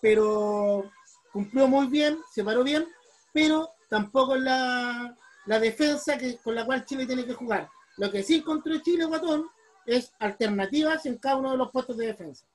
pero 0.01 0.91
cumplió 1.31 1.67
muy 1.67 1.87
bien, 1.87 2.19
se 2.31 2.43
paró 2.43 2.63
bien, 2.63 2.85
pero 3.31 3.69
tampoco 3.89 4.35
la, 4.35 5.15
la 5.45 5.59
defensa 5.59 6.17
que, 6.17 6.37
con 6.37 6.55
la 6.55 6.65
cual 6.65 6.85
Chile 6.85 7.05
tiene 7.05 7.25
que 7.25 7.33
jugar. 7.33 7.69
Lo 7.97 8.11
que 8.11 8.23
sí 8.23 8.35
encontró 8.35 8.77
Chile, 8.79 9.05
Guatón, 9.05 9.49
es 9.85 10.13
alternativas 10.19 11.05
en 11.05 11.17
cada 11.17 11.37
uno 11.37 11.51
de 11.51 11.57
los 11.57 11.71
puestos 11.71 11.95
de 11.97 12.07
defensa. 12.07 12.45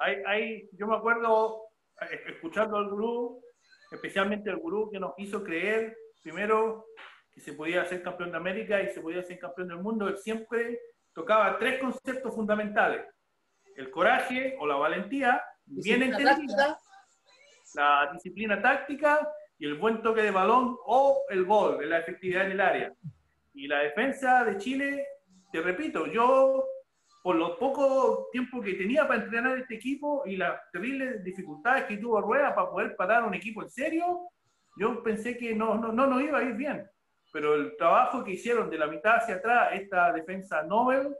Hay, 0.00 0.16
hay, 0.26 0.68
yo 0.72 0.86
me 0.86 0.96
acuerdo 0.96 1.65
escuchando 2.26 2.76
al 2.76 2.88
gurú, 2.88 3.42
especialmente 3.90 4.50
el 4.50 4.56
gurú 4.56 4.90
que 4.90 5.00
nos 5.00 5.12
hizo 5.18 5.42
creer, 5.42 5.96
primero, 6.22 6.86
que 7.32 7.40
se 7.40 7.52
podía 7.52 7.84
ser 7.84 8.02
campeón 8.02 8.30
de 8.30 8.36
América 8.38 8.82
y 8.82 8.88
se 8.88 9.00
podía 9.00 9.22
ser 9.22 9.38
campeón 9.38 9.68
del 9.68 9.78
mundo, 9.78 10.08
él 10.08 10.16
siempre 10.18 10.80
tocaba 11.12 11.58
tres 11.58 11.80
conceptos 11.80 12.34
fundamentales. 12.34 13.06
El 13.76 13.90
coraje 13.90 14.56
o 14.58 14.66
la 14.66 14.76
valentía, 14.76 15.42
bien 15.66 16.02
entendida, 16.02 16.78
la 17.74 18.10
disciplina 18.12 18.60
táctica 18.60 19.28
y 19.58 19.66
el 19.66 19.74
buen 19.74 20.02
toque 20.02 20.22
de 20.22 20.30
balón 20.30 20.76
o 20.86 21.24
el 21.28 21.44
gol, 21.44 21.88
la 21.88 21.98
efectividad 21.98 22.46
en 22.46 22.52
el 22.52 22.60
área. 22.60 22.92
Y 23.54 23.66
la 23.66 23.80
defensa 23.80 24.44
de 24.44 24.58
Chile, 24.58 25.06
te 25.52 25.60
repito, 25.60 26.06
yo 26.06 26.64
por 27.26 27.34
lo 27.34 27.58
poco 27.58 28.28
tiempo 28.30 28.60
que 28.60 28.74
tenía 28.74 29.08
para 29.08 29.24
entrenar 29.24 29.58
este 29.58 29.74
equipo 29.74 30.22
y 30.26 30.36
las 30.36 30.60
terribles 30.70 31.24
dificultades 31.24 31.82
que 31.86 31.96
tuvo 31.96 32.20
Rueda 32.20 32.54
para 32.54 32.70
poder 32.70 32.94
parar 32.94 33.24
un 33.24 33.34
equipo 33.34 33.64
en 33.64 33.68
serio, 33.68 34.28
yo 34.76 35.02
pensé 35.02 35.36
que 35.36 35.52
no, 35.52 35.74
no, 35.74 35.90
no 35.90 36.06
nos 36.06 36.22
iba 36.22 36.38
a 36.38 36.44
ir 36.44 36.54
bien. 36.54 36.88
Pero 37.32 37.56
el 37.56 37.76
trabajo 37.76 38.22
que 38.22 38.30
hicieron 38.30 38.70
de 38.70 38.78
la 38.78 38.86
mitad 38.86 39.16
hacia 39.16 39.34
atrás, 39.34 39.70
esta 39.72 40.12
defensa 40.12 40.62
Nobel, 40.62 41.16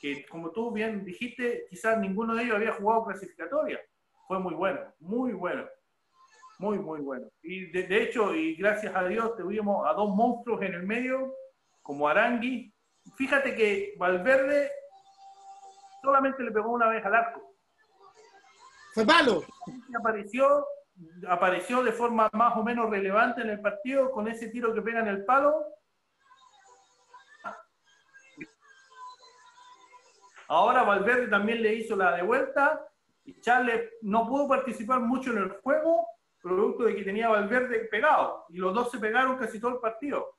que 0.00 0.26
como 0.26 0.50
tú 0.50 0.72
bien 0.72 1.04
dijiste, 1.04 1.66
quizás 1.70 2.00
ninguno 2.00 2.34
de 2.34 2.42
ellos 2.42 2.56
había 2.56 2.72
jugado 2.72 3.04
clasificatoria, 3.04 3.80
fue 4.26 4.40
muy 4.40 4.54
bueno, 4.54 4.80
muy 4.98 5.34
bueno, 5.34 5.68
muy, 6.58 6.80
muy 6.80 7.00
bueno. 7.00 7.28
Y 7.42 7.70
de, 7.70 7.84
de 7.84 8.02
hecho, 8.02 8.34
y 8.34 8.56
gracias 8.56 8.92
a 8.92 9.06
Dios, 9.06 9.36
tuvimos 9.36 9.86
a 9.86 9.92
dos 9.92 10.16
monstruos 10.16 10.60
en 10.62 10.74
el 10.74 10.82
medio, 10.82 11.32
como 11.80 12.08
Arangui. 12.08 12.74
Fíjate 13.16 13.54
que 13.54 13.94
Valverde 13.98 14.68
solamente 16.04 16.42
le 16.42 16.52
pegó 16.52 16.70
una 16.70 16.88
vez 16.88 17.04
al 17.04 17.14
arco. 17.14 17.54
Fue 18.92 19.04
malo. 19.04 19.42
apareció, 19.98 20.64
apareció 21.28 21.82
de 21.82 21.90
forma 21.90 22.30
más 22.32 22.56
o 22.56 22.62
menos 22.62 22.90
relevante 22.90 23.40
en 23.40 23.50
el 23.50 23.60
partido 23.60 24.12
con 24.12 24.28
ese 24.28 24.48
tiro 24.48 24.72
que 24.72 24.82
pega 24.82 25.00
en 25.00 25.08
el 25.08 25.24
palo. 25.24 25.64
Ahora 30.46 30.82
Valverde 30.82 31.26
también 31.28 31.62
le 31.62 31.74
hizo 31.74 31.96
la 31.96 32.12
de 32.14 32.22
vuelta 32.22 32.86
y 33.24 33.40
Charles 33.40 33.90
no 34.02 34.28
pudo 34.28 34.46
participar 34.46 35.00
mucho 35.00 35.30
en 35.30 35.38
el 35.38 35.50
juego, 35.62 36.06
producto 36.40 36.84
de 36.84 36.94
que 36.94 37.02
tenía 37.02 37.30
Valverde 37.30 37.88
pegado. 37.90 38.44
Y 38.50 38.58
los 38.58 38.74
dos 38.74 38.90
se 38.90 38.98
pegaron 38.98 39.38
casi 39.38 39.58
todo 39.58 39.72
el 39.72 39.80
partido 39.80 40.36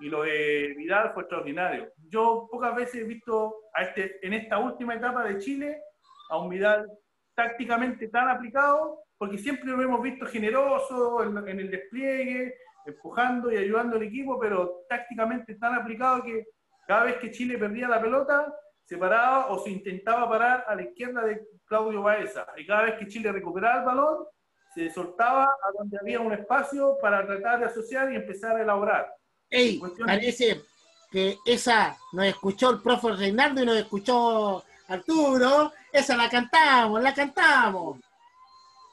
y 0.00 0.08
lo 0.08 0.22
de 0.22 0.74
Vidal 0.76 1.12
fue 1.12 1.22
extraordinario. 1.22 1.92
Yo 2.08 2.48
pocas 2.50 2.74
veces 2.74 3.02
he 3.02 3.04
visto 3.04 3.56
a 3.74 3.82
este, 3.82 4.24
en 4.26 4.34
esta 4.34 4.58
última 4.58 4.94
etapa 4.94 5.24
de 5.24 5.38
Chile 5.38 5.82
a 6.30 6.38
un 6.38 6.48
Vidal 6.48 6.90
tácticamente 7.34 8.08
tan 8.08 8.28
aplicado, 8.28 9.00
porque 9.18 9.38
siempre 9.38 9.70
lo 9.70 9.82
hemos 9.82 10.02
visto 10.02 10.26
generoso 10.26 11.22
en, 11.22 11.48
en 11.48 11.60
el 11.60 11.70
despliegue, 11.70 12.54
empujando 12.86 13.50
y 13.50 13.56
ayudando 13.56 13.96
al 13.96 14.02
equipo, 14.02 14.38
pero 14.38 14.84
tácticamente 14.88 15.54
tan 15.56 15.74
aplicado 15.74 16.22
que 16.22 16.44
cada 16.86 17.04
vez 17.04 17.16
que 17.16 17.30
Chile 17.30 17.58
perdía 17.58 17.88
la 17.88 18.00
pelota, 18.00 18.52
se 18.84 18.96
paraba 18.96 19.48
o 19.48 19.58
se 19.58 19.70
intentaba 19.70 20.28
parar 20.28 20.64
a 20.68 20.74
la 20.76 20.82
izquierda 20.82 21.24
de 21.24 21.44
Claudio 21.66 22.02
Baeza. 22.02 22.46
Y 22.56 22.64
cada 22.64 22.82
vez 22.82 22.94
que 22.94 23.08
Chile 23.08 23.32
recuperaba 23.32 23.80
el 23.80 23.84
balón, 23.84 24.26
se 24.72 24.90
soltaba 24.90 25.44
a 25.44 25.72
donde 25.76 25.98
había 26.00 26.20
un 26.20 26.32
espacio 26.32 26.96
para 27.00 27.26
tratar 27.26 27.58
de 27.58 27.66
asociar 27.66 28.12
y 28.12 28.16
empezar 28.16 28.56
a 28.56 28.62
elaborar. 28.62 29.12
Ey, 29.50 29.80
parece 30.04 30.62
que 31.10 31.38
esa 31.46 31.96
nos 32.12 32.26
escuchó 32.26 32.70
el 32.70 32.80
profe 32.80 33.12
Reinaldo 33.12 33.62
y 33.62 33.66
nos 33.66 33.76
escuchó 33.76 34.64
Arturo. 34.88 35.72
Esa 35.92 36.16
la 36.16 36.28
cantamos, 36.28 37.02
la 37.02 37.14
cantamos. 37.14 37.98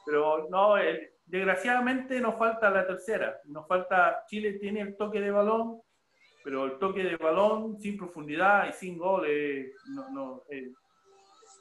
Pero 0.06 0.48
no, 0.48 0.78
eh, 0.78 1.14
desgraciadamente 1.26 2.20
nos 2.20 2.38
falta 2.38 2.70
la 2.70 2.86
tercera. 2.86 3.40
Nos 3.44 3.66
falta, 3.66 4.24
Chile 4.28 4.54
tiene 4.54 4.80
el 4.80 4.96
toque 4.96 5.20
de 5.20 5.30
balón, 5.30 5.80
pero 6.42 6.66
el 6.66 6.78
toque 6.78 7.02
de 7.02 7.16
balón 7.16 7.78
sin 7.80 7.96
profundidad 7.96 8.68
y 8.68 8.72
sin 8.72 8.98
goles. 8.98 9.72
No, 9.88 10.10
no, 10.10 10.42
eh, 10.50 10.72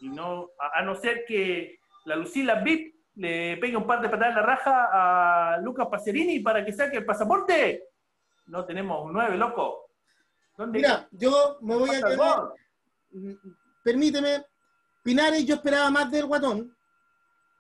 y 0.02 0.10
no, 0.10 0.50
a, 0.60 0.82
no 0.82 0.96
ser 0.96 1.26
que 1.26 1.80
la 2.06 2.16
Lucila 2.16 2.56
Vip 2.56 2.94
le 3.16 3.58
pegue 3.58 3.78
un 3.78 3.88
par 3.88 4.02
de 4.02 4.10
patadas 4.10 4.30
en 4.30 4.42
la 4.42 4.46
raja 4.46 5.54
a 5.54 5.58
Lucas 5.60 5.88
Pacerini 5.90 6.40
para 6.40 6.66
que 6.66 6.74
saque 6.74 6.98
el 6.98 7.06
pasaporte 7.06 7.84
no 8.48 8.66
tenemos 8.66 9.06
un 9.06 9.14
9, 9.14 9.38
loco. 9.38 9.90
Mira, 10.58 11.08
yo 11.12 11.58
me 11.62 11.76
voy 11.76 11.90
a 11.90 12.02
quedar. 12.02 12.54
Permíteme, 13.84 14.46
Pinares, 15.02 15.46
yo 15.46 15.56
esperaba 15.56 15.90
más 15.90 16.12
del 16.12 16.26
Guatón. 16.26 16.76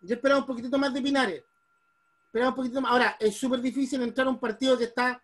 Yo 0.02 0.16
esperaba 0.16 0.42
un 0.42 0.48
poquitito 0.48 0.78
más 0.78 0.94
de 0.94 1.02
Pinares. 1.02 1.44
Esperaba 2.26 2.50
un 2.50 2.56
poquitito 2.56 2.82
más. 2.82 2.92
Ahora, 2.92 3.18
es 3.20 3.36
súper 3.36 3.62
difícil 3.62 4.02
entrar 4.02 4.28
a 4.28 4.30
un 4.30 4.40
partido 4.40 4.78
que 4.78 4.86
está 4.86 5.22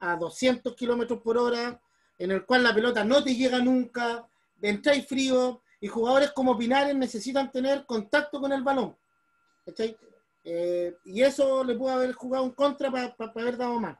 a 0.00 0.16
200 0.16 0.74
kilómetros 0.74 1.20
por 1.20 1.38
hora, 1.38 1.80
en 2.18 2.30
el 2.30 2.44
cual 2.44 2.62
la 2.62 2.74
pelota 2.74 3.04
no 3.04 3.22
te 3.22 3.34
llega 3.34 3.58
nunca, 3.58 4.26
entráis 4.60 5.06
frío, 5.06 5.62
y 5.80 5.88
jugadores 5.88 6.32
como 6.32 6.56
Pinares 6.56 6.94
necesitan 6.94 7.50
tener 7.50 7.86
contacto 7.86 8.40
con 8.40 8.52
el 8.52 8.62
balón. 8.62 8.96
¿cachai? 9.64 9.96
Eh, 10.44 10.96
y 11.04 11.22
eso 11.22 11.62
le 11.64 11.74
pudo 11.76 11.90
haber 11.90 12.12
jugado 12.12 12.44
un 12.44 12.52
contra 12.52 12.90
para 12.90 13.14
haber 13.18 13.56
dado 13.56 13.78
más. 13.80 13.98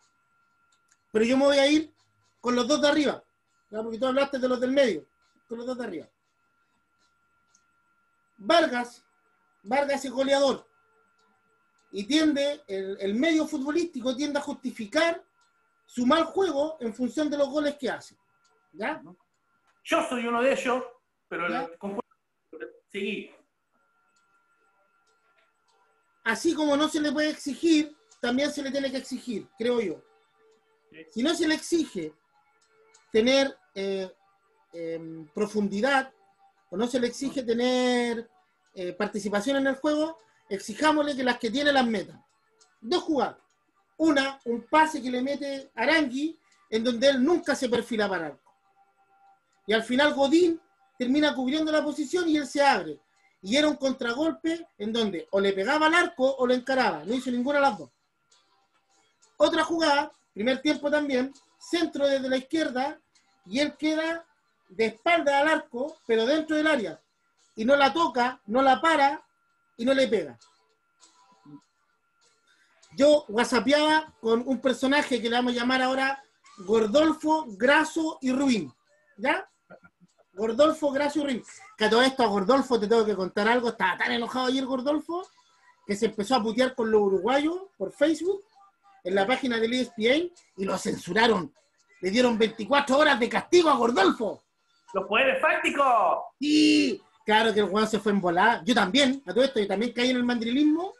Pero 1.12 1.24
yo 1.24 1.36
me 1.36 1.44
voy 1.44 1.58
a 1.58 1.66
ir 1.68 1.94
con 2.40 2.56
los 2.56 2.66
dos 2.66 2.82
de 2.82 2.88
arriba, 2.88 3.22
porque 3.70 3.98
tú 3.98 4.06
hablaste 4.06 4.38
de 4.38 4.48
los 4.48 4.58
del 4.58 4.72
medio, 4.72 5.06
con 5.46 5.58
los 5.58 5.66
dos 5.66 5.78
de 5.78 5.84
arriba. 5.84 6.08
Vargas, 8.38 9.04
Vargas 9.62 10.04
es 10.04 10.10
goleador 10.10 10.66
y 11.92 12.04
tiende, 12.04 12.62
el, 12.66 13.14
medio 13.14 13.46
futbolístico 13.46 14.16
tiende 14.16 14.38
a 14.38 14.42
justificar 14.42 15.22
su 15.86 16.06
mal 16.06 16.24
juego 16.24 16.78
en 16.80 16.94
función 16.94 17.30
de 17.30 17.36
los 17.36 17.48
goles 17.50 17.76
que 17.76 17.90
hace. 17.90 18.16
¿Ya? 18.72 19.02
Yo 19.84 20.02
soy 20.08 20.26
uno 20.26 20.42
de 20.42 20.52
ellos, 20.52 20.82
pero 21.28 21.46
seguí. 22.90 23.30
Así 26.24 26.54
como 26.54 26.76
no 26.76 26.88
se 26.88 27.00
le 27.00 27.12
puede 27.12 27.30
exigir, 27.30 27.94
también 28.20 28.50
se 28.50 28.62
le 28.62 28.70
tiene 28.70 28.90
que 28.90 28.96
exigir, 28.96 29.46
creo 29.58 29.80
yo. 29.80 30.02
Si 31.10 31.22
no 31.22 31.34
se 31.34 31.48
le 31.48 31.54
exige 31.54 32.12
tener 33.10 33.56
eh, 33.74 34.10
em, 34.72 35.26
profundidad 35.28 36.12
o 36.70 36.76
no 36.76 36.86
se 36.86 36.98
le 36.98 37.06
exige 37.06 37.42
tener 37.42 38.28
eh, 38.74 38.92
participación 38.92 39.58
en 39.58 39.66
el 39.66 39.76
juego, 39.76 40.18
exijámosle 40.48 41.14
que 41.14 41.24
las 41.24 41.38
que 41.38 41.50
tiene 41.50 41.72
las 41.72 41.86
metas. 41.86 42.16
Dos 42.80 43.02
jugadas. 43.02 43.36
Una, 43.98 44.40
un 44.46 44.62
pase 44.62 45.02
que 45.02 45.10
le 45.10 45.22
mete 45.22 45.70
Arangui, 45.74 46.38
en 46.70 46.82
donde 46.82 47.08
él 47.08 47.22
nunca 47.22 47.54
se 47.54 47.68
perfila 47.68 48.08
para 48.08 48.26
arco. 48.28 48.52
Y 49.66 49.72
al 49.74 49.84
final 49.84 50.14
Godín 50.14 50.60
termina 50.98 51.34
cubriendo 51.34 51.70
la 51.70 51.84
posición 51.84 52.28
y 52.28 52.36
él 52.36 52.46
se 52.46 52.62
abre. 52.62 52.98
Y 53.42 53.56
era 53.56 53.68
un 53.68 53.76
contragolpe 53.76 54.68
en 54.78 54.92
donde 54.92 55.28
o 55.30 55.40
le 55.40 55.52
pegaba 55.52 55.86
al 55.86 55.94
arco 55.94 56.34
o 56.36 56.46
lo 56.46 56.54
encaraba. 56.54 57.04
No 57.04 57.14
hizo 57.14 57.30
ninguna 57.30 57.58
de 57.58 57.62
las 57.62 57.78
dos. 57.78 57.90
Otra 59.36 59.64
jugada, 59.64 60.12
primer 60.32 60.60
tiempo 60.60 60.90
también, 60.90 61.32
centro 61.58 62.06
desde 62.06 62.28
la 62.28 62.36
izquierda 62.36 62.98
y 63.46 63.60
él 63.60 63.76
queda 63.76 64.26
de 64.68 64.86
espalda 64.86 65.40
al 65.40 65.48
arco, 65.48 65.96
pero 66.06 66.26
dentro 66.26 66.56
del 66.56 66.66
área 66.66 67.00
y 67.56 67.64
no 67.64 67.76
la 67.76 67.92
toca, 67.92 68.40
no 68.46 68.62
la 68.62 68.80
para 68.80 69.22
y 69.76 69.84
no 69.84 69.94
le 69.94 70.08
pega. 70.08 70.38
Yo 72.96 73.24
whatsappeaba 73.28 74.14
con 74.20 74.42
un 74.46 74.60
personaje 74.60 75.20
que 75.20 75.28
le 75.28 75.36
vamos 75.36 75.52
a 75.52 75.56
llamar 75.56 75.82
ahora 75.82 76.22
Gordolfo, 76.58 77.46
Graso 77.56 78.18
y 78.20 78.32
Rubín. 78.32 78.72
¿Ya? 79.16 79.48
Gordolfo, 80.34 80.90
Graso 80.92 81.20
y 81.20 81.22
Rubín. 81.22 81.44
Que 81.76 81.86
a 81.86 81.90
todo 81.90 82.02
esto 82.02 82.22
a 82.22 82.26
Gordolfo 82.26 82.78
te 82.78 82.86
tengo 82.86 83.04
que 83.04 83.16
contar 83.16 83.48
algo. 83.48 83.70
Estaba 83.70 83.96
tan 83.96 84.12
enojado 84.12 84.46
ayer 84.46 84.66
Gordolfo 84.66 85.22
que 85.86 85.96
se 85.96 86.06
empezó 86.06 86.36
a 86.36 86.42
putear 86.42 86.74
con 86.74 86.90
los 86.90 87.00
uruguayos 87.00 87.56
por 87.78 87.92
Facebook 87.92 88.44
en 89.04 89.14
la 89.14 89.26
página 89.26 89.58
del 89.58 89.74
ESPN 89.74 90.30
y 90.56 90.64
lo 90.64 90.76
censuraron. 90.78 91.52
Le 92.00 92.10
dieron 92.10 92.38
24 92.38 92.98
horas 92.98 93.20
de 93.20 93.28
castigo 93.28 93.70
a 93.70 93.76
Gordolfo. 93.76 94.42
¡Los 94.94 95.06
poderes 95.06 95.40
fácticos! 95.40 96.18
Sí, 96.38 97.00
Claro 97.24 97.54
que 97.54 97.60
el 97.60 97.68
Juan 97.68 97.86
se 97.86 98.00
fue 98.00 98.12
en 98.12 98.20
volada. 98.20 98.62
Yo 98.64 98.74
también, 98.74 99.22
a 99.26 99.32
todo 99.32 99.44
esto, 99.44 99.60
yo 99.60 99.66
también 99.66 99.92
caí 99.92 100.10
en 100.10 100.16
el 100.16 100.24
mandrilismo 100.24 100.92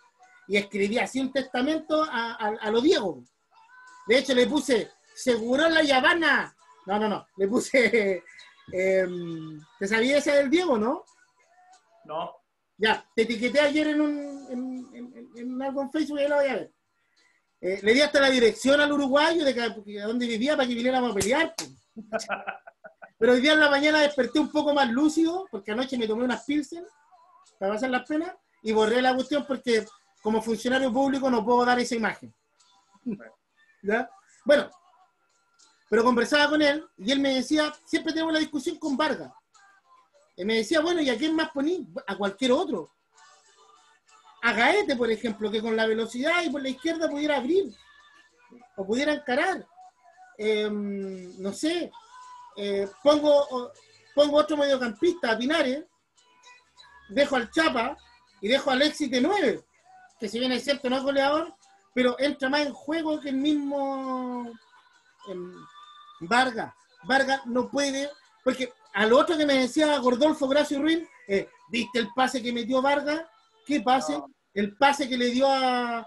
y 0.46 0.56
escribí 0.56 0.98
así 0.98 1.20
un 1.20 1.32
testamento 1.32 2.04
a, 2.04 2.34
a, 2.34 2.70
lo 2.70 2.80
Diego. 2.80 3.24
De 4.06 4.18
hecho, 4.18 4.34
le 4.34 4.46
puse, 4.46 4.90
seguro 5.14 5.68
la 5.68 5.82
Yavana. 5.82 6.54
No, 6.86 6.98
no, 6.98 7.08
no. 7.08 7.26
Le 7.36 7.48
puse, 7.48 8.22
eh, 8.72 9.06
¿te 9.78 9.88
sabía 9.88 10.18
esa 10.18 10.34
del 10.34 10.50
Diego, 10.50 10.78
no? 10.78 11.04
No. 12.04 12.36
Ya, 12.76 13.04
te 13.14 13.22
etiqueté 13.22 13.60
ayer 13.60 13.88
en, 13.88 14.00
un, 14.00 14.88
en, 14.94 15.30
en, 15.36 15.62
algo 15.62 15.82
en 15.82 15.92
Facebook 15.92 16.20
y 16.20 16.28
lo 16.28 16.36
voy 16.36 16.46
a 16.46 16.54
ver. 16.54 16.72
Eh, 17.64 17.78
le 17.80 17.94
di 17.94 18.00
hasta 18.00 18.20
la 18.20 18.28
dirección 18.28 18.80
al 18.80 18.92
uruguayo 18.92 19.44
de, 19.44 19.54
que, 19.54 20.00
donde 20.00 20.26
vivía 20.26 20.56
para 20.56 20.66
que 20.66 20.74
viniéramos 20.74 21.12
a 21.12 21.14
pelear. 21.14 21.54
Pero 23.18 23.32
hoy 23.34 23.40
día 23.40 23.52
en 23.52 23.60
la 23.60 23.70
mañana 23.70 24.00
desperté 24.00 24.40
un 24.40 24.50
poco 24.50 24.74
más 24.74 24.90
lúcido, 24.90 25.46
porque 25.48 25.70
anoche 25.70 25.96
me 25.96 26.08
tomé 26.08 26.24
unas 26.24 26.44
pilsen 26.44 26.84
para 27.60 27.74
pasar 27.74 27.90
las 27.90 28.04
penas 28.04 28.34
y 28.64 28.72
borré 28.72 29.00
la 29.00 29.14
cuestión 29.14 29.44
porque 29.46 29.86
como 30.22 30.42
funcionario 30.42 30.92
público 30.92 31.30
no 31.30 31.44
puedo 31.44 31.64
dar 31.64 31.78
esa 31.78 31.94
imagen. 31.94 32.34
¿Ya? 33.82 34.10
Bueno, 34.44 34.68
pero 35.88 36.02
conversaba 36.02 36.48
con 36.48 36.62
él 36.62 36.84
y 36.98 37.12
él 37.12 37.20
me 37.20 37.34
decía, 37.34 37.72
siempre 37.84 38.12
tenemos 38.12 38.32
la 38.32 38.40
discusión 38.40 38.76
con 38.76 38.96
Vargas. 38.96 39.30
Y 40.36 40.44
me 40.44 40.56
decía, 40.56 40.80
bueno, 40.80 41.00
¿y 41.00 41.10
a 41.10 41.16
quién 41.16 41.36
más 41.36 41.50
poní? 41.50 41.86
A 42.08 42.16
cualquier 42.16 42.50
otro. 42.50 42.92
A 44.42 44.52
Gaete, 44.52 44.96
por 44.96 45.10
ejemplo, 45.10 45.50
que 45.50 45.62
con 45.62 45.76
la 45.76 45.86
velocidad 45.86 46.42
y 46.42 46.50
por 46.50 46.62
la 46.62 46.68
izquierda 46.68 47.08
pudiera 47.08 47.36
abrir 47.36 47.72
o 48.76 48.86
pudiera 48.86 49.12
encarar. 49.12 49.66
Em, 50.36 51.40
no 51.40 51.52
sé, 51.52 51.90
eh, 52.56 52.88
pongo, 53.02 53.72
pongo 54.14 54.36
otro 54.36 54.56
mediocampista 54.56 55.30
a 55.30 55.38
Pinares, 55.38 55.84
dejo 57.08 57.36
al 57.36 57.50
Chapa 57.50 57.96
y 58.40 58.48
dejo 58.48 58.70
a 58.70 58.72
Alexis 58.72 59.10
de 59.10 59.20
9, 59.20 59.64
que 60.18 60.28
si 60.28 60.38
bien 60.38 60.52
es 60.52 60.64
cierto 60.64 60.90
no 60.90 60.96
es 60.96 61.02
goleador, 61.02 61.54
pero 61.94 62.16
entra 62.18 62.48
más 62.48 62.66
en 62.66 62.72
juego 62.72 63.20
que 63.20 63.28
el 63.28 63.36
mismo 63.36 64.50
Vargas. 66.20 66.74
Vargas 67.04 67.46
no 67.46 67.70
puede, 67.70 68.10
porque 68.42 68.72
al 68.94 69.12
otro 69.12 69.36
que 69.36 69.46
me 69.46 69.54
decía 69.54 69.98
Gordolfo 69.98 70.48
Gracio 70.48 70.80
Ruiz, 70.80 71.06
eh, 71.28 71.48
¿viste 71.70 71.98
el 71.98 72.08
pase 72.14 72.42
que 72.42 72.52
metió 72.52 72.82
Vargas? 72.82 73.22
¿Qué 73.66 73.80
pase? 73.80 74.20
El 74.54 74.76
pase 74.76 75.08
que 75.08 75.16
le 75.16 75.30
dio 75.30 75.48
a, 75.48 76.06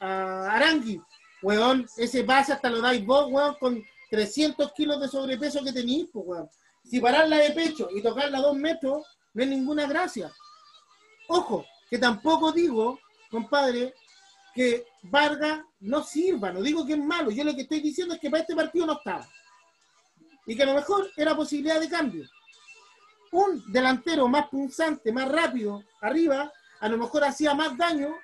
a 0.00 0.50
Arangui. 0.52 1.00
Weón, 1.42 1.86
ese 1.96 2.24
pase 2.24 2.52
hasta 2.52 2.70
lo 2.70 2.80
dais 2.80 3.04
vos, 3.04 3.30
weón, 3.30 3.56
con 3.60 3.82
300 4.10 4.72
kilos 4.72 5.00
de 5.00 5.08
sobrepeso 5.08 5.62
que 5.62 5.72
tenéis, 5.72 6.08
pues, 6.12 6.26
weón. 6.26 6.48
Si 6.84 7.00
pararla 7.00 7.38
de 7.38 7.50
pecho 7.50 7.88
y 7.94 8.02
tocarla 8.02 8.40
dos 8.40 8.56
metros, 8.56 9.04
no 9.34 9.42
es 9.42 9.48
ninguna 9.48 9.86
gracia. 9.86 10.32
Ojo, 11.28 11.64
que 11.90 11.98
tampoco 11.98 12.52
digo, 12.52 12.98
compadre, 13.30 13.94
que 14.54 14.86
Vargas 15.02 15.60
no 15.80 16.02
sirva, 16.02 16.50
no 16.50 16.62
digo 16.62 16.86
que 16.86 16.94
es 16.94 16.98
malo, 16.98 17.30
yo 17.30 17.44
lo 17.44 17.54
que 17.54 17.62
estoy 17.62 17.80
diciendo 17.80 18.14
es 18.14 18.20
que 18.20 18.30
para 18.30 18.42
este 18.42 18.54
partido 18.54 18.86
no 18.86 18.94
estaba. 18.94 19.28
Y 20.46 20.56
que 20.56 20.62
a 20.62 20.66
lo 20.66 20.74
mejor 20.74 21.10
era 21.16 21.36
posibilidad 21.36 21.80
de 21.80 21.88
cambio. 21.88 22.24
Un 23.32 23.62
delantero 23.70 24.28
más 24.28 24.48
punzante, 24.48 25.12
más 25.12 25.28
rápido, 25.28 25.82
arriba, 26.00 26.50
a 26.80 26.88
lo 26.88 26.98
mejor 26.98 27.24
hacía 27.24 27.54
más 27.54 27.76
daño 27.76 28.14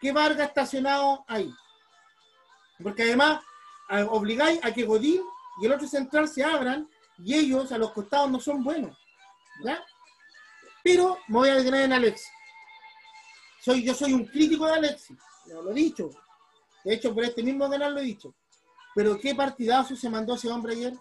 que 0.00 0.12
Vargas 0.12 0.48
estacionado 0.48 1.24
ahí. 1.26 1.52
Porque 2.82 3.04
además 3.04 3.40
obligáis 4.08 4.62
a 4.64 4.72
que 4.72 4.84
Godín 4.84 5.22
y 5.60 5.66
el 5.66 5.72
otro 5.72 5.86
central 5.88 6.28
se 6.28 6.44
abran 6.44 6.88
y 7.18 7.34
ellos 7.34 7.72
a 7.72 7.78
los 7.78 7.92
costados 7.92 8.30
no 8.30 8.40
son 8.40 8.62
buenos. 8.62 8.96
¿ya? 9.64 9.82
Pero 10.82 11.18
me 11.28 11.38
voy 11.38 11.48
a 11.48 11.56
detener 11.56 11.82
en 11.82 11.92
Alexis. 11.92 12.28
Soy, 13.60 13.82
yo 13.82 13.94
soy 13.94 14.12
un 14.12 14.26
crítico 14.26 14.66
de 14.66 14.74
Alexis, 14.74 15.16
lo 15.46 15.70
he 15.70 15.74
dicho. 15.74 16.10
De 16.84 16.94
hecho, 16.94 17.12
por 17.12 17.24
este 17.24 17.42
mismo 17.42 17.68
canal 17.68 17.94
lo 17.94 18.00
he 18.00 18.04
dicho. 18.04 18.34
Pero 18.94 19.18
qué 19.18 19.34
partidazo 19.34 19.96
se 19.96 20.08
mandó 20.08 20.34
ese 20.34 20.48
hombre 20.48 20.74
ayer 20.74 20.94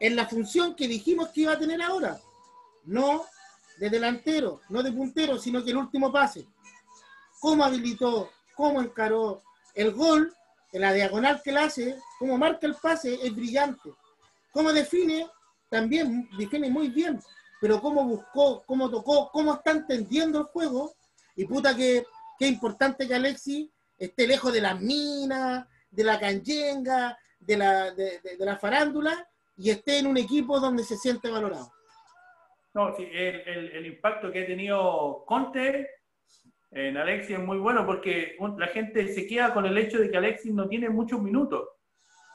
en 0.00 0.16
la 0.16 0.26
función 0.26 0.74
que 0.74 0.88
dijimos 0.88 1.28
que 1.28 1.42
iba 1.42 1.52
a 1.52 1.58
tener 1.58 1.82
ahora. 1.82 2.18
No 2.84 3.26
de 3.78 3.90
delantero, 3.90 4.60
no 4.68 4.82
de 4.82 4.92
puntero, 4.92 5.38
sino 5.38 5.62
que 5.64 5.70
el 5.70 5.76
último 5.76 6.12
pase. 6.12 6.46
Cómo 7.40 7.64
habilitó, 7.64 8.30
cómo 8.56 8.80
encaró 8.80 9.42
el 9.74 9.92
gol 9.92 10.32
en 10.72 10.80
la 10.80 10.92
diagonal 10.92 11.40
que 11.42 11.50
él 11.50 11.58
hace, 11.58 11.96
cómo 12.18 12.36
marca 12.38 12.66
el 12.66 12.74
pase, 12.74 13.18
es 13.22 13.34
brillante. 13.34 13.90
Cómo 14.52 14.72
define, 14.72 15.28
también 15.68 16.28
define 16.38 16.70
muy 16.70 16.88
bien, 16.88 17.20
pero 17.60 17.80
cómo 17.80 18.04
buscó, 18.04 18.62
cómo 18.66 18.90
tocó, 18.90 19.30
cómo 19.32 19.54
está 19.54 19.72
entendiendo 19.72 20.38
el 20.38 20.44
juego. 20.46 20.94
Y 21.36 21.44
puta 21.44 21.74
que, 21.74 22.06
qué 22.38 22.46
importante 22.46 23.06
que 23.08 23.14
Alexis 23.14 23.68
esté 23.98 24.26
lejos 24.26 24.52
de 24.52 24.60
las 24.60 24.80
minas, 24.80 25.66
de 25.90 26.04
la 26.04 26.18
canyenga, 26.18 27.18
de 27.38 27.56
la, 27.56 27.90
de, 27.92 28.20
la 28.38 28.56
farándula, 28.58 29.28
y 29.56 29.70
esté 29.70 29.98
en 29.98 30.06
un 30.06 30.16
equipo 30.16 30.58
donde 30.58 30.84
se 30.84 30.96
siente 30.96 31.30
valorado. 31.30 31.72
No, 32.74 32.94
sí, 32.96 33.08
el, 33.12 33.40
el, 33.46 33.70
el 33.70 33.86
impacto 33.86 34.32
que 34.32 34.42
ha 34.42 34.46
tenido 34.46 35.24
Conte 35.26 35.88
en 36.72 36.96
Alexis 36.96 37.38
es 37.38 37.44
muy 37.44 37.58
bueno 37.58 37.86
porque 37.86 38.36
la 38.58 38.66
gente 38.66 39.06
se 39.08 39.28
queda 39.28 39.54
con 39.54 39.64
el 39.64 39.78
hecho 39.78 40.00
de 40.00 40.10
que 40.10 40.16
Alexis 40.16 40.52
no 40.52 40.68
tiene 40.68 40.88
muchos 40.90 41.22
minutos. 41.22 41.68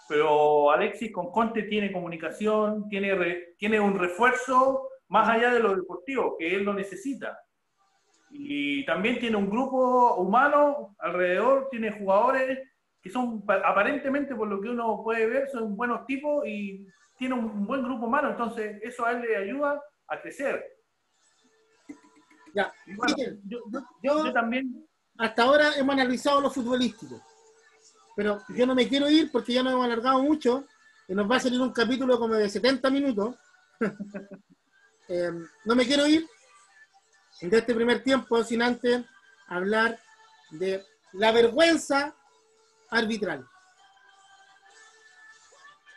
Pero 0.07 0.71
Alexis 0.71 1.11
con 1.11 1.29
Conte 1.29 1.63
tiene 1.63 1.91
comunicación, 1.91 2.87
tiene, 2.87 3.49
tiene 3.57 3.79
un 3.81 3.99
refuerzo 3.99 4.89
más 5.09 5.27
allá 5.27 5.53
de 5.53 5.59
lo 5.59 5.75
deportivo, 5.75 6.37
que 6.37 6.55
él 6.55 6.63
lo 6.63 6.73
necesita. 6.73 7.37
Y 8.31 8.85
también 8.85 9.19
tiene 9.19 9.35
un 9.35 9.49
grupo 9.49 10.15
humano 10.15 10.95
alrededor, 10.99 11.67
tiene 11.69 11.91
jugadores 11.91 12.59
que 13.01 13.09
son 13.09 13.43
aparentemente, 13.47 14.35
por 14.35 14.47
lo 14.47 14.61
que 14.61 14.69
uno 14.69 15.01
puede 15.03 15.27
ver, 15.27 15.49
son 15.49 15.75
buenos 15.75 16.05
tipos 16.05 16.47
y 16.47 16.87
tiene 17.17 17.35
un 17.35 17.65
buen 17.65 17.83
grupo 17.83 18.05
humano, 18.05 18.29
entonces 18.29 18.79
eso 18.81 19.05
a 19.05 19.11
él 19.11 19.21
le 19.21 19.35
ayuda 19.35 19.81
a 20.09 20.21
crecer. 20.21 20.63
Ya, 22.53 22.73
yo, 24.01 24.33
también. 24.33 24.87
Hasta 25.17 25.43
ahora 25.43 25.75
hemos 25.75 25.93
analizado 25.93 26.41
lo 26.41 26.49
futbolístico, 26.49 27.21
pero 28.15 28.41
yo 28.49 28.65
no 28.65 28.73
me 28.73 28.87
quiero 28.87 29.09
ir 29.09 29.31
porque 29.31 29.53
ya 29.53 29.61
nos 29.61 29.73
hemos 29.73 29.85
alargado 29.85 30.21
mucho 30.23 30.65
y 31.07 31.13
nos 31.13 31.29
va 31.29 31.35
a 31.35 31.39
salir 31.39 31.59
un 31.59 31.71
capítulo 31.71 32.17
como 32.17 32.35
de 32.35 32.49
70 32.49 32.89
minutos. 32.89 33.35
Eh, 35.11 35.31
no 35.65 35.73
me 35.73 35.87
quiero 35.87 36.05
ir 36.05 36.23
de 37.41 37.57
este 37.57 37.73
primer 37.73 38.03
tiempo 38.03 38.43
sin 38.43 38.61
antes 38.61 39.03
hablar 39.47 39.99
de 40.51 40.85
la 41.13 41.31
vergüenza 41.31 42.15
arbitral. 42.91 43.43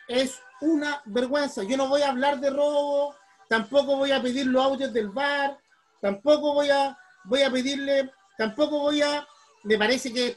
Es 0.07 0.41
una 0.61 0.99
vergüenza. 1.05 1.61
Yo 1.61 1.77
no 1.77 1.87
voy 1.87 2.01
a 2.01 2.09
hablar 2.09 2.39
de 2.39 2.49
robo, 2.49 3.15
tampoco 3.53 3.97
voy 3.97 4.11
a 4.11 4.19
pedir 4.19 4.47
los 4.47 4.65
audios 4.65 4.91
del 4.91 5.09
bar, 5.09 5.59
tampoco 6.01 6.55
voy 6.55 6.71
a, 6.71 6.97
voy 7.25 7.43
a 7.43 7.51
pedirle, 7.51 8.09
tampoco 8.35 8.79
voy 8.79 9.03
a, 9.03 9.27
me 9.65 9.77
parece 9.77 10.11
que 10.11 10.35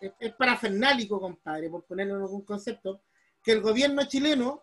es, 0.00 0.12
es 0.18 0.34
parafernálico, 0.34 1.20
compadre, 1.20 1.70
por 1.70 1.84
ponerlo 1.84 2.16
en 2.16 2.22
algún 2.22 2.42
concepto, 2.42 3.02
que 3.44 3.52
el 3.52 3.60
gobierno 3.60 4.02
chileno 4.06 4.60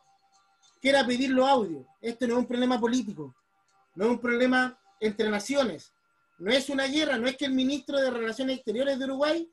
quiera 0.82 1.08
pedir 1.08 1.30
los 1.30 1.48
audios. 1.48 1.86
Esto 2.02 2.28
no 2.28 2.34
es 2.34 2.40
un 2.40 2.48
problema 2.48 2.78
político, 2.82 3.34
no 3.96 4.04
es 4.04 4.12
un 4.12 4.20
problema 4.20 4.78
entre 5.00 5.30
naciones, 5.30 5.94
no 6.38 6.52
es 6.52 6.70
una 6.70 6.88
guerra, 6.88 7.18
no 7.18 7.28
es 7.30 7.38
que 7.38 7.46
el 7.46 7.54
ministro 7.54 7.98
de 7.98 8.12
Relaciones 8.12 8.58
Exteriores 8.58 9.00
de 9.00 9.06
Uruguay 9.06 9.50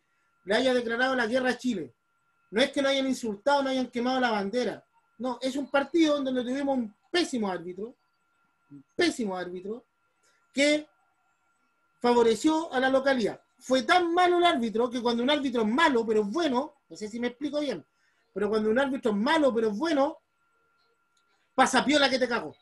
le 0.47 0.55
haya 0.57 0.74
declarado 0.74 1.14
la 1.14 1.28
guerra 1.28 1.51
a 1.51 1.59
Chile. 1.59 1.95
No 2.51 2.61
es 2.61 2.72
que 2.72 2.82
no 2.82 2.88
hayan 2.88 3.07
insultado, 3.07 3.62
no 3.62 3.70
hayan 3.70 3.86
quemado 3.86 4.18
la 4.18 4.32
bandera. 4.32 4.84
No, 5.16 5.38
es 5.40 5.55
un 5.55 5.70
partido 5.70 6.20
donde 6.20 6.43
tuvimos 6.43 6.76
un 6.76 6.93
pésimo 7.09 7.49
árbitro, 7.49 7.95
un 8.72 8.84
pésimo 8.96 9.36
árbitro, 9.36 9.84
que 10.52 10.86
favoreció 12.00 12.72
a 12.72 12.80
la 12.80 12.88
localidad. 12.88 13.40
Fue 13.58 13.82
tan 13.82 14.12
malo 14.12 14.38
el 14.38 14.44
árbitro 14.44 14.90
que 14.90 15.00
cuando 15.00 15.22
un 15.22 15.30
árbitro 15.30 15.62
es 15.62 15.68
malo, 15.68 16.04
pero 16.04 16.22
es 16.22 16.28
bueno, 16.28 16.74
no 16.88 16.96
sé 16.96 17.08
si 17.08 17.20
me 17.20 17.28
explico 17.28 17.60
bien, 17.60 17.84
pero 18.32 18.48
cuando 18.48 18.70
un 18.70 18.78
árbitro 18.78 19.12
es 19.12 19.16
malo, 19.16 19.54
pero 19.54 19.68
es 19.68 19.78
bueno, 19.78 20.18
pasa 21.54 21.84
piola 21.84 22.10
que 22.10 22.18
te 22.18 22.28
cago. 22.28 22.54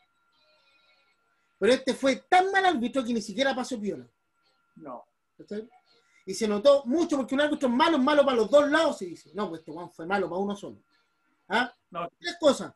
Pero 1.57 1.73
este 1.73 1.93
fue 1.93 2.17
tan 2.27 2.51
mal 2.51 2.65
árbitro 2.65 3.03
que 3.03 3.13
ni 3.13 3.21
siquiera 3.21 3.55
pasó 3.55 3.79
piola. 3.79 4.07
No. 4.75 5.05
Y 6.25 6.33
se 6.33 6.47
notó 6.47 6.83
mucho 6.85 7.17
porque 7.17 7.35
un 7.35 7.41
árbitro 7.41 7.67
es 7.67 7.75
malo, 7.75 7.97
es 7.97 8.03
malo 8.03 8.25
para 8.25 8.37
los 8.37 8.49
dos 8.49 8.69
lados, 8.69 8.97
se 8.97 9.05
dice. 9.05 9.31
No, 9.33 9.49
pues 9.49 9.59
este 9.59 9.71
Juan 9.71 9.91
fue 9.91 10.05
malo 10.05 10.29
para 10.29 10.41
uno 10.41 10.55
solo. 10.55 10.77
¿Ah? 11.49 11.73
Tres 12.19 12.37
cosas. 12.39 12.73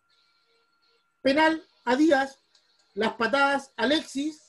Penal 1.22 1.64
a 1.86 1.96
Díaz, 1.96 2.40
las 2.96 3.14
patadas 3.14 3.72
Alexis 3.78 4.42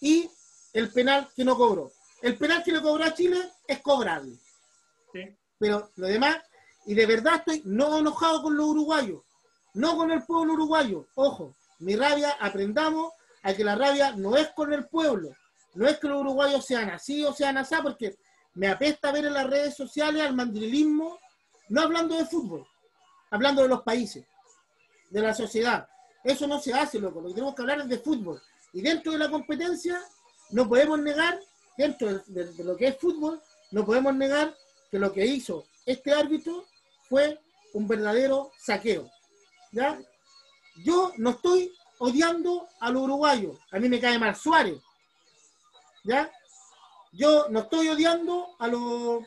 y 0.00 0.30
el 0.72 0.90
penal 0.90 1.28
que 1.36 1.44
no 1.44 1.56
cobró. 1.56 1.92
El 2.22 2.38
penal 2.38 2.62
que 2.64 2.72
le 2.72 2.80
cobró 2.80 3.04
a 3.04 3.14
Chile 3.14 3.38
es 3.68 3.80
cobrable. 3.80 4.38
Pero 5.58 5.90
lo 5.96 6.06
demás, 6.06 6.38
y 6.86 6.94
de 6.94 7.06
verdad 7.06 7.36
estoy 7.36 7.62
no 7.64 7.98
enojado 7.98 8.42
con 8.42 8.56
los 8.56 8.66
uruguayos, 8.66 9.22
no 9.74 9.96
con 9.96 10.10
el 10.10 10.22
pueblo 10.24 10.54
uruguayo. 10.54 11.06
Ojo, 11.14 11.54
mi 11.80 11.96
rabia, 11.96 12.36
aprendamos 12.40 13.12
a 13.42 13.54
que 13.54 13.64
la 13.64 13.76
rabia 13.76 14.12
no 14.16 14.36
es 14.36 14.48
con 14.50 14.72
el 14.72 14.86
pueblo, 14.86 15.30
no 15.74 15.86
es 15.86 15.98
que 15.98 16.08
los 16.08 16.20
uruguayos 16.20 16.64
sean 16.64 16.90
así 16.90 17.24
o 17.24 17.32
sean 17.32 17.58
así, 17.58 17.74
porque 17.82 18.16
me 18.54 18.68
apesta 18.68 19.12
ver 19.12 19.26
en 19.26 19.34
las 19.34 19.48
redes 19.48 19.74
sociales 19.74 20.22
al 20.22 20.34
mandrilismo, 20.34 21.18
no 21.68 21.82
hablando 21.82 22.16
de 22.16 22.24
fútbol, 22.24 22.66
hablando 23.30 23.62
de 23.62 23.68
los 23.68 23.82
países, 23.82 24.24
de 25.10 25.20
la 25.20 25.34
sociedad. 25.34 25.88
Eso 26.24 26.46
no 26.46 26.58
se 26.58 26.72
hace, 26.72 26.98
loco. 26.98 27.20
Lo 27.20 27.28
que 27.28 27.34
tenemos 27.34 27.54
que 27.54 27.62
hablar 27.62 27.80
es 27.80 27.88
de 27.88 27.98
fútbol. 27.98 28.40
Y 28.72 28.80
dentro 28.80 29.12
de 29.12 29.18
la 29.18 29.30
competencia, 29.30 30.00
no 30.50 30.66
podemos 30.68 30.98
negar, 30.98 31.38
dentro 31.76 32.18
de, 32.26 32.64
lo 32.64 32.76
que 32.76 32.88
es 32.88 32.98
fútbol, 32.98 33.40
no 33.70 33.84
podemos 33.84 34.14
negar 34.14 34.56
que 34.90 34.98
lo 34.98 35.12
que 35.12 35.26
hizo 35.26 35.66
este 35.86 36.12
árbitro 36.12 36.64
fue 37.08 37.38
un 37.74 37.86
verdadero 37.86 38.50
saqueo. 38.58 39.10
¿Ya? 39.72 40.00
Yo 40.84 41.12
no 41.18 41.30
estoy 41.30 41.72
odiando 41.98 42.68
a 42.80 42.90
los 42.90 43.02
uruguayos. 43.02 43.58
A 43.70 43.78
mí 43.78 43.88
me 43.88 44.00
cae 44.00 44.18
mal 44.18 44.34
Suárez. 44.34 44.80
¿Ya? 46.04 46.30
Yo 47.12 47.46
no 47.50 47.60
estoy 47.60 47.88
odiando 47.88 48.56
a 48.58 48.66
los 48.66 49.24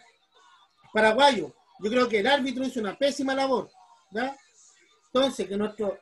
paraguayos. 0.91 1.51
Yo 1.79 1.89
creo 1.89 2.09
que 2.09 2.19
el 2.19 2.27
árbitro 2.27 2.65
hizo 2.65 2.79
una 2.79 2.97
pésima 2.97 3.35
labor. 3.35 3.69
¿ya? 4.11 4.35
Entonces, 5.13 5.47
que 5.47 5.57
nuestro, 5.57 5.99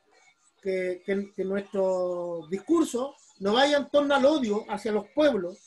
que, 0.65 1.45
nuestro 1.45 2.47
discurso 2.49 3.15
no 3.39 3.53
vaya 3.53 3.77
en 3.77 3.89
torno 3.89 4.15
al 4.15 4.25
odio 4.25 4.65
hacia 4.69 4.91
los 4.91 5.05
pueblos, 5.13 5.59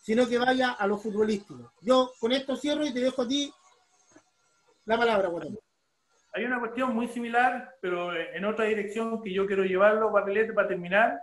sino 0.00 0.26
que 0.28 0.38
vaya 0.38 0.72
a 0.72 0.86
los 0.86 1.02
futbolísticos. 1.02 1.70
Yo 1.82 2.12
con 2.18 2.32
esto 2.32 2.56
cierro 2.56 2.86
y 2.86 2.94
te 2.94 3.00
dejo 3.00 3.22
a 3.22 3.28
ti 3.28 3.52
la 4.86 4.96
palabra, 4.96 5.28
Guatemala. 5.28 5.60
Hay 6.32 6.44
una 6.44 6.60
cuestión 6.60 6.94
muy 6.94 7.08
similar, 7.08 7.76
pero 7.80 8.14
en 8.14 8.44
otra 8.44 8.66
dirección 8.66 9.22
que 9.22 9.32
yo 9.32 9.46
quiero 9.46 9.64
llevarlo, 9.64 10.10
Barrilete, 10.10 10.52
para 10.52 10.68
terminar. 10.68 11.18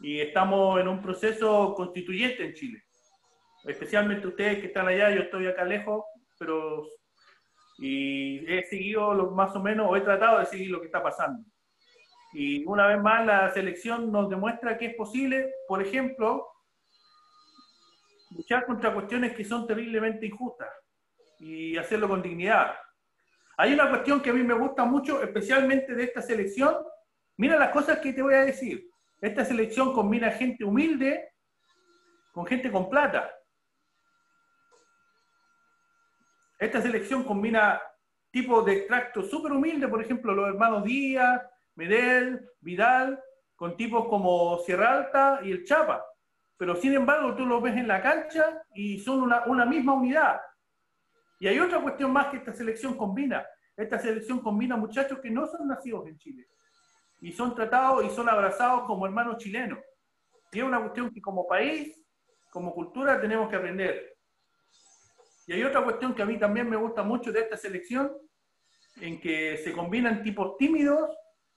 Y 0.00 0.20
estamos 0.20 0.80
en 0.80 0.88
un 0.88 1.02
proceso 1.02 1.74
constituyente 1.74 2.44
en 2.44 2.54
Chile. 2.54 2.82
Especialmente 3.64 4.26
ustedes 4.26 4.60
que 4.60 4.68
están 4.68 4.88
allá, 4.88 5.10
yo 5.10 5.22
estoy 5.22 5.46
acá 5.46 5.64
lejos, 5.64 6.04
pero 6.38 6.86
y 7.82 8.44
he 8.46 8.62
seguido 8.64 9.14
lo, 9.14 9.30
más 9.30 9.56
o 9.56 9.60
menos, 9.60 9.86
o 9.90 9.96
he 9.96 10.02
tratado 10.02 10.38
de 10.38 10.46
seguir 10.46 10.70
lo 10.70 10.80
que 10.80 10.86
está 10.86 11.02
pasando. 11.02 11.42
Y 12.32 12.64
una 12.64 12.86
vez 12.86 13.00
más 13.00 13.26
la 13.26 13.52
selección 13.52 14.12
nos 14.12 14.30
demuestra 14.30 14.78
que 14.78 14.86
es 14.86 14.94
posible, 14.94 15.52
por 15.66 15.82
ejemplo, 15.82 16.46
luchar 18.30 18.66
contra 18.66 18.94
cuestiones 18.94 19.34
que 19.34 19.44
son 19.44 19.66
terriblemente 19.66 20.26
injustas 20.26 20.68
y 21.38 21.76
hacerlo 21.76 22.08
con 22.08 22.22
dignidad. 22.22 22.74
Hay 23.56 23.72
una 23.74 23.88
cuestión 23.88 24.22
que 24.22 24.30
a 24.30 24.32
mí 24.32 24.42
me 24.42 24.54
gusta 24.54 24.84
mucho, 24.84 25.22
especialmente 25.22 25.94
de 25.94 26.04
esta 26.04 26.22
selección. 26.22 26.76
Mira 27.36 27.58
las 27.58 27.70
cosas 27.70 27.98
que 27.98 28.12
te 28.12 28.22
voy 28.22 28.34
a 28.34 28.44
decir. 28.44 28.88
Esta 29.20 29.44
selección 29.44 29.92
combina 29.92 30.30
gente 30.30 30.64
humilde 30.64 31.32
con 32.32 32.46
gente 32.46 32.70
con 32.70 32.88
plata. 32.88 33.30
Esta 36.58 36.80
selección 36.80 37.24
combina 37.24 37.80
tipos 38.30 38.64
de 38.64 38.74
extracto 38.74 39.22
súper 39.22 39.52
humildes, 39.52 39.90
por 39.90 40.02
ejemplo, 40.02 40.32
los 40.34 40.48
hermanos 40.48 40.84
Díaz, 40.84 41.42
Medel, 41.80 42.46
Vidal, 42.60 43.18
con 43.56 43.74
tipos 43.74 44.06
como 44.06 44.58
Sierra 44.58 44.92
Alta 44.92 45.40
y 45.42 45.50
el 45.50 45.64
Chapa. 45.64 46.04
Pero 46.58 46.76
sin 46.76 46.92
embargo, 46.92 47.34
tú 47.34 47.46
los 47.46 47.62
ves 47.62 47.74
en 47.74 47.88
la 47.88 48.02
cancha 48.02 48.62
y 48.74 48.98
son 48.98 49.22
una, 49.22 49.44
una 49.46 49.64
misma 49.64 49.94
unidad. 49.94 50.42
Y 51.38 51.48
hay 51.48 51.58
otra 51.58 51.80
cuestión 51.80 52.12
más 52.12 52.26
que 52.26 52.36
esta 52.36 52.52
selección 52.52 52.98
combina. 52.98 53.46
Esta 53.74 53.98
selección 53.98 54.40
combina 54.40 54.76
muchachos 54.76 55.20
que 55.20 55.30
no 55.30 55.46
son 55.46 55.68
nacidos 55.68 56.06
en 56.06 56.18
Chile 56.18 56.46
y 57.18 57.32
son 57.32 57.54
tratados 57.54 58.04
y 58.04 58.10
son 58.10 58.28
abrazados 58.28 58.82
como 58.82 59.06
hermanos 59.06 59.38
chilenos. 59.38 59.78
Y 60.52 60.58
es 60.58 60.64
una 60.64 60.80
cuestión 60.80 61.10
que 61.10 61.22
como 61.22 61.46
país, 61.46 61.98
como 62.50 62.74
cultura, 62.74 63.18
tenemos 63.18 63.48
que 63.48 63.56
aprender. 63.56 64.18
Y 65.46 65.54
hay 65.54 65.64
otra 65.64 65.82
cuestión 65.82 66.14
que 66.14 66.20
a 66.20 66.26
mí 66.26 66.38
también 66.38 66.68
me 66.68 66.76
gusta 66.76 67.02
mucho 67.02 67.32
de 67.32 67.40
esta 67.40 67.56
selección, 67.56 68.12
en 69.00 69.18
que 69.18 69.56
se 69.56 69.72
combinan 69.72 70.22
tipos 70.22 70.58
tímidos 70.58 71.08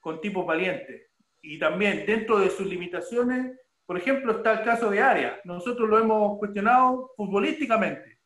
con 0.04 0.20
tipos 0.20 0.46
valientes. 0.46 1.10
Y 1.42 1.58
también 1.58 2.06
dentro 2.06 2.38
de 2.40 2.50
sus 2.50 2.68
limitaciones, 2.68 3.58
por 3.86 3.98
ejemplo, 3.98 4.34
está 4.34 4.60
el 4.60 4.66
caso 4.66 4.90
de 4.90 5.02
Arias. 5.02 5.40
Nosotros 5.46 5.90
lo 5.90 5.98
hemos 5.98 6.38
cuestionado 6.40 7.12
futbolísticamente, 7.16 8.20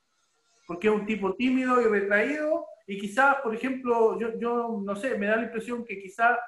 porque 0.66 0.88
es 0.88 0.94
un 0.94 1.06
tipo 1.06 1.36
tímido 1.36 1.80
y 1.80 1.86
retraído, 1.86 2.66
y 2.88 2.98
quizás, 2.98 3.36
por 3.44 3.54
ejemplo, 3.54 4.20
yo, 4.20 4.40
yo 4.40 4.82
no 4.84 4.96
sé, 4.96 5.18
me 5.20 5.28
da 5.28 5.36
la 5.36 5.44
impresión 5.44 5.86
que 5.86 6.00
quizás 6.00 6.40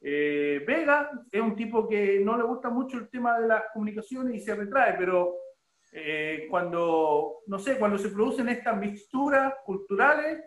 eh, 0.00 0.64
Vega 0.66 1.10
es 1.30 1.40
un 1.42 1.54
tipo 1.54 1.86
que 1.86 2.20
no 2.20 2.38
le 2.38 2.44
gusta 2.44 2.70
mucho 2.70 2.96
el 2.96 3.10
tema 3.10 3.38
de 3.38 3.48
las 3.48 3.64
comunicaciones 3.74 4.34
y 4.34 4.40
se 4.40 4.54
retrae, 4.54 4.94
pero 4.96 5.34
eh, 5.92 6.46
cuando, 6.48 7.40
no 7.46 7.58
sé, 7.58 7.76
cuando 7.76 7.98
se 7.98 8.08
producen 8.08 8.48
estas 8.48 8.78
mixturas 8.78 9.52
culturales 9.62 10.42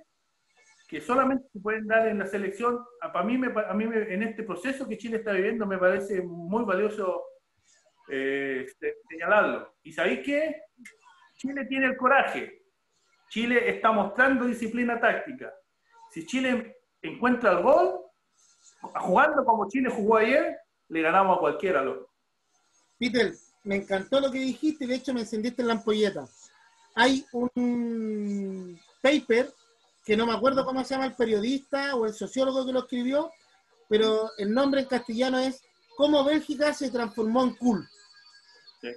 que 0.88 1.02
solamente 1.02 1.48
se 1.52 1.60
pueden 1.60 1.88
dar 1.88 2.08
en 2.08 2.20
la 2.20 2.26
selección, 2.28 2.84
para 3.02 3.24
mí, 3.24 3.38
me, 3.38 3.48
a 3.48 3.74
mí 3.74 3.86
en 3.86 4.24
este 4.24 4.44
proceso 4.44 4.88
que 4.88 4.98
Chile 4.98 5.18
está 5.18 5.32
viviendo 5.32 5.66
me 5.66 5.78
parece 5.78 6.22
muy 6.22 6.64
valioso 6.66 7.24
eh, 8.10 8.66
señalarlo. 9.10 9.76
¿Y 9.84 9.94
sabéis 9.94 10.22
qué? 10.26 10.62
Chile 11.38 11.66
tiene 11.66 11.88
el 11.88 11.98
coraje. 11.98 12.62
Chile 13.30 13.70
está 13.70 13.92
mostrando 13.92 14.46
disciplina 14.46 15.00
táctica. 15.00 15.52
Si 16.12 16.26
Chile 16.26 16.78
encuentra 17.02 17.52
el 17.54 17.64
gol, 17.64 18.00
jugando 18.96 19.44
como 19.44 19.68
Chile 19.68 19.90
jugó 19.90 20.18
ayer, 20.18 20.58
le 20.90 21.02
ganamos 21.02 21.38
a 21.38 21.40
cualquiera. 21.40 21.82
Loco. 21.82 22.12
Peter, 23.00 23.34
me 23.64 23.78
encantó 23.78 24.20
lo 24.20 24.32
que 24.32 24.40
dijiste, 24.40 24.86
de 24.86 24.96
hecho 24.96 25.14
me 25.14 25.22
encendiste 25.22 25.64
la 25.64 25.74
ampolleta. 25.74 26.28
Hay 26.96 27.26
un 27.32 28.80
paper, 29.02 29.52
que 30.06 30.18
no 30.18 30.26
me 30.26 30.34
acuerdo 30.34 30.66
cómo 30.66 30.84
se 30.84 30.94
llama 30.94 31.06
el 31.06 31.16
periodista 31.16 31.96
o 31.96 32.06
el 32.06 32.14
sociólogo 32.14 32.66
que 32.66 32.74
lo 32.74 32.80
escribió, 32.80 33.32
pero 33.88 34.30
el 34.38 34.54
nombre 34.54 34.82
en 34.82 34.88
castellano 34.88 35.40
es 35.40 35.62
Cómo 35.96 36.24
Bélgica 36.24 36.74
se 36.74 36.90
transformó 36.90 37.44
en 37.44 37.56
cool. 37.56 37.88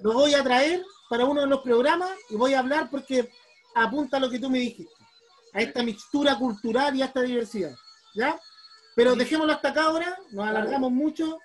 Lo 0.03 0.15
voy 0.15 0.35
a 0.35 0.43
traer 0.43 0.83
para 1.09 1.25
uno 1.25 1.43
de 1.43 1.47
los 1.47 1.61
programas 1.61 2.11
y 2.31 2.37
voy 2.37 2.55
a 2.55 2.61
hablar 2.61 2.91
porque 2.91 3.31
apunta 3.75 4.17
a 4.17 4.21
lo 4.21 4.31
que 4.31 4.39
tú 4.39 4.51
me 4.51 4.59
dijiste, 4.59 4.95
a 5.53 5.61
esta 5.61 5.83
mixtura 5.83 6.37
cultural 6.37 6.97
y 6.97 7.03
a 7.03 7.07
esta 7.07 7.21
diversidad. 7.21 7.75
¿Ya? 8.15 8.41
Pero 8.95 9.15
dejémoslo 9.15 9.53
hasta 9.53 9.69
acá 9.69 9.85
ahora, 9.85 10.19
nos 10.31 10.49
alargamos 10.49 10.91
mucho, 10.91 11.39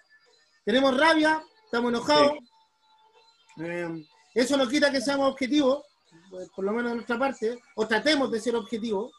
tenemos 0.63 0.97
rabia, 0.97 1.43
estamos 1.65 1.89
enojados. 1.89 2.37
Eh, 3.57 4.05
eso 4.33 4.55
no 4.55 4.67
quita 4.67 4.89
que 4.89 5.01
seamos 5.01 5.29
objetivos, 5.29 5.83
por 6.55 6.63
lo 6.63 6.71
menos 6.71 6.91
de 6.91 6.95
nuestra 6.95 7.19
parte, 7.19 7.59
o 7.75 7.85
tratemos 7.85 8.31
de 8.31 8.39
ser 8.39 8.55
objetivos. 8.55 9.11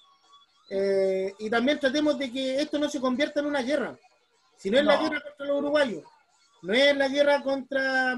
Eh, 0.70 1.34
y 1.38 1.50
también 1.50 1.78
tratemos 1.78 2.18
de 2.18 2.30
que 2.32 2.60
esto 2.60 2.78
no 2.78 2.88
se 2.88 3.00
convierta 3.00 3.40
en 3.40 3.46
una 3.46 3.62
guerra. 3.62 3.98
Si 4.56 4.70
no 4.70 4.78
es 4.78 4.84
la 4.84 4.96
guerra 4.96 5.20
contra 5.20 5.46
los 5.46 5.58
uruguayos, 5.58 6.04
no 6.62 6.72
es 6.72 6.96
la 6.96 7.08
guerra 7.08 7.42
contra 7.42 8.16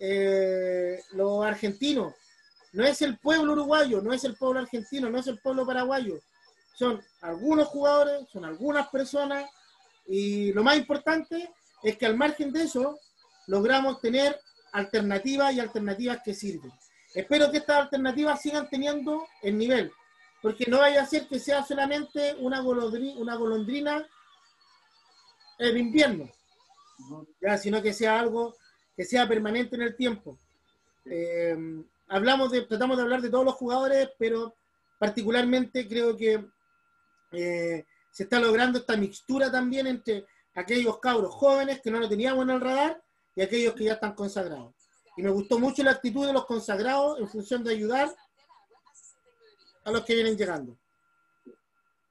eh, 0.00 1.00
los 1.12 1.44
argentinos, 1.44 2.14
no 2.72 2.84
es 2.84 3.02
el 3.02 3.18
pueblo 3.18 3.52
uruguayo, 3.52 4.00
no 4.00 4.12
es 4.12 4.24
el 4.24 4.34
pueblo 4.36 4.60
argentino, 4.60 5.10
no 5.10 5.18
es 5.18 5.26
el 5.26 5.38
pueblo 5.38 5.66
paraguayo. 5.66 6.18
Son 6.74 7.00
algunos 7.20 7.68
jugadores, 7.68 8.26
son 8.32 8.44
algunas 8.44 8.88
personas 8.88 9.48
y 10.06 10.52
lo 10.52 10.64
más 10.64 10.76
importante 10.76 11.50
es 11.82 11.96
que 11.96 12.06
al 12.06 12.16
margen 12.16 12.52
de 12.52 12.64
eso 12.64 12.98
logramos 13.46 14.00
tener 14.00 14.40
alternativas 14.72 15.54
y 15.54 15.60
alternativas 15.60 16.20
que 16.24 16.34
sirven. 16.34 16.72
Espero 17.14 17.50
que 17.50 17.58
estas 17.58 17.82
alternativas 17.82 18.42
sigan 18.42 18.68
teniendo 18.68 19.24
el 19.42 19.56
nivel, 19.56 19.92
porque 20.44 20.66
no 20.68 20.80
vaya 20.80 21.00
a 21.00 21.06
ser 21.06 21.26
que 21.26 21.38
sea 21.38 21.64
solamente 21.64 22.36
una 22.38 22.60
golondrina, 22.60 23.18
una 23.18 23.34
golondrina 23.34 24.06
en 25.58 25.78
invierno, 25.78 26.30
ya, 27.40 27.56
sino 27.56 27.80
que 27.80 27.94
sea 27.94 28.20
algo 28.20 28.54
que 28.94 29.06
sea 29.06 29.26
permanente 29.26 29.74
en 29.76 29.80
el 29.80 29.96
tiempo. 29.96 30.38
Eh, 31.06 31.56
hablamos 32.08 32.52
de, 32.52 32.60
tratamos 32.60 32.98
de 32.98 33.04
hablar 33.04 33.22
de 33.22 33.30
todos 33.30 33.46
los 33.46 33.54
jugadores, 33.54 34.10
pero 34.18 34.54
particularmente 34.98 35.88
creo 35.88 36.14
que 36.14 36.44
eh, 37.32 37.86
se 38.10 38.24
está 38.24 38.38
logrando 38.38 38.80
esta 38.80 38.98
mixtura 38.98 39.50
también 39.50 39.86
entre 39.86 40.26
aquellos 40.54 40.98
cabros 40.98 41.34
jóvenes 41.34 41.80
que 41.80 41.90
no 41.90 42.00
lo 42.00 42.06
teníamos 42.06 42.44
en 42.44 42.50
el 42.50 42.60
radar 42.60 43.02
y 43.34 43.40
aquellos 43.40 43.72
que 43.72 43.84
ya 43.84 43.94
están 43.94 44.14
consagrados. 44.14 44.74
Y 45.16 45.22
me 45.22 45.30
gustó 45.30 45.58
mucho 45.58 45.82
la 45.82 45.92
actitud 45.92 46.26
de 46.26 46.34
los 46.34 46.44
consagrados 46.44 47.18
en 47.18 47.30
función 47.30 47.64
de 47.64 47.72
ayudar 47.72 48.14
a 49.84 49.90
los 49.90 50.04
que 50.04 50.14
vienen 50.14 50.36
llegando. 50.36 50.76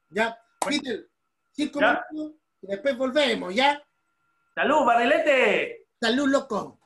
Ya, 0.10 0.38
Peter, 0.66 1.08
cinco 1.52 1.80
minutos 1.80 2.34
y 2.62 2.68
después 2.68 2.98
volvemos, 2.98 3.54
¿ya? 3.54 3.84
¡Salud, 4.56 4.86
barrilete! 4.86 5.88
¡Salud, 6.00 6.28
loco! 6.28 6.80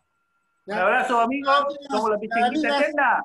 Un 0.65 0.73
abrazo, 0.73 1.21
amigos. 1.21 1.77
Somos 1.89 2.09
la 2.11 2.19
Pichinguita 2.19 2.79
Eterna. 2.79 3.23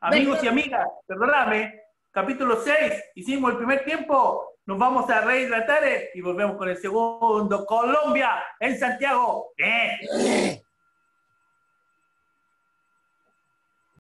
Amigos 0.00 0.42
y 0.42 0.48
amigas, 0.48 0.86
perdóname. 1.06 1.80
Capítulo 2.10 2.60
6. 2.62 3.04
Hicimos 3.14 3.52
el 3.52 3.56
primer 3.58 3.84
tiempo. 3.84 4.56
Nos 4.66 4.78
vamos 4.78 5.08
a 5.10 5.20
rehidratar 5.20 5.82
y 6.14 6.20
volvemos 6.20 6.56
con 6.56 6.68
el 6.68 6.76
segundo. 6.76 7.64
Colombia 7.66 8.42
en 8.60 8.78
Santiago. 8.78 9.52
¡Eh! 9.56 10.61